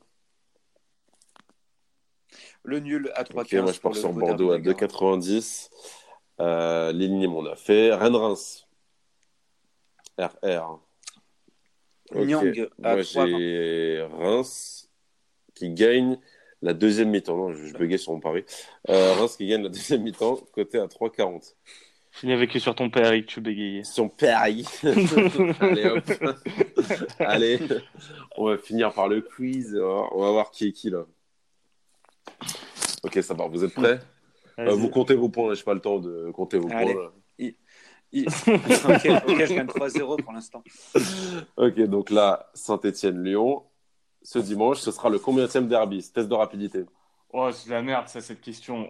Le 2.63 2.79
nul 2.79 3.11
à 3.13 3.23
3,15. 3.23 3.41
Ok, 3.41 3.53
moi 3.63 3.71
je 3.73 3.79
pars 3.79 3.95
sur 3.95 4.09
gros 4.09 4.19
Bordeaux 4.19 4.51
à 4.51 4.57
derby 4.57 4.69
de 4.69 4.87
Garonne. 4.87 5.19
2,90. 5.19 5.69
Euh, 6.39 6.91
les 6.91 7.07
lignes, 7.07 7.27
on 7.27 7.45
a 7.45 7.55
fait. 7.55 7.93
Rennes-Reims. 7.93 8.67
RR. 10.17 10.79
Nyang 12.13 12.69
à 12.83 12.93
Moi 12.95 13.01
3,20. 13.01 13.37
j'ai 13.37 14.07
Reims 14.11 14.89
qui 15.55 15.71
gagne 15.71 16.19
la 16.61 16.73
deuxième 16.73 17.09
mi-temps. 17.09 17.35
Non, 17.35 17.51
je, 17.51 17.65
je 17.65 17.73
buguais 17.73 17.97
sur 17.97 18.13
mon 18.13 18.19
pari. 18.19 18.45
Euh, 18.89 19.13
Reims 19.13 19.35
qui 19.37 19.47
gagne 19.47 19.63
la 19.63 19.69
deuxième 19.69 20.03
mi-temps, 20.03 20.37
côté 20.53 20.77
à 20.79 20.85
3,40. 20.85 21.55
finis 22.11 22.33
avec 22.33 22.51
sur 22.53 22.75
ton 22.75 22.89
père, 22.89 23.07
Eric, 23.07 23.25
tu 23.27 23.41
bégayais. 23.41 23.83
Son 23.83 24.07
pari. 24.09 24.65
Allez 25.59 25.85
hop. 25.85 26.03
Allez, 27.19 27.59
on 28.37 28.45
va 28.45 28.57
finir 28.57 28.93
par 28.93 29.07
le 29.07 29.21
quiz. 29.21 29.75
On 29.75 30.21
va 30.21 30.31
voir 30.31 30.51
qui 30.51 30.67
est 30.67 30.71
qui 30.71 30.89
là. 30.89 31.05
Ok, 33.03 33.19
ça 33.21 33.35
part. 33.35 33.49
Vous 33.49 33.63
êtes 33.63 33.73
prêts? 33.73 33.99
Vas-y. 34.57 34.77
Vous 34.77 34.89
comptez 34.89 35.15
vos 35.15 35.29
points. 35.29 35.53
J'ai 35.53 35.63
pas 35.63 35.73
le 35.73 35.81
temps 35.81 35.99
de 35.99 36.31
compter 36.31 36.57
vos 36.57 36.69
Allez. 36.71 36.93
points. 36.93 37.11
I- 37.39 38.25
ok, 38.27 38.53
ok, 39.27 39.45
je 39.45 39.53
gagne 39.55 39.67
3-0 39.67 40.21
pour 40.23 40.31
l'instant. 40.31 40.63
Ok, 41.57 41.79
donc 41.81 42.09
là, 42.11 42.49
Saint-Etienne-Lyon. 42.53 43.63
Ce 44.23 44.39
dimanche, 44.39 44.79
ce 44.79 44.91
sera 44.91 45.09
le 45.09 45.19
combienième 45.19 45.67
derby 45.67 45.97
Test 46.11 46.29
de 46.29 46.33
rapidité. 46.33 46.85
Oh, 47.33 47.51
c'est 47.51 47.67
de 47.67 47.73
la 47.73 47.81
merde, 47.81 48.07
ça, 48.07 48.21
cette 48.21 48.39
question. 48.41 48.89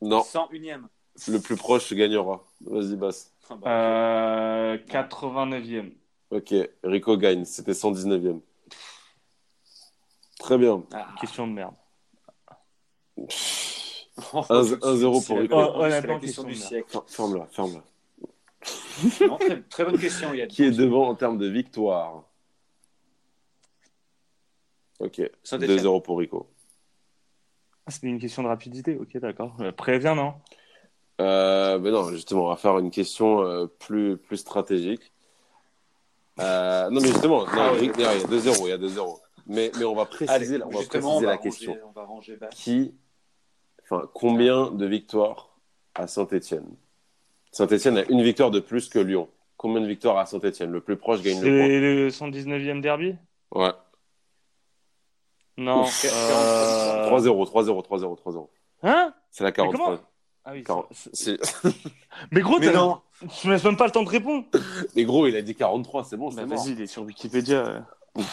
Non, 0.00 0.20
101ème. 0.20 0.84
le 1.28 1.38
plus 1.40 1.56
proche 1.56 1.92
gagnera. 1.92 2.44
Vas-y, 2.60 2.96
Basse. 2.96 3.32
Ah 3.50 3.56
bah, 3.56 3.70
Euh, 3.70 4.78
89e. 4.86 5.92
Ok, 6.30 6.54
Rico 6.82 7.16
gagne. 7.18 7.44
C'était 7.44 7.72
119e. 7.74 8.40
Très 10.38 10.56
bien. 10.58 10.82
Ah. 10.92 11.08
Question 11.20 11.46
de 11.48 11.52
merde. 11.52 11.74
1-0 14.16 15.20
C'est 15.20 15.26
pour 15.26 15.36
la- 15.36 15.42
Rico. 15.42 15.54
Oh, 15.56 15.72
c'est 15.74 15.88
la 15.90 15.96
honnêtement, 15.98 16.18
question 16.20 16.42
du 16.44 16.54
siècle. 16.54 16.88
Fer- 16.90 17.02
Ferme-la, 17.06 17.46
ferme-la. 17.46 19.26
Non, 19.26 19.36
très, 19.38 19.60
très 19.62 19.84
bonne 19.84 19.98
question, 19.98 20.32
Yann. 20.32 20.48
Qui 20.48 20.64
est 20.64 20.70
devant 20.70 21.08
en 21.08 21.14
termes 21.14 21.36
de 21.38 21.46
victoire? 21.48 22.22
Ok, 25.00 25.20
Saint-Étienne. 25.42 25.78
2-0 25.78 26.00
pour 26.02 26.18
Rico. 26.18 26.48
Ah, 27.86 27.90
C'était 27.90 28.06
une 28.06 28.18
question 28.20 28.42
de 28.42 28.48
rapidité, 28.48 28.96
ok, 28.96 29.18
d'accord. 29.18 29.56
Euh, 29.60 29.72
Préviens, 29.72 30.14
non? 30.14 30.34
Euh, 31.20 31.78
mais 31.78 31.90
non, 31.90 32.08
justement, 32.10 32.44
on 32.46 32.48
va 32.48 32.56
faire 32.56 32.78
une 32.78 32.90
question 32.90 33.42
euh, 33.42 33.66
plus, 33.66 34.16
plus 34.16 34.36
stratégique. 34.38 35.12
Euh, 36.40 36.88
non, 36.90 37.00
mais 37.00 37.08
justement, 37.08 37.44
non, 37.44 37.50
Ah 37.52 37.72
il 37.78 37.86
y 38.00 38.04
a 38.04 38.16
2-0, 38.26 38.66
il 38.66 38.68
y 38.68 38.72
a 38.72 38.78
2-0. 38.78 39.20
Mais, 39.46 39.70
mais 39.78 39.84
on 39.84 39.94
va 39.94 40.06
préciser, 40.06 40.30
Allez, 40.56 40.62
on 40.64 40.70
va 40.70 40.78
préciser 40.86 41.04
on 41.04 41.20
va 41.20 41.26
la 41.26 41.36
ranger- 41.36 41.42
question. 41.42 41.78
On 41.86 41.92
va 41.92 42.04
ranger. 42.04 42.38
Qui, 42.52 42.94
enfin, 43.84 44.08
combien 44.14 44.70
de 44.70 44.86
victoires 44.86 45.50
à 45.94 46.06
Saint-Etienne 46.06 46.66
Saint-Etienne 47.52 47.98
a 47.98 48.04
une 48.08 48.22
victoire 48.22 48.50
de 48.50 48.58
plus 48.60 48.88
que 48.88 48.98
Lyon. 48.98 49.28
Combien 49.56 49.80
de 49.80 49.86
victoires 49.86 50.18
à 50.18 50.26
Saint-Etienne 50.26 50.72
Le 50.72 50.80
plus 50.80 50.96
proche 50.96 51.22
gagne 51.22 51.38
C'est 51.40 51.48
le 51.48 52.04
le 52.04 52.08
119e 52.10 52.80
derby? 52.80 53.14
Point. 53.50 53.68
Ouais. 53.68 53.72
Non. 55.56 55.82
Ouf. 55.84 56.04
euh, 56.04 57.08
3-0, 57.08 57.46
3-0, 57.48 57.82
3-0, 57.84 58.16
3-0. 58.20 58.48
Hein? 58.82 59.14
C'est 59.30 59.44
la 59.44 59.50
Mais 59.50 59.54
comment 59.54 59.72
43. 59.72 60.10
ah 60.46 60.52
oui, 60.52 60.64
40. 60.64 60.86
c'est- 60.90 61.14
C'est- 61.14 61.38
Mais 62.32 62.40
gros, 62.40 62.58
Mais 62.58 62.66
t'as- 62.66 62.72
non 62.72 63.00
tu 63.40 63.46
me 63.46 63.52
laisses 63.52 63.64
même 63.64 63.76
pas 63.76 63.86
le 63.86 63.92
temps 63.92 64.02
de 64.02 64.08
répondre. 64.10 64.44
Mais 64.96 65.04
gros, 65.04 65.26
il 65.28 65.36
a 65.36 65.40
dit 65.42 65.54
43, 65.54 66.02
c'est 66.04 66.16
bon, 66.16 66.30
c'est 66.30 66.38
Bah, 66.38 66.46
mort. 66.46 66.58
vas-y, 66.58 66.72
il 66.72 66.80
est 66.82 66.86
sur 66.88 67.02
Wikipédia. 67.04 67.86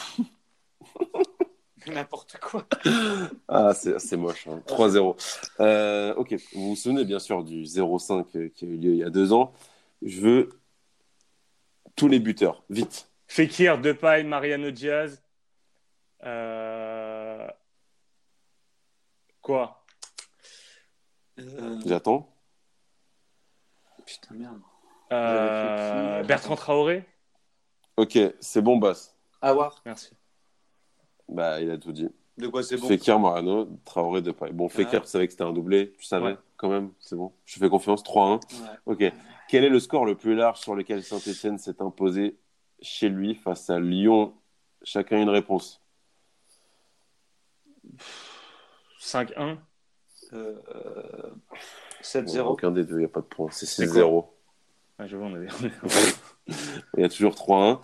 N'importe 1.94 2.38
quoi. 2.40 2.66
Ah, 3.48 3.74
c'est 3.74 4.00
c'est 4.00 4.18
moche. 4.18 4.48
hein. 4.48 4.62
3-0. 4.68 5.16
Euh, 5.60 6.14
ok, 6.16 6.36
vous 6.54 6.70
vous 6.70 6.76
souvenez 6.76 7.06
bien 7.06 7.20
sûr 7.20 7.44
du 7.44 7.64
0-5 7.64 8.26
euh, 8.36 8.50
qui 8.50 8.66
a 8.66 8.68
eu 8.68 8.78
lieu 8.78 8.92
il 8.92 8.98
y 8.98 9.04
a 9.04 9.10
deux 9.10 9.34
ans. 9.34 9.54
Je 10.02 10.20
veux 10.22 10.50
tous 11.96 12.08
les 12.08 12.20
buteurs, 12.20 12.64
vite. 12.70 13.10
Fekir, 13.28 13.80
Depay, 13.80 14.24
Mariano 14.24 14.72
Diaz. 14.72 15.22
Euh... 16.24 17.48
Quoi? 19.42 19.84
Euh, 21.40 21.80
J'attends. 21.86 22.30
Putain, 24.06 24.36
merde. 24.36 24.60
Euh. 25.12 26.24
Bertrand 26.24 26.56
Traoré? 26.56 27.06
Ok, 27.98 28.18
c'est 28.40 28.62
bon, 28.62 28.78
Bass. 28.78 29.16
Awar. 29.42 29.82
Merci. 29.86 30.12
Bah, 31.30 31.62
il 31.62 31.70
a 31.72 31.78
tout 31.78 31.92
dit. 31.92 32.10
De 32.38 32.48
quoi 32.48 32.64
c'est 32.64 32.78
bon 32.78 32.88
Fekir, 32.88 33.20
Marano, 33.20 33.68
Traoré, 33.86 34.22
Depay. 34.22 34.52
Bon, 34.52 34.68
Fekir, 34.70 35.00
Ouais. 35.00 35.02
tu 35.02 35.08
savais 35.08 35.28
que 35.28 35.32
c'était 35.34 35.44
un 35.44 35.54
doublé, 35.54 35.94
tu 36.00 36.06
savais 36.06 36.28
Ouais. 36.32 36.38
quand 36.58 36.70
même, 36.70 36.92
c'est 37.00 37.16
bon. 37.16 37.32
Je 37.46 37.60
fais 37.60 37.70
confiance, 37.70 38.04
3-1. 38.04 38.36
Ouais. 38.36 38.40
Ok. 39.10 39.14
Quel 39.50 39.64
est 39.66 39.70
le 39.70 39.80
score 39.80 40.06
le 40.06 40.16
plus 40.16 40.34
large 40.36 40.60
sur 40.60 40.76
lequel 40.76 41.04
Saint-Etienne 41.04 41.58
s'est 41.58 41.82
imposé 41.82 42.38
chez 42.82 43.10
lui 43.10 43.36
face 43.36 43.70
à 43.70 43.80
Lyon? 43.80 44.34
Chacun 44.84 45.22
une 45.22 45.30
réponse. 45.30 45.82
5-1. 49.00 49.58
Euh, 50.34 50.56
Bon, 51.50 51.58
7-0. 52.02 52.40
aucun 52.48 52.72
des 52.72 52.84
deux, 52.86 52.96
il 52.96 53.00
n'y 53.00 53.06
a 53.06 53.10
pas 53.10 53.20
de 53.22 53.26
point. 53.26 53.50
C'est 53.52 53.66
C'est 53.66 53.86
6-0. 53.86 54.26
Ah, 54.98 55.08
je 55.08 55.18
vois, 55.18 55.28
on 55.28 55.34
avait... 55.36 55.48
Il 56.98 57.02
y 57.02 57.04
a 57.04 57.10
toujours 57.10 57.34
3-1. 57.36 57.80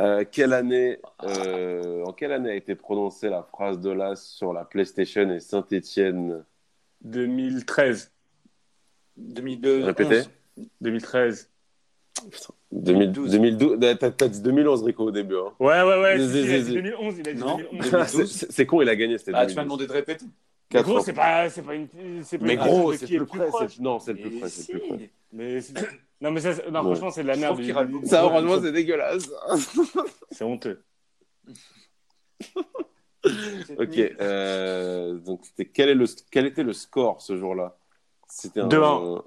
Euh, 0.00 0.24
quelle 0.30 0.52
année, 0.54 0.98
euh, 1.24 2.04
en 2.04 2.12
quelle 2.12 2.32
année 2.32 2.50
a 2.50 2.54
été 2.54 2.74
prononcée 2.74 3.28
la 3.28 3.42
phrase 3.42 3.78
de 3.80 3.90
l'As 3.90 4.16
sur 4.16 4.52
la 4.54 4.64
PlayStation 4.64 5.30
et 5.30 5.40
Saint-Etienne 5.40 6.42
2013. 7.02 8.10
2002. 9.18 9.84
Répétez. 9.84 10.22
2013. 10.80 11.50
2012. 12.72 13.30
2012. 13.30 13.78
T'as 13.98 14.28
dit 14.28 14.40
2011, 14.40 14.82
Rico, 14.84 15.04
au 15.04 15.10
début. 15.10 15.36
hein. 15.36 15.52
Ouais, 15.58 15.82
ouais, 15.82 16.00
ouais. 16.00 16.16
Il 16.18 16.22
a 16.54 16.58
dit 16.62 16.74
2011. 16.74 17.14
Il 17.18 17.28
a 17.28 17.32
dit 17.34 17.40
Non. 17.40 17.56
2011. 17.58 18.46
C'est- 18.50 18.66
con, 18.66 18.80
il 18.80 18.88
a 18.88 18.96
gagné, 18.96 19.18
c'était 19.18 19.32
Ah, 19.34 19.46
tu 19.46 19.54
m'as 19.54 19.62
2012. 19.62 19.64
demandé 19.64 19.86
de 19.86 19.92
répéter? 19.92 20.24
Mais 20.72 20.82
gros, 20.82 21.00
c'est 21.00 21.12
pas, 21.12 21.50
c'est 21.50 21.62
pas 21.62 21.74
une. 21.74 21.88
pas 21.88 21.96
Mais 22.40 22.54
une 22.54 22.60
gros, 22.60 22.92
c'est 22.94 23.04
qui 23.06 23.16
est 23.16 23.18
plus 23.18 23.26
près. 23.26 23.66
Non, 23.80 23.98
c'est 23.98 24.12
le 24.12 24.18
plus 24.20 24.30
près. 24.38 24.48
C'est 24.48 24.62
si. 24.62 24.72
le 24.72 24.78
plus 24.78 24.88
près. 24.88 25.10
Mais 25.32 25.60
non, 26.20 26.30
mais 26.30 26.40
ça, 26.40 26.50
non, 26.70 26.80
Ouais. 26.80 26.86
franchement, 26.86 27.10
c'est 27.10 27.22
de 27.22 27.28
la 27.28 27.36
merde. 27.36 27.60
beaucoup. 27.90 28.06
Ça, 28.06 28.22
franchement, 28.22 28.60
c'est 28.60 28.72
dégueulasse. 28.72 29.28
C'est 30.30 30.44
honteux. 30.44 30.82
Ok. 33.78 33.98
euh, 33.98 35.18
donc, 35.18 35.44
c'était 35.44 35.66
quel, 35.66 35.90
est 35.90 35.94
le, 35.94 36.06
quel 36.30 36.46
était 36.46 36.62
le 36.62 36.72
score 36.72 37.20
ce 37.20 37.36
jour-là? 37.36 37.76
C'était 38.26 38.60
un. 38.60 38.68
2-1. 38.68 39.22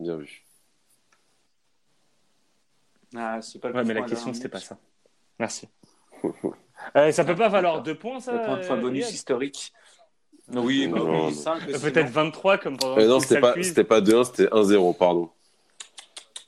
Bien 0.00 0.16
vu. 0.16 0.42
Ah, 3.14 3.40
c'est 3.42 3.58
pas 3.60 3.68
le 3.68 3.74
Ouais, 3.74 3.84
mais 3.84 3.94
la 3.94 4.02
question, 4.02 4.32
c'était 4.32 4.48
pas 4.48 4.60
ça. 4.60 4.78
Merci. 5.38 5.68
Euh, 6.94 7.10
ça 7.10 7.24
peut 7.24 7.34
pas 7.34 7.48
valoir 7.48 7.82
deux 7.82 7.96
points, 7.98 8.20
ça 8.20 8.32
Le 8.32 8.44
point 8.44 8.56
de 8.56 8.62
fin 8.62 8.76
bonus 8.76 9.10
historique. 9.12 9.72
Oui, 10.52 10.86
bah 10.86 10.98
Non, 11.00 11.06
non. 11.06 11.26
oui, 11.26 11.34
5. 11.34 11.66
Peut-être 11.66 12.08
23 12.08 12.58
comme 12.58 12.76
pendant 12.76 12.96
Euh, 12.98 13.08
non, 13.08 13.18
c'était 13.18 13.40
pas, 13.40 13.52
pas 13.52 14.00
2-1, 14.00 14.24
c'était 14.24 14.46
1-0, 14.46 14.96
pardon. 14.96 15.28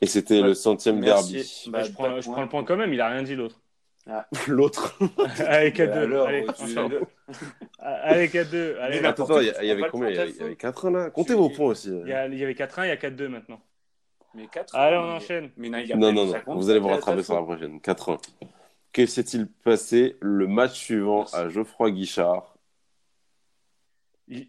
Et 0.01 0.07
c'était 0.07 0.41
Ouais. 0.41 0.49
le 0.49 0.55
centième 0.55 0.99
Merci. 1.01 1.33
derby. 1.35 1.65
Bah, 1.69 1.83
je, 1.85 1.93
prends, 1.93 2.21
je 2.21 2.31
prends 2.31 2.43
le 2.43 2.49
point 2.49 2.65
quand 2.65 2.77
même, 2.77 2.93
il 2.93 3.01
a 3.01 3.09
rien 3.09 3.23
dit 3.23 3.35
l'autre. 3.35 3.61
L'autre. 4.49 4.99
Allez, 5.47 5.71
4-2. 5.73 5.91
alors, 5.93 6.27
allez, 6.27 6.47
allez, 7.79 8.29
4-2. 8.29 8.77
Allez, 8.81 8.99
Attends, 9.05 9.41
il 9.41 9.47
y, 9.67 9.71
avait 9.71 9.89
combien 9.91 10.09
il 10.09 10.17
y 10.17 10.19
avait, 10.19 10.31
à 10.31 10.33
il 10.33 10.37
y 10.37 10.41
avait 10.43 10.51
faux. 10.53 10.57
4 10.57 10.91
là. 10.91 11.11
Comptez 11.11 11.35
Tu- 11.35 11.39
vos 11.39 11.51
points 11.51 11.67
aussi. 11.69 11.91
il 11.91 12.09
y, 12.09 12.13
avait 12.13 12.55
4-1, 12.55 12.87
il 12.87 12.89
y 12.89 12.91
a 12.93 12.97
4-2 12.97 13.29
maintenant. 13.29 13.61
Mais 14.35 14.47
4 14.49 14.75
Allez, 14.75 14.97
on 14.97 15.11
enchaîne. 15.17 15.51
Mais 15.57 15.69
non, 15.69 15.79
il 15.79 15.87
y 15.89 15.93
a 15.93 15.97
Non, 15.97 16.13
non, 16.13 16.31
ça 16.31 16.39
non. 16.39 16.45
compte 16.45 16.57
Vous 16.59 16.71
allez 16.71 16.79
vous 16.81 16.89
rattraper 16.89 17.23
sur 17.23 17.35
la 17.35 17.43
prochaine. 17.43 17.79
4-1. 17.81 18.19
Que 18.93 19.07
s'est-il 19.07 19.47
passé 19.49 20.17
le 20.21 20.47
match 20.49 20.79
suivant 20.79 21.25
à 21.33 21.49
Geoffroy 21.49 21.91
Guichard 21.93 22.57
Il 24.29 24.49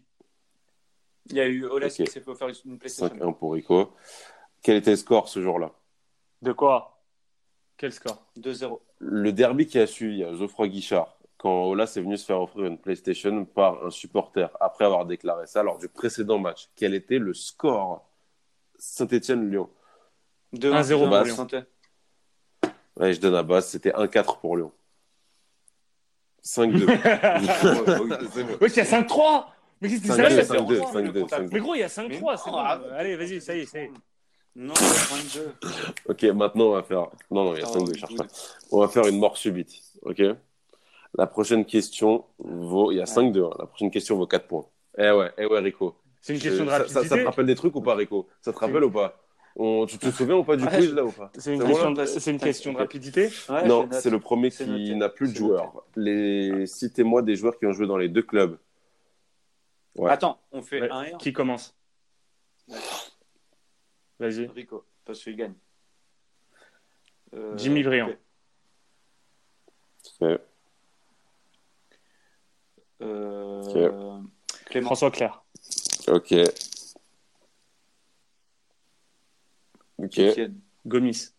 y 1.30 1.40
a 1.40 1.46
eu 1.46 1.64
Olas 1.66 1.86
Ok. 1.88 1.92
qui 1.92 2.06
s'est 2.06 2.20
fait 2.20 2.28
offrir 2.30 2.48
une 2.64 2.78
PlayStation. 2.78 3.14
5-1 3.14 3.32
pour 3.38 3.52
Rico. 3.52 3.92
Quel 4.62 4.76
était 4.76 4.90
le 4.90 4.96
score 4.96 5.28
ce 5.28 5.42
jour-là? 5.42 5.72
De 6.40 6.52
quoi? 6.52 7.02
Quel 7.76 7.92
score? 7.92 8.22
2-0. 8.38 8.78
Le 9.00 9.32
derby 9.32 9.66
qui 9.66 9.78
a 9.78 9.86
suivi 9.86 10.22
à 10.24 10.32
Geoffroy 10.34 10.68
Guichard, 10.68 11.16
quand 11.36 11.64
Olas 11.64 11.92
est 11.96 12.00
venu 12.00 12.16
se 12.16 12.24
faire 12.24 12.40
offrir 12.40 12.66
une 12.66 12.78
PlayStation 12.78 13.44
par 13.44 13.84
un 13.84 13.90
supporter 13.90 14.48
après 14.60 14.84
avoir 14.84 15.04
déclaré 15.06 15.46
ça 15.46 15.62
lors 15.62 15.78
du 15.78 15.88
précédent 15.88 16.38
match. 16.38 16.68
Quel 16.76 16.94
était 16.94 17.18
le 17.18 17.34
score? 17.34 18.06
Saint-Etienne-Lyon. 18.78 19.68
2-1 20.54 20.82
1-0 20.82 21.08
pour 21.08 21.24
Lyon. 21.24 21.64
Ouais, 22.96 23.12
je 23.12 23.20
donne 23.20 23.34
à 23.34 23.42
base, 23.42 23.68
c'était 23.68 23.90
1-4 23.90 24.38
pour 24.40 24.56
Lyon. 24.56 24.72
5-2. 26.44 26.86
C'est 28.32 28.44
bon. 28.44 28.52
Ouais, 28.60 28.68
il 28.68 28.76
y 28.76 28.80
a 28.80 28.84
5-3 28.84 29.46
Mais 29.80 29.88
qu'est-ce 29.88 30.02
que 30.02 30.08
c'est 30.08 30.22
5-2, 30.22 30.42
ça 30.42 30.54
5-2, 30.54 30.78
5-3 30.78 30.92
5-2, 30.92 31.28
5-2. 31.28 31.48
Mais 31.52 31.60
gros, 31.60 31.74
il 31.74 31.80
y 31.80 31.82
a 31.82 31.88
5-3, 31.88 31.90
c'est 31.90 32.08
Mais 32.08 32.18
bon. 32.18 32.50
non, 32.50 32.56
arrête. 32.58 32.92
Allez, 32.92 33.16
vas-y, 33.16 33.40
ça 33.40 33.54
y 33.56 33.60
est, 33.60 33.66
ça 33.66 33.78
y 33.80 33.82
est. 33.84 33.92
Non, 34.54 34.74
22. 34.74 35.54
Ok, 36.08 36.22
maintenant 36.24 36.64
on 36.66 36.72
va 36.72 36.82
faire. 36.82 37.06
Non, 37.30 37.44
non, 37.44 37.54
il 37.54 37.60
y 37.60 37.62
a 37.62 37.66
5-2, 37.66 37.96
cherche 37.98 38.14
pas. 38.16 38.26
On 38.70 38.80
va 38.80 38.88
faire 38.88 39.06
une 39.06 39.18
mort 39.18 39.36
subite. 39.38 39.80
Ok? 40.02 40.22
La 41.16 41.26
prochaine 41.26 41.64
question 41.64 42.24
vaut. 42.38 42.92
Il 42.92 42.96
y 42.98 43.00
a 43.00 43.04
5-2. 43.06 43.44
hein. 43.46 43.50
La 43.58 43.66
prochaine 43.66 43.90
question 43.90 44.16
vaut 44.16 44.26
4 44.26 44.46
points. 44.46 44.66
Eh 44.98 45.10
ouais, 45.10 45.30
eh 45.38 45.46
ouais, 45.46 45.60
Rico. 45.60 45.94
C'est 46.20 46.34
une 46.34 46.40
question 46.40 46.64
de 46.64 46.70
Ça- 46.70 46.78
rapidité. 46.78 47.02
Ça, 47.02 47.08
ça 47.08 47.16
te 47.18 47.24
rappelle 47.24 47.46
des 47.46 47.54
trucs 47.54 47.74
ou 47.74 47.80
pas, 47.80 47.94
Rico? 47.94 48.28
Ça 48.42 48.52
te 48.52 48.58
rappelle 48.58 48.84
ou 48.84 48.90
pas? 48.90 49.18
On- 49.56 49.84
Tu 49.86 49.98
te 49.98 50.10
souviens 50.10 50.36
ou 50.36 50.44
pas 50.44 50.56
du 50.56 50.64
Ouais, 50.64 50.70
quiz 50.76 50.92
là 50.94 51.04
ou 51.04 51.10
pas? 51.12 51.30
C'est 51.36 51.52
une, 51.54 51.62
question 51.62 51.90
de... 51.90 52.04
c'est 52.06 52.30
une 52.30 52.38
question 52.38 52.72
de 52.72 52.78
rapidité. 52.78 53.28
Ouais, 53.50 53.66
Non, 53.66 53.82
je 53.82 53.88
note. 53.88 54.00
c'est 54.02 54.10
le 54.10 54.20
premier 54.20 54.50
C'est 54.50 54.64
qui 54.64 54.70
noté. 54.70 54.94
n'a 54.94 55.08
plus 55.10 55.28
de 55.28 55.32
C'est 55.32 55.38
joueurs. 55.38 55.82
Les... 55.96 56.66
Citez-moi 56.66 57.22
des 57.22 57.36
joueurs 57.36 57.58
qui 57.58 57.66
ont 57.66 57.72
joué 57.72 57.86
dans 57.86 57.98
les 57.98 58.08
deux 58.08 58.22
clubs. 58.22 58.56
Ouais. 59.96 60.10
Attends, 60.10 60.38
on 60.52 60.62
fait 60.62 60.80
Ouais. 60.82 60.90
1 60.90 61.02
et 61.04 61.12
1. 61.14 61.18
Qui 61.18 61.32
commence? 61.34 61.74
Vas-y. 64.22 64.46
Rico, 64.46 64.84
parce 65.04 65.20
qu'il 65.20 65.34
gagne. 65.34 65.54
Euh, 67.34 67.58
Jimmy 67.58 67.82
Briand. 67.82 68.08
ok. 68.08 68.16
Ok. 70.20 70.40
Euh, 73.00 74.20
Clément. 74.66 74.86
François 74.86 75.10
Claire. 75.10 75.42
Ok. 76.06 76.32
Ok. 79.98 80.20
Gomis. 80.86 81.30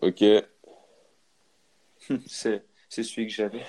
Ok. 0.00 0.24
C'est 2.26 2.64
c'est 2.88 3.02
celui 3.02 3.26
que 3.26 3.32
j'avais. 3.34 3.62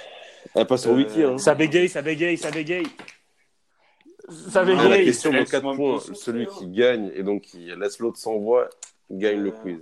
Elle 0.56 0.68
passe 0.68 0.86
au 0.86 0.92
Euh, 0.92 0.96
wiki. 0.96 1.22
Hein. 1.24 1.38
Ça 1.38 1.54
bégaye, 1.54 1.90
ça 1.90 2.02
bégaye, 2.02 2.38
ça 2.38 2.50
bégaye. 2.52 2.86
Ça 4.30 4.62
Ah, 4.62 4.66
la 4.66 4.76
bégaye. 4.90 5.06
question 5.06 5.32
vaut 5.32 5.38
laisse 5.38 5.52
4 5.52 5.64
moi 5.64 5.74
me 5.74 5.78
points. 5.78 6.16
Celui 6.16 6.48
qui 6.48 6.68
gagne 6.68 7.12
et 7.16 7.24
donc 7.24 7.44
qui 7.44 7.68
laisse 7.76 8.00
l'autre 8.00 8.18
sans 8.18 8.38
voix 8.38 8.70
gagne 9.10 9.40
le 9.42 9.50
Euh, 9.50 9.62
quiz. 9.62 9.80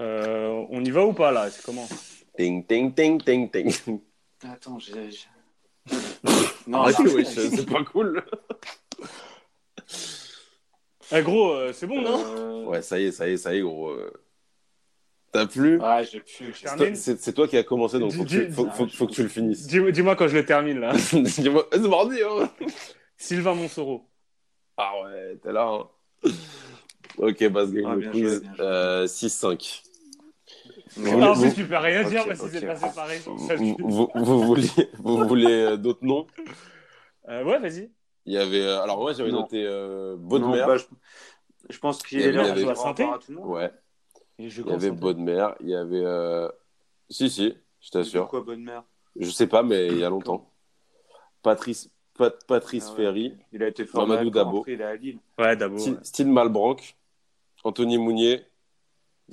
Euh, 0.00 0.64
on 0.70 0.82
y 0.84 0.90
va 0.90 1.04
ou 1.04 1.12
pas 1.12 1.30
là? 1.30 1.50
C'est 1.50 1.62
comment? 1.64 1.86
Ting, 2.36 2.66
ting, 2.66 2.92
ting, 2.94 3.22
ting, 3.22 3.50
ting. 3.50 4.00
Attends, 4.44 4.78
j'ai. 4.78 5.10
Non, 6.66 6.78
Arrêtez, 6.82 7.02
non, 7.02 7.14
wesh, 7.14 7.26
c'est 7.26 7.66
pas 7.68 7.82
cool. 7.84 8.24
Eh 11.10 11.20
gros, 11.22 11.50
euh, 11.52 11.72
c'est 11.72 11.88
bon, 11.88 12.00
non? 12.00 12.24
Euh, 12.24 12.64
Ouais, 12.66 12.82
ça 12.82 12.98
y 13.00 13.06
est, 13.06 13.12
ça 13.12 13.28
y 13.28 13.32
est, 13.32 13.36
ça 13.36 13.52
y 13.52 13.58
est, 13.58 13.62
gros. 13.62 13.90
T'as 15.32 15.46
plus 15.46 15.78
Ouais, 15.80 16.04
j'ai 16.04 16.20
plus. 16.20 16.52
C'est 16.54 16.76
toi-. 16.76 16.86
C'est 16.94 17.20
c'est 17.20 17.48
qui 17.48 17.56
as 17.56 17.62
commencé, 17.64 17.98
donc 17.98 18.12
faut 18.12 18.24
que, 18.24 18.28
tu, 18.28 18.52
faut, 18.52 18.68
faut- 18.70 18.86
faut 18.86 19.06
que 19.06 19.12
tu 19.12 19.22
le 19.22 19.28
finisses. 19.30 19.66
Dis- 19.66 19.90
Dis-moi 19.92 20.14
quand 20.14 20.28
je 20.28 20.36
le 20.36 20.44
termine 20.44 20.78
là. 20.78 20.92
Dis-moi, 21.12 21.66
c'est 21.72 21.78
mardi, 21.88 22.18
hein 22.22 22.50
Sylvain 23.16 23.54
Monsoro. 23.54 24.08
Ah 24.76 24.92
ouais, 25.04 25.38
t'es 25.42 25.52
là. 25.52 25.66
Hein. 25.68 26.30
Ok, 27.18 27.48
Bass 27.48 27.70
gagne 27.72 27.84
Ah, 27.88 27.94
le 27.94 28.10
quiz. 28.10 28.42
Euh, 28.60 29.06
6-5. 29.06 29.82
Mais 30.98 31.10
Vous 31.12 31.50
tu 31.54 31.64
peux 31.64 31.76
rien 31.76 32.04
dire 32.04 32.20
Ok, 32.22 32.28
parce 32.28 32.40
que 32.42 32.48
c'est 32.48 32.58
ok. 32.58 32.66
passé 32.66 32.86
pareil. 32.94 33.20
Vous, 33.24 33.78
vous, 33.78 34.08
vous 34.14 34.42
voulez, 34.42 34.68
vous 34.98 35.26
voulez 35.26 35.46
euh, 35.50 35.76
d'autres 35.78 36.04
noms? 36.04 36.26
Euh, 37.28 37.42
ouais, 37.44 37.58
vas-y. 37.58 37.90
Il 38.26 38.34
y 38.34 38.38
avait. 38.38 38.60
euh, 38.62 38.82
alors, 38.82 38.98
moi, 39.00 39.12
j'avais 39.14 39.30
Non. 39.30 39.40
noté 39.40 39.64
euh, 39.66 40.12
Non, 40.16 40.18
Baudemer. 40.18 40.64
bah, 40.66 40.76
je... 40.76 40.84
je 41.70 41.78
pense 41.78 42.02
qu'il 42.02 42.20
est 42.20 42.24
avait- 42.24 42.32
là 42.32 42.52
tout 43.18 43.32
le 43.32 43.38
monde. 43.38 43.46
Ouais. 43.48 43.70
Il 44.38 44.48
y 44.66 44.70
avait. 44.72 44.90
Baudemer. 44.90 45.48
Il 45.60 45.68
y 45.68 45.74
avait. 45.74 46.04
euh, 46.04 46.48
Si, 47.10 47.28
si, 47.30 47.54
je 47.80 47.90
t'assure. 47.90 48.28
Quoi, 48.28 48.40
bonne 48.42 48.62
mère 48.62 48.84
Je 49.16 49.30
sais 49.30 49.46
pas, 49.46 49.62
mais 49.62 49.88
il 49.88 49.98
y 49.98 50.04
a 50.04 50.08
longtemps. 50.10 50.48
Patrice, 51.42 51.90
Pat- 52.16 52.44
Patrice 52.46 52.86
Ah 52.88 52.90
ouais. 52.92 52.96
Ferry. 53.04 53.34
Il 53.52 53.62
a 53.62 53.68
été 53.68 53.84
formé 53.84 54.14
Mamadou 54.14 54.30
Dabo. 54.30 54.58
après, 54.60 54.72
il 54.74 54.80
est 54.80 54.84
à 54.84 54.96
Lille. 54.96 55.18
Ouais, 55.38 55.56
d'abord. 55.56 55.78
Style, 55.80 55.98
Style 56.02 56.28
Malbranc. 56.28 56.76
Anthony 57.64 57.98
Mounier. 57.98 58.42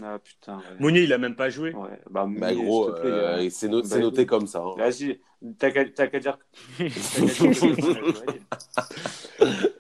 Ah 0.01 0.17
putain. 0.19 0.57
Ouais. 0.57 0.63
Mounier, 0.79 1.01
il 1.01 1.13
a 1.13 1.17
même 1.17 1.35
pas 1.35 1.49
joué. 1.49 1.73
Ouais, 1.73 1.89
bah, 2.09 2.25
Bah, 2.27 2.51
Mounier, 2.51 2.63
gros, 2.63 2.89
euh, 2.89 3.49
c'est 3.49 3.67
no- 3.67 3.81
Bah, 3.81 3.97
noté 3.99 4.25
comme 4.25 4.47
ça. 4.47 4.59
hein. 4.63 4.75
Vas-y, 4.77 5.19
t'as 5.57 5.71
qu'à 5.71 5.83
qu'à 5.85 5.89
dire. 5.89 5.93
t'as 5.95 6.07
qu'à 6.07 6.19
dire 6.19 6.37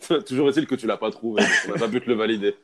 que- 0.07 0.19
Toujours 0.27 0.49
est-il 0.49 0.65
que 0.67 0.75
tu 0.75 0.87
l'as 0.87 0.97
pas 0.97 1.11
trouvé. 1.11 1.43
On 1.67 1.71
n'a 1.71 1.77
pas 1.79 1.87
pu 1.87 2.01
te 2.01 2.07
le 2.09 2.15
valider. 2.15 2.55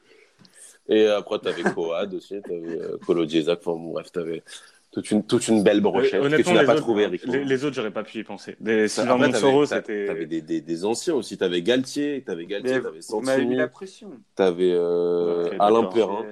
Et 0.87 1.07
après, 1.07 1.39
tu 1.39 1.47
avais 1.47 1.63
Coad 1.63 2.13
aussi, 2.13 2.39
tu 2.45 2.53
avais 2.53 2.79
euh, 2.81 2.97
Colo 3.05 3.25
Diezac. 3.25 3.59
Enfin, 3.59 3.71
bon, 3.71 3.91
bref, 3.93 4.11
tu 4.11 4.19
avais 4.19 4.43
toute 4.91 5.09
une, 5.11 5.25
toute 5.25 5.47
une 5.47 5.63
belle 5.63 5.81
brochette 5.81 6.21
que 6.21 6.41
tu 6.41 6.53
n'as 6.53 6.63
pas 6.63 6.73
autres, 6.73 6.81
trouvé, 6.81 7.07
Rico. 7.07 7.29
les, 7.31 7.43
les 7.43 7.65
autres, 7.65 7.75
j'aurais 7.75 7.91
pas 7.91 8.03
pu 8.03 8.19
y 8.19 8.23
penser. 8.23 8.55
Des 8.59 8.87
Ça, 8.87 9.01
Sylvain 9.01 9.17
t'avais- 9.31 9.39
c'était. 9.65 10.05
T'avais 10.05 10.25
des, 10.27 10.41
des, 10.41 10.61
des 10.61 10.85
anciens 10.85 11.15
aussi. 11.15 11.37
T'avais 11.37 11.61
Galtier, 11.63 12.23
t'avais 12.25 12.45
Galtier, 12.45 12.81
t'avais 12.81 12.99
Vous 13.09 13.21
m'avez 13.21 13.37
mis 13.39 13.43
Santini, 13.43 13.55
la 13.55 13.67
pression. 13.67 14.11
t'avais 14.35 14.71
euh, 14.73 15.49
Alain. 15.59 15.83
Perrin, 15.85 16.25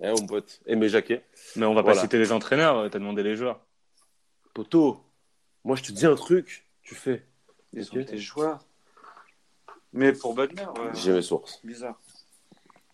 eh, 0.00 0.08
mon 0.10 0.26
pote, 0.26 0.60
Aimé 0.66 0.88
Jacquet. 0.88 1.24
Mais 1.56 1.66
on 1.66 1.74
va 1.74 1.82
Voilà. 1.82 1.96
pas 1.96 2.02
citer 2.02 2.18
les 2.18 2.30
entraîneurs, 2.32 2.78
euh, 2.78 2.88
t'as 2.88 2.98
demandé 3.00 3.22
les 3.22 3.34
joueurs. 3.34 3.60
Poto, 4.54 5.00
moi 5.64 5.74
je 5.76 5.82
te 5.82 5.92
dis 5.92 6.06
un 6.06 6.14
truc, 6.14 6.64
tu 6.82 6.94
fais. 6.94 7.22
Ils 7.72 7.82
été 7.98 8.16
joueurs. 8.18 8.60
Mais 9.92 10.12
pour 10.12 10.34
mère, 10.54 10.72
ouais. 10.74 10.90
J'ai 10.94 11.12
mes 11.12 11.22
sources, 11.22 11.60
bizarre. 11.64 12.00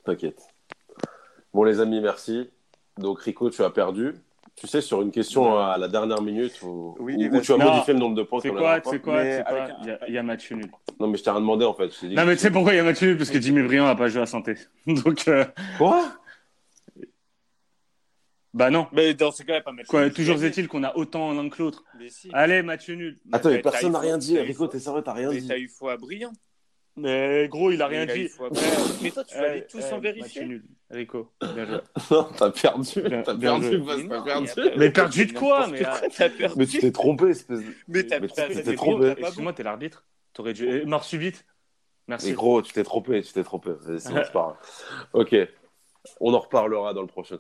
t'inquiète. 0.05 0.41
Bon, 1.53 1.65
les 1.65 1.81
amis, 1.81 2.01
merci. 2.01 2.51
Donc, 2.99 3.21
Rico, 3.21 3.51
tu 3.51 3.63
as 3.63 3.71
perdu. 3.71 4.15
Tu 4.55 4.67
sais, 4.67 4.81
sur 4.83 5.01
une 5.01 5.11
question 5.11 5.59
à 5.59 5.79
la 5.79 5.89
dernière 5.89 6.21
minute 6.21 6.61
où, 6.63 6.95
Oui, 6.99 7.15
où- 7.17 7.27
où 7.29 7.31
vas-y. 7.33 7.41
tu 7.43 7.53
as 7.53 7.57
Non. 7.57 7.71
modifié 7.73 7.95
le 7.95 8.01
nombre 8.01 8.17
de 8.17 8.23
points. 8.23 8.41
C'est 8.41 8.51
quoi, 8.51 8.81
c'est 8.85 9.01
quoi, 9.01 9.21
un- 9.21 9.25
Il 9.25 9.87
y 9.87 9.91
a- 9.91 9.99
il 10.09 10.15
y, 10.15 10.19
a 10.19 10.23
match 10.23 10.51
nul. 10.53 10.71
Non, 11.01 11.07
mais 11.09 11.17
je 11.17 11.23
t'ai 11.25 11.31
rien 11.31 11.41
demandé 11.41 11.65
en 11.65 11.73
fait. 11.73 11.89
Je 11.95 12.01
t'ai 12.01 12.09
dit 12.09 12.15
Non, 12.15 12.27
mais 12.27 12.37
tu 12.37 12.43
sais 12.43 12.51
pourquoi 12.51 12.75
il 12.75 12.77
y 12.77 12.81
a 12.81 12.85
match 12.85 13.01
nul 13.01 13.17
Parce 13.17 13.31
que 13.31 13.41
Jimmy 13.41 13.63
Briand 13.63 13.87
a 13.87 13.95
pas 13.97 14.09
joué 14.09 14.21
à 14.21 14.27
santé. 14.27 14.55
Donc, 14.87 15.27
euh, 15.29 15.45
Quoi? 15.79 16.05
Bah 18.55 18.69
non. 18.69 18.87
Mais 18.93 19.15
dans 19.15 19.31
ce 19.33 19.43
cas-là, 19.43 19.63
pas 19.63 19.73
mettre. 19.73 19.89
Quoi, 19.89 20.11
toujours 20.11 20.43
est-il 20.45 20.69
qu'on 20.69 20.83
a 20.85 20.95
autant 20.97 21.33
l'un 21.33 21.49
que 21.49 21.63
l'autre? 21.63 21.85
Mais 21.99 22.11
si. 22.11 22.29
Allez, 22.35 22.61
match 22.63 22.87
nul. 22.91 23.19
Attends, 23.33 23.49
mais 23.49 23.63
personne 23.63 23.93
n'a 23.93 23.99
rien 24.01 24.19
dit. 24.19 24.39
Rico, 24.39 24.67
t'es 24.67 24.79
sérieux, 24.79 25.01
t'as 25.03 25.15
rien 25.15 25.31
Mais 25.31 25.41
dit. 25.41 25.49
t'as 25.49 25.57
eu 25.57 25.69
faux 25.69 25.89
à 25.89 25.97
brillant. 25.97 26.33
Mais 26.97 27.49
gros, 27.49 27.71
il 27.71 27.81
a 27.81 27.87
rien 27.87 28.05
dit. 28.05 28.29
Briand. 28.39 28.53
Mais 29.03 29.11
toi, 29.11 29.25
tu 29.25 29.35
Eh, 29.37 29.41
valides 29.41 29.67
tout 29.69 29.81
sans 29.81 29.93
Match 29.97 30.03
vérifier. 30.03 30.45
nul. 30.45 30.63
Rico, 30.91 31.33
bien 31.55 31.65
joué. 31.67 31.79
Non, 32.11 32.29
t'as 32.37 32.51
perdu. 32.51 32.89
T'as 33.25 33.35
perdu, 33.35 33.83
t'as 34.09 34.23
perdu. 34.23 34.49
mais 34.77 34.91
perdu 34.91 35.27
de 35.27 35.33
quoi 35.39 35.67
mais, 35.69 35.79
quoi, 35.83 36.01
t'as 36.15 36.29
perdu. 36.29 36.55
Mais 36.59 36.67
tu 36.67 36.79
t'es 36.81 36.93
trompé, 36.93 37.29
espèce 37.31 37.61
de. 37.61 37.75
Mais 37.89 38.05
t'es 38.05 38.75
trompé. 38.77 39.15
Excuse-moi, 39.17 39.53
t'es 39.55 39.63
l'arbitre. 39.63 40.05
T'aurais 40.35 40.53
dû. 40.53 40.85
Mort 40.85 41.05
subite. 41.05 41.47
Merci. 42.09 42.29
Mais 42.29 42.33
gros, 42.35 42.61
tu 42.61 42.73
t'es 42.73 42.85
trompé, 42.85 43.23
tu 43.23 43.33
t'es 43.33 43.43
trompé. 43.45 43.71
C'est 43.99 44.13
pas 44.13 44.25
grave. 44.33 44.57
Ok. 45.15 45.35
On 46.21 46.35
en 46.35 46.41
reparlera 46.41 46.93
dans 46.95 47.01
le 47.01 47.07
prochain 47.07 47.37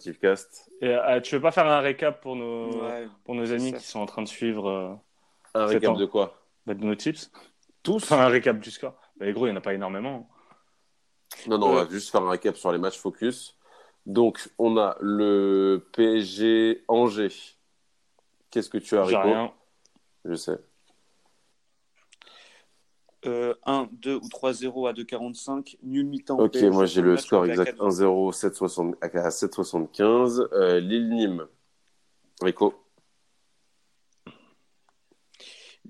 euh, 0.84 1.20
tu 1.20 1.34
veux 1.34 1.40
pas 1.40 1.50
faire 1.50 1.66
un 1.66 1.80
récap 1.80 2.20
pour 2.20 2.36
nos, 2.36 2.70
Ouais. 2.84 3.09
pour 3.24 3.34
nos 3.34 3.53
amis 3.53 3.72
ça. 3.72 3.78
qui 3.78 3.84
sont 3.86 3.98
en 3.98 4.07
train 4.07 4.22
de 4.22 4.28
suivre 4.28 4.68
euh, 4.70 4.94
Un 5.55 5.66
récap 5.66 5.82
temps. 5.82 5.96
de 5.98 6.07
quoi? 6.07 6.40
Bah, 6.64 6.74
de 6.74 6.84
nos 6.84 6.94
tips 6.94 7.32
Tous? 7.82 7.96
Enfin, 8.05 8.20
un 8.20 8.28
récap 8.28 8.61
du 8.61 8.70
score. 8.70 8.94
Bah, 9.23 9.31
gros, 9.31 9.47
il 9.47 9.51
n'y 9.51 9.55
en 9.55 9.59
a 9.59 9.62
pas 9.62 9.75
énormément. 9.75 10.29
Non, 11.47 11.57
non, 11.57 11.68
on 11.68 11.77
Euh. 11.77 11.85
va 11.85 11.91
juste 11.91 12.11
faire 12.11 12.23
un 12.23 12.31
récap 12.31 12.57
sur 12.57 12.73
les 12.73 12.79
matchs 12.79 12.99
focus. 12.99 13.57
Donc, 14.05 14.51
on 14.59 14.77
a 14.79 14.97
le 15.01 15.87
PSG 15.93 16.83
Angers. 16.89 17.29
Qu'est-ce 18.51 18.68
que 18.68 18.79
tu 18.79 18.97
as, 18.99 19.05
J'ai 19.05 19.16
Rico 19.16 19.29
rien. 19.29 19.53
Je 20.25 20.35
sais. 20.35 20.59
Euh, 23.27 23.55
1, 23.64 23.89
2 23.93 24.16
ou 24.16 24.29
3-0 24.29 24.89
à 24.89 24.93
2,45. 24.93 25.77
Nul 25.85 26.05
mi-temps. 26.07 26.41
Ok, 26.41 26.55
PSG, 26.55 26.70
moi 26.70 26.87
j'ai 26.87 27.03
le 27.03 27.16
score 27.16 27.47
exact 27.47 27.77
4. 27.77 27.79
1-0 27.81 28.33
7,60 28.33 28.95
à 29.01 29.29
7,75. 29.31 30.49
Euh, 30.53 30.81
Lille-Nîmes. 30.81 31.47
Rico. 32.43 32.75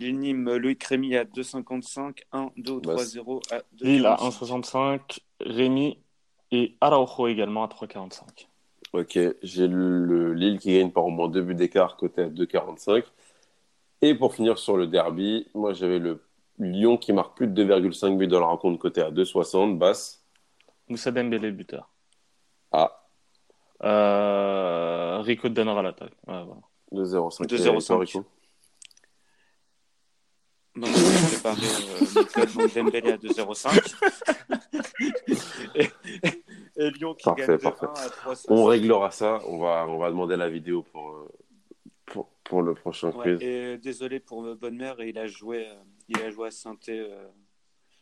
Lille 0.03 0.19
Nîmes, 0.19 0.57
Loïc 0.57 0.83
Rémy 0.85 1.17
à 1.17 1.25
2,55, 1.25 2.23
1, 2.33 2.51
2 2.57 2.73
ou 2.73 2.81
Bah, 2.81 2.95
3-0 2.97 3.41
à 3.53 3.59
2,45. 3.59 3.63
Lille 3.85 4.07
à 4.07 4.17
1,65, 4.17 5.19
Rémi 5.41 5.99
et 6.51 6.75
Araujo 6.81 7.29
également 7.29 7.65
à 7.65 7.69
3,45. 7.69 8.47
Ok, 8.93 9.19
j'ai 9.43 9.69
le 9.69 10.35
Lille 10.35 10.59
qui 10.59 10.75
gagne 10.75 10.91
par 10.91 11.05
au 11.07 11.11
moins 11.11 11.29
deux 11.29 11.41
buts 11.43 11.55
d'écart, 11.55 11.97
côté 11.97 12.23
à 12.23 12.29
2,45. 12.29 13.05
Et 14.03 14.15
pour 14.15 14.35
finir 14.35 14.59
sur 14.59 14.77
le 14.77 14.87
derby, 14.87 15.47
moi 15.55 15.73
j'avais 15.73 15.99
le 15.99 16.23
Lyon 16.59 16.99
qui 16.99 17.13
marque 17.13 17.37
plus 17.37 17.47
de 17.47 17.65
2,5 17.65 18.19
buts 18.19 18.27
dans 18.29 18.41
la 18.41 18.47
rencontre, 18.47 18.79
côté 18.79 19.01
à 19.01 19.11
2,60, 19.11 19.79
basse. 19.79 20.23
Moussa 20.89 21.11
Dembélé 21.11 21.51
buteur. 21.53 21.89
Ah, 22.73 22.99
Euh, 23.85 25.21
Rico 25.23 25.49
donnera 25.49 25.83
l'attaque. 25.83 26.13
Ouais, 26.27 26.45
voilà. 26.45 26.61
2,05. 26.93 27.47
2,05. 27.47 28.23
Donc, 30.75 30.89
on 30.89 30.99
va 30.99 31.29
préparer 31.29 31.67
euh, 31.67 32.69
Dembélé 32.75 33.13
à 33.13 33.17
2,05. 33.19 33.95
et, 35.75 35.91
et 36.77 36.91
Lyon 36.93 37.15
qui 37.15 37.25
Parfait, 37.25 37.47
gagne 37.47 37.57
2-1 37.57 37.61
parfait. 37.61 37.87
à 37.87 38.09
3,60. 38.33 38.45
On 38.49 38.65
réglera 38.65 39.11
ça, 39.11 39.41
on 39.47 39.59
va, 39.59 39.87
on 39.89 39.99
va 39.99 40.09
demander 40.11 40.37
la 40.37 40.49
vidéo 40.49 40.83
pour, 40.83 41.11
euh, 41.11 41.29
pour, 42.07 42.29
pour 42.45 42.63
le 42.63 42.75
prochain 42.75 43.11
Ouais, 43.11 43.37
quiz. 43.37 43.43
et 43.43 43.77
désolé 43.79 44.19
pour 44.21 44.45
euh, 44.47 44.55
Bonne 44.55 44.77
Mère, 44.77 44.97
il 45.03 45.19
a 45.19 45.27
joué, 45.27 45.67
euh, 45.69 45.75
il 46.09 46.19
a 46.23 46.31
joué 46.31 46.49
à 46.49 46.51
saint 46.51 46.75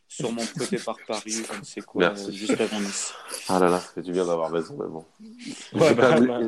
sûrement 0.06 0.42
prêté 0.56 0.76
par 0.78 0.96
Paris, 1.06 1.30
je 1.52 1.58
ne 1.58 1.64
sais 1.64 1.80
quoi, 1.80 2.00
Merci. 2.08 2.28
euh, 2.28 2.32
juste 2.32 2.60
avant 2.60 2.80
Nice. 2.80 3.12
Ah 3.48 3.58
là 3.58 3.68
là, 3.68 3.78
fait 3.78 4.02
du 4.02 4.12
bien 4.12 4.24
d'avoir 4.26 4.50
raison, 4.50 4.76
mais 4.78 4.88
bon. 4.88 5.04
Ouais, 5.20 5.88
J'ai 5.88 5.94
bah, 5.94 6.10
pas- 6.12 6.20
bah. 6.20 6.40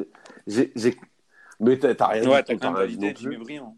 j'ai- 0.47 0.73
j'ai- 0.77 0.97
Mais 1.61 1.79
t'as 1.79 2.07
rien 2.09 2.29
Ouais, 2.29 2.43
dit, 2.43 2.45
t'as 2.49 2.57
quand 2.57 2.73
même 2.73 2.77
rien 2.77 2.87
dit 2.87 2.97
validé 2.97 3.07
non 3.09 3.12
plus. 3.14 3.23
Jimmy 3.23 3.37
Briand. 3.45 3.77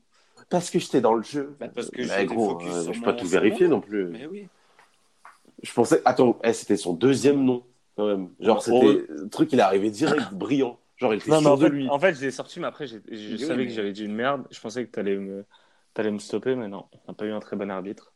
Parce 0.50 0.70
que 0.70 0.78
j'étais 0.78 1.00
dans 1.00 1.14
le 1.14 1.22
jeu. 1.22 1.56
Bah, 1.60 1.68
parce 1.68 1.90
que 1.90 2.24
gros, 2.26 2.50
focus 2.50 2.68
euh, 2.68 2.92
je 2.92 2.98
peux 3.00 3.04
pas 3.04 3.12
tout 3.14 3.26
vérifier 3.26 3.68
non 3.68 3.80
plus. 3.80 4.04
Mais 4.06 4.26
oui. 4.26 4.48
Je 5.62 5.72
pensais. 5.72 6.02
Attends, 6.04 6.38
eh, 6.44 6.52
c'était 6.52 6.76
son 6.76 6.92
deuxième 6.92 7.44
nom, 7.44 7.64
quand 7.96 8.06
même. 8.06 8.30
Genre, 8.40 8.62
c'était. 8.62 9.04
Le 9.08 9.28
truc, 9.28 9.52
il 9.52 9.58
est 9.58 9.62
arrivé 9.62 9.90
direct, 9.90 10.22
brillant. 10.32 10.78
Genre, 10.96 11.14
il 11.14 11.18
était 11.18 11.30
Non, 11.30 11.38
mais 11.38 11.42
sûr 11.42 11.52
en 11.52 11.56
de 11.56 11.64
fait, 11.64 11.70
lui. 11.70 11.88
en 11.88 11.98
fait, 11.98 12.14
je 12.14 12.20
l'ai 12.20 12.30
sorti, 12.30 12.60
mais 12.60 12.66
après, 12.66 12.86
j'ai- 12.86 13.00
je 13.10 13.32
Oui, 13.32 13.38
savais 13.38 13.56
mais- 13.64 13.66
que 13.66 13.72
j'avais 13.74 13.92
dit 13.92 14.04
une 14.04 14.14
merde. 14.14 14.46
Je 14.50 14.60
pensais 14.60 14.86
que 14.86 14.92
tu 14.92 14.98
allais 15.00 15.16
me, 15.16 15.44
t'allais 15.92 16.10
me 16.12 16.18
stopper, 16.18 16.54
mais 16.54 16.68
non, 16.68 16.86
on 16.92 17.12
n'a 17.12 17.14
pas 17.14 17.26
eu 17.26 17.32
un 17.32 17.40
très 17.40 17.56
bon 17.56 17.70
arbitre. 17.70 18.13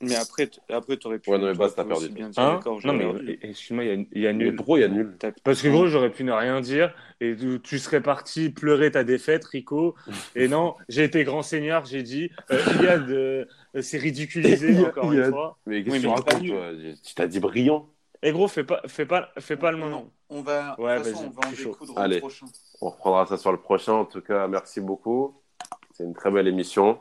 Mais 0.00 0.14
après, 0.14 0.48
après 0.68 0.96
t'aurais 0.96 1.18
pu. 1.18 1.30
Ouais, 1.30 1.38
non, 1.38 1.46
mais 1.46 1.54
Bas, 1.54 1.70
t'as 1.70 1.84
perdu. 1.84 2.04
aussi 2.04 2.12
bien 2.12 2.28
dire, 2.28 2.42
Hein 2.42 2.60
non, 2.84 2.92
mais 2.94 3.36
excuse-moi, 3.42 3.84
il 3.84 4.08
y 4.12 4.16
a- 4.16 4.20
y, 4.20 4.26
a 4.26 4.32
Mais 4.32 4.44
nul. 4.44 4.56
pourquoi 4.56 4.78
il 4.78 4.82
y 4.82 4.84
a 4.84 4.88
nul 4.88 5.16
Parce 5.42 5.60
que 5.62 5.68
gros, 5.68 5.86
j'aurais 5.88 6.10
pu 6.10 6.24
ne 6.24 6.32
rien 6.32 6.60
dire 6.60 6.94
et 7.20 7.34
tu, 7.36 7.60
tu 7.62 7.78
serais 7.78 8.00
parti 8.00 8.50
pleurer 8.50 8.92
ta 8.92 9.02
défaite, 9.02 9.44
Rico. 9.44 9.96
Et 10.36 10.46
non, 10.46 10.76
j'ai 10.88 11.04
été 11.04 11.24
grand 11.24 11.42
seigneur, 11.42 11.84
j'ai 11.84 12.02
dit, 12.02 12.30
euh, 12.50 12.62
Iliad, 12.68 13.10
euh, 13.10 13.44
c'est 13.80 13.98
ridiculisé 13.98 14.78
encore 14.86 15.12
une 15.12 15.24
fois. 15.24 15.58
Mais 15.66 15.82
qu'est-ce 15.82 15.94
Oui, 15.94 16.00
que 16.00 16.02
tu 16.02 16.06
est 16.06 16.24
pas 16.24 16.32
racontes, 16.32 16.42
nul. 16.42 16.52
toi 16.52 16.70
Tu 17.02 17.14
t'as 17.14 17.26
dit 17.26 17.40
brillant. 17.40 17.88
Et 18.22 18.32
gros, 18.32 18.48
fais 18.48 18.64
pas, 18.64 18.82
fais 18.86 19.06
pas, 19.06 19.30
fais 19.38 19.56
pas 19.56 19.70
le 19.72 19.78
moment. 19.78 20.10
on 20.28 20.42
va, 20.42 20.76
Ouais, 20.78 20.98
de 20.98 21.02
toute 21.04 21.12
façon, 21.12 21.24
vas-y, 21.24 21.28
on 21.28 21.40
va 21.40 21.48
en 21.48 21.52
découdre 21.52 21.98
Allez. 21.98 22.16
au 22.16 22.20
prochain. 22.20 22.46
On 22.80 22.90
reprendra 22.90 23.26
ça 23.26 23.36
sur 23.36 23.50
le 23.52 23.58
prochain. 23.58 23.92
En 23.94 24.04
tout 24.04 24.20
cas, 24.20 24.46
merci 24.48 24.80
beaucoup. 24.80 25.34
C'est 25.92 26.04
une 26.04 26.14
très 26.14 26.30
belle 26.30 26.46
émission. 26.46 27.00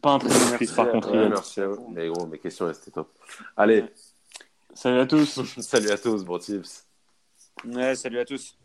Pas 0.00 0.12
un 0.12 0.18
très 0.18 0.28
bon 0.28 0.56
quiz, 0.56 0.72
par 0.72 0.90
contre. 0.90 1.10
Ouais, 1.12 1.28
merci 1.28 1.60
à 1.60 1.68
vous. 1.68 1.88
Mais 1.90 2.08
gros, 2.08 2.26
mes 2.26 2.38
questions, 2.38 2.72
c'était 2.72 2.90
top. 2.90 3.10
Allez, 3.56 3.84
Salut 4.74 5.00
à 5.00 5.06
tous. 5.06 5.42
salut 5.60 5.90
à 5.90 5.98
tous, 5.98 6.24
bon 6.24 6.38
tips. 6.38 6.86
Ouais, 7.64 7.94
salut 7.94 8.18
à 8.18 8.24
tous. 8.24 8.56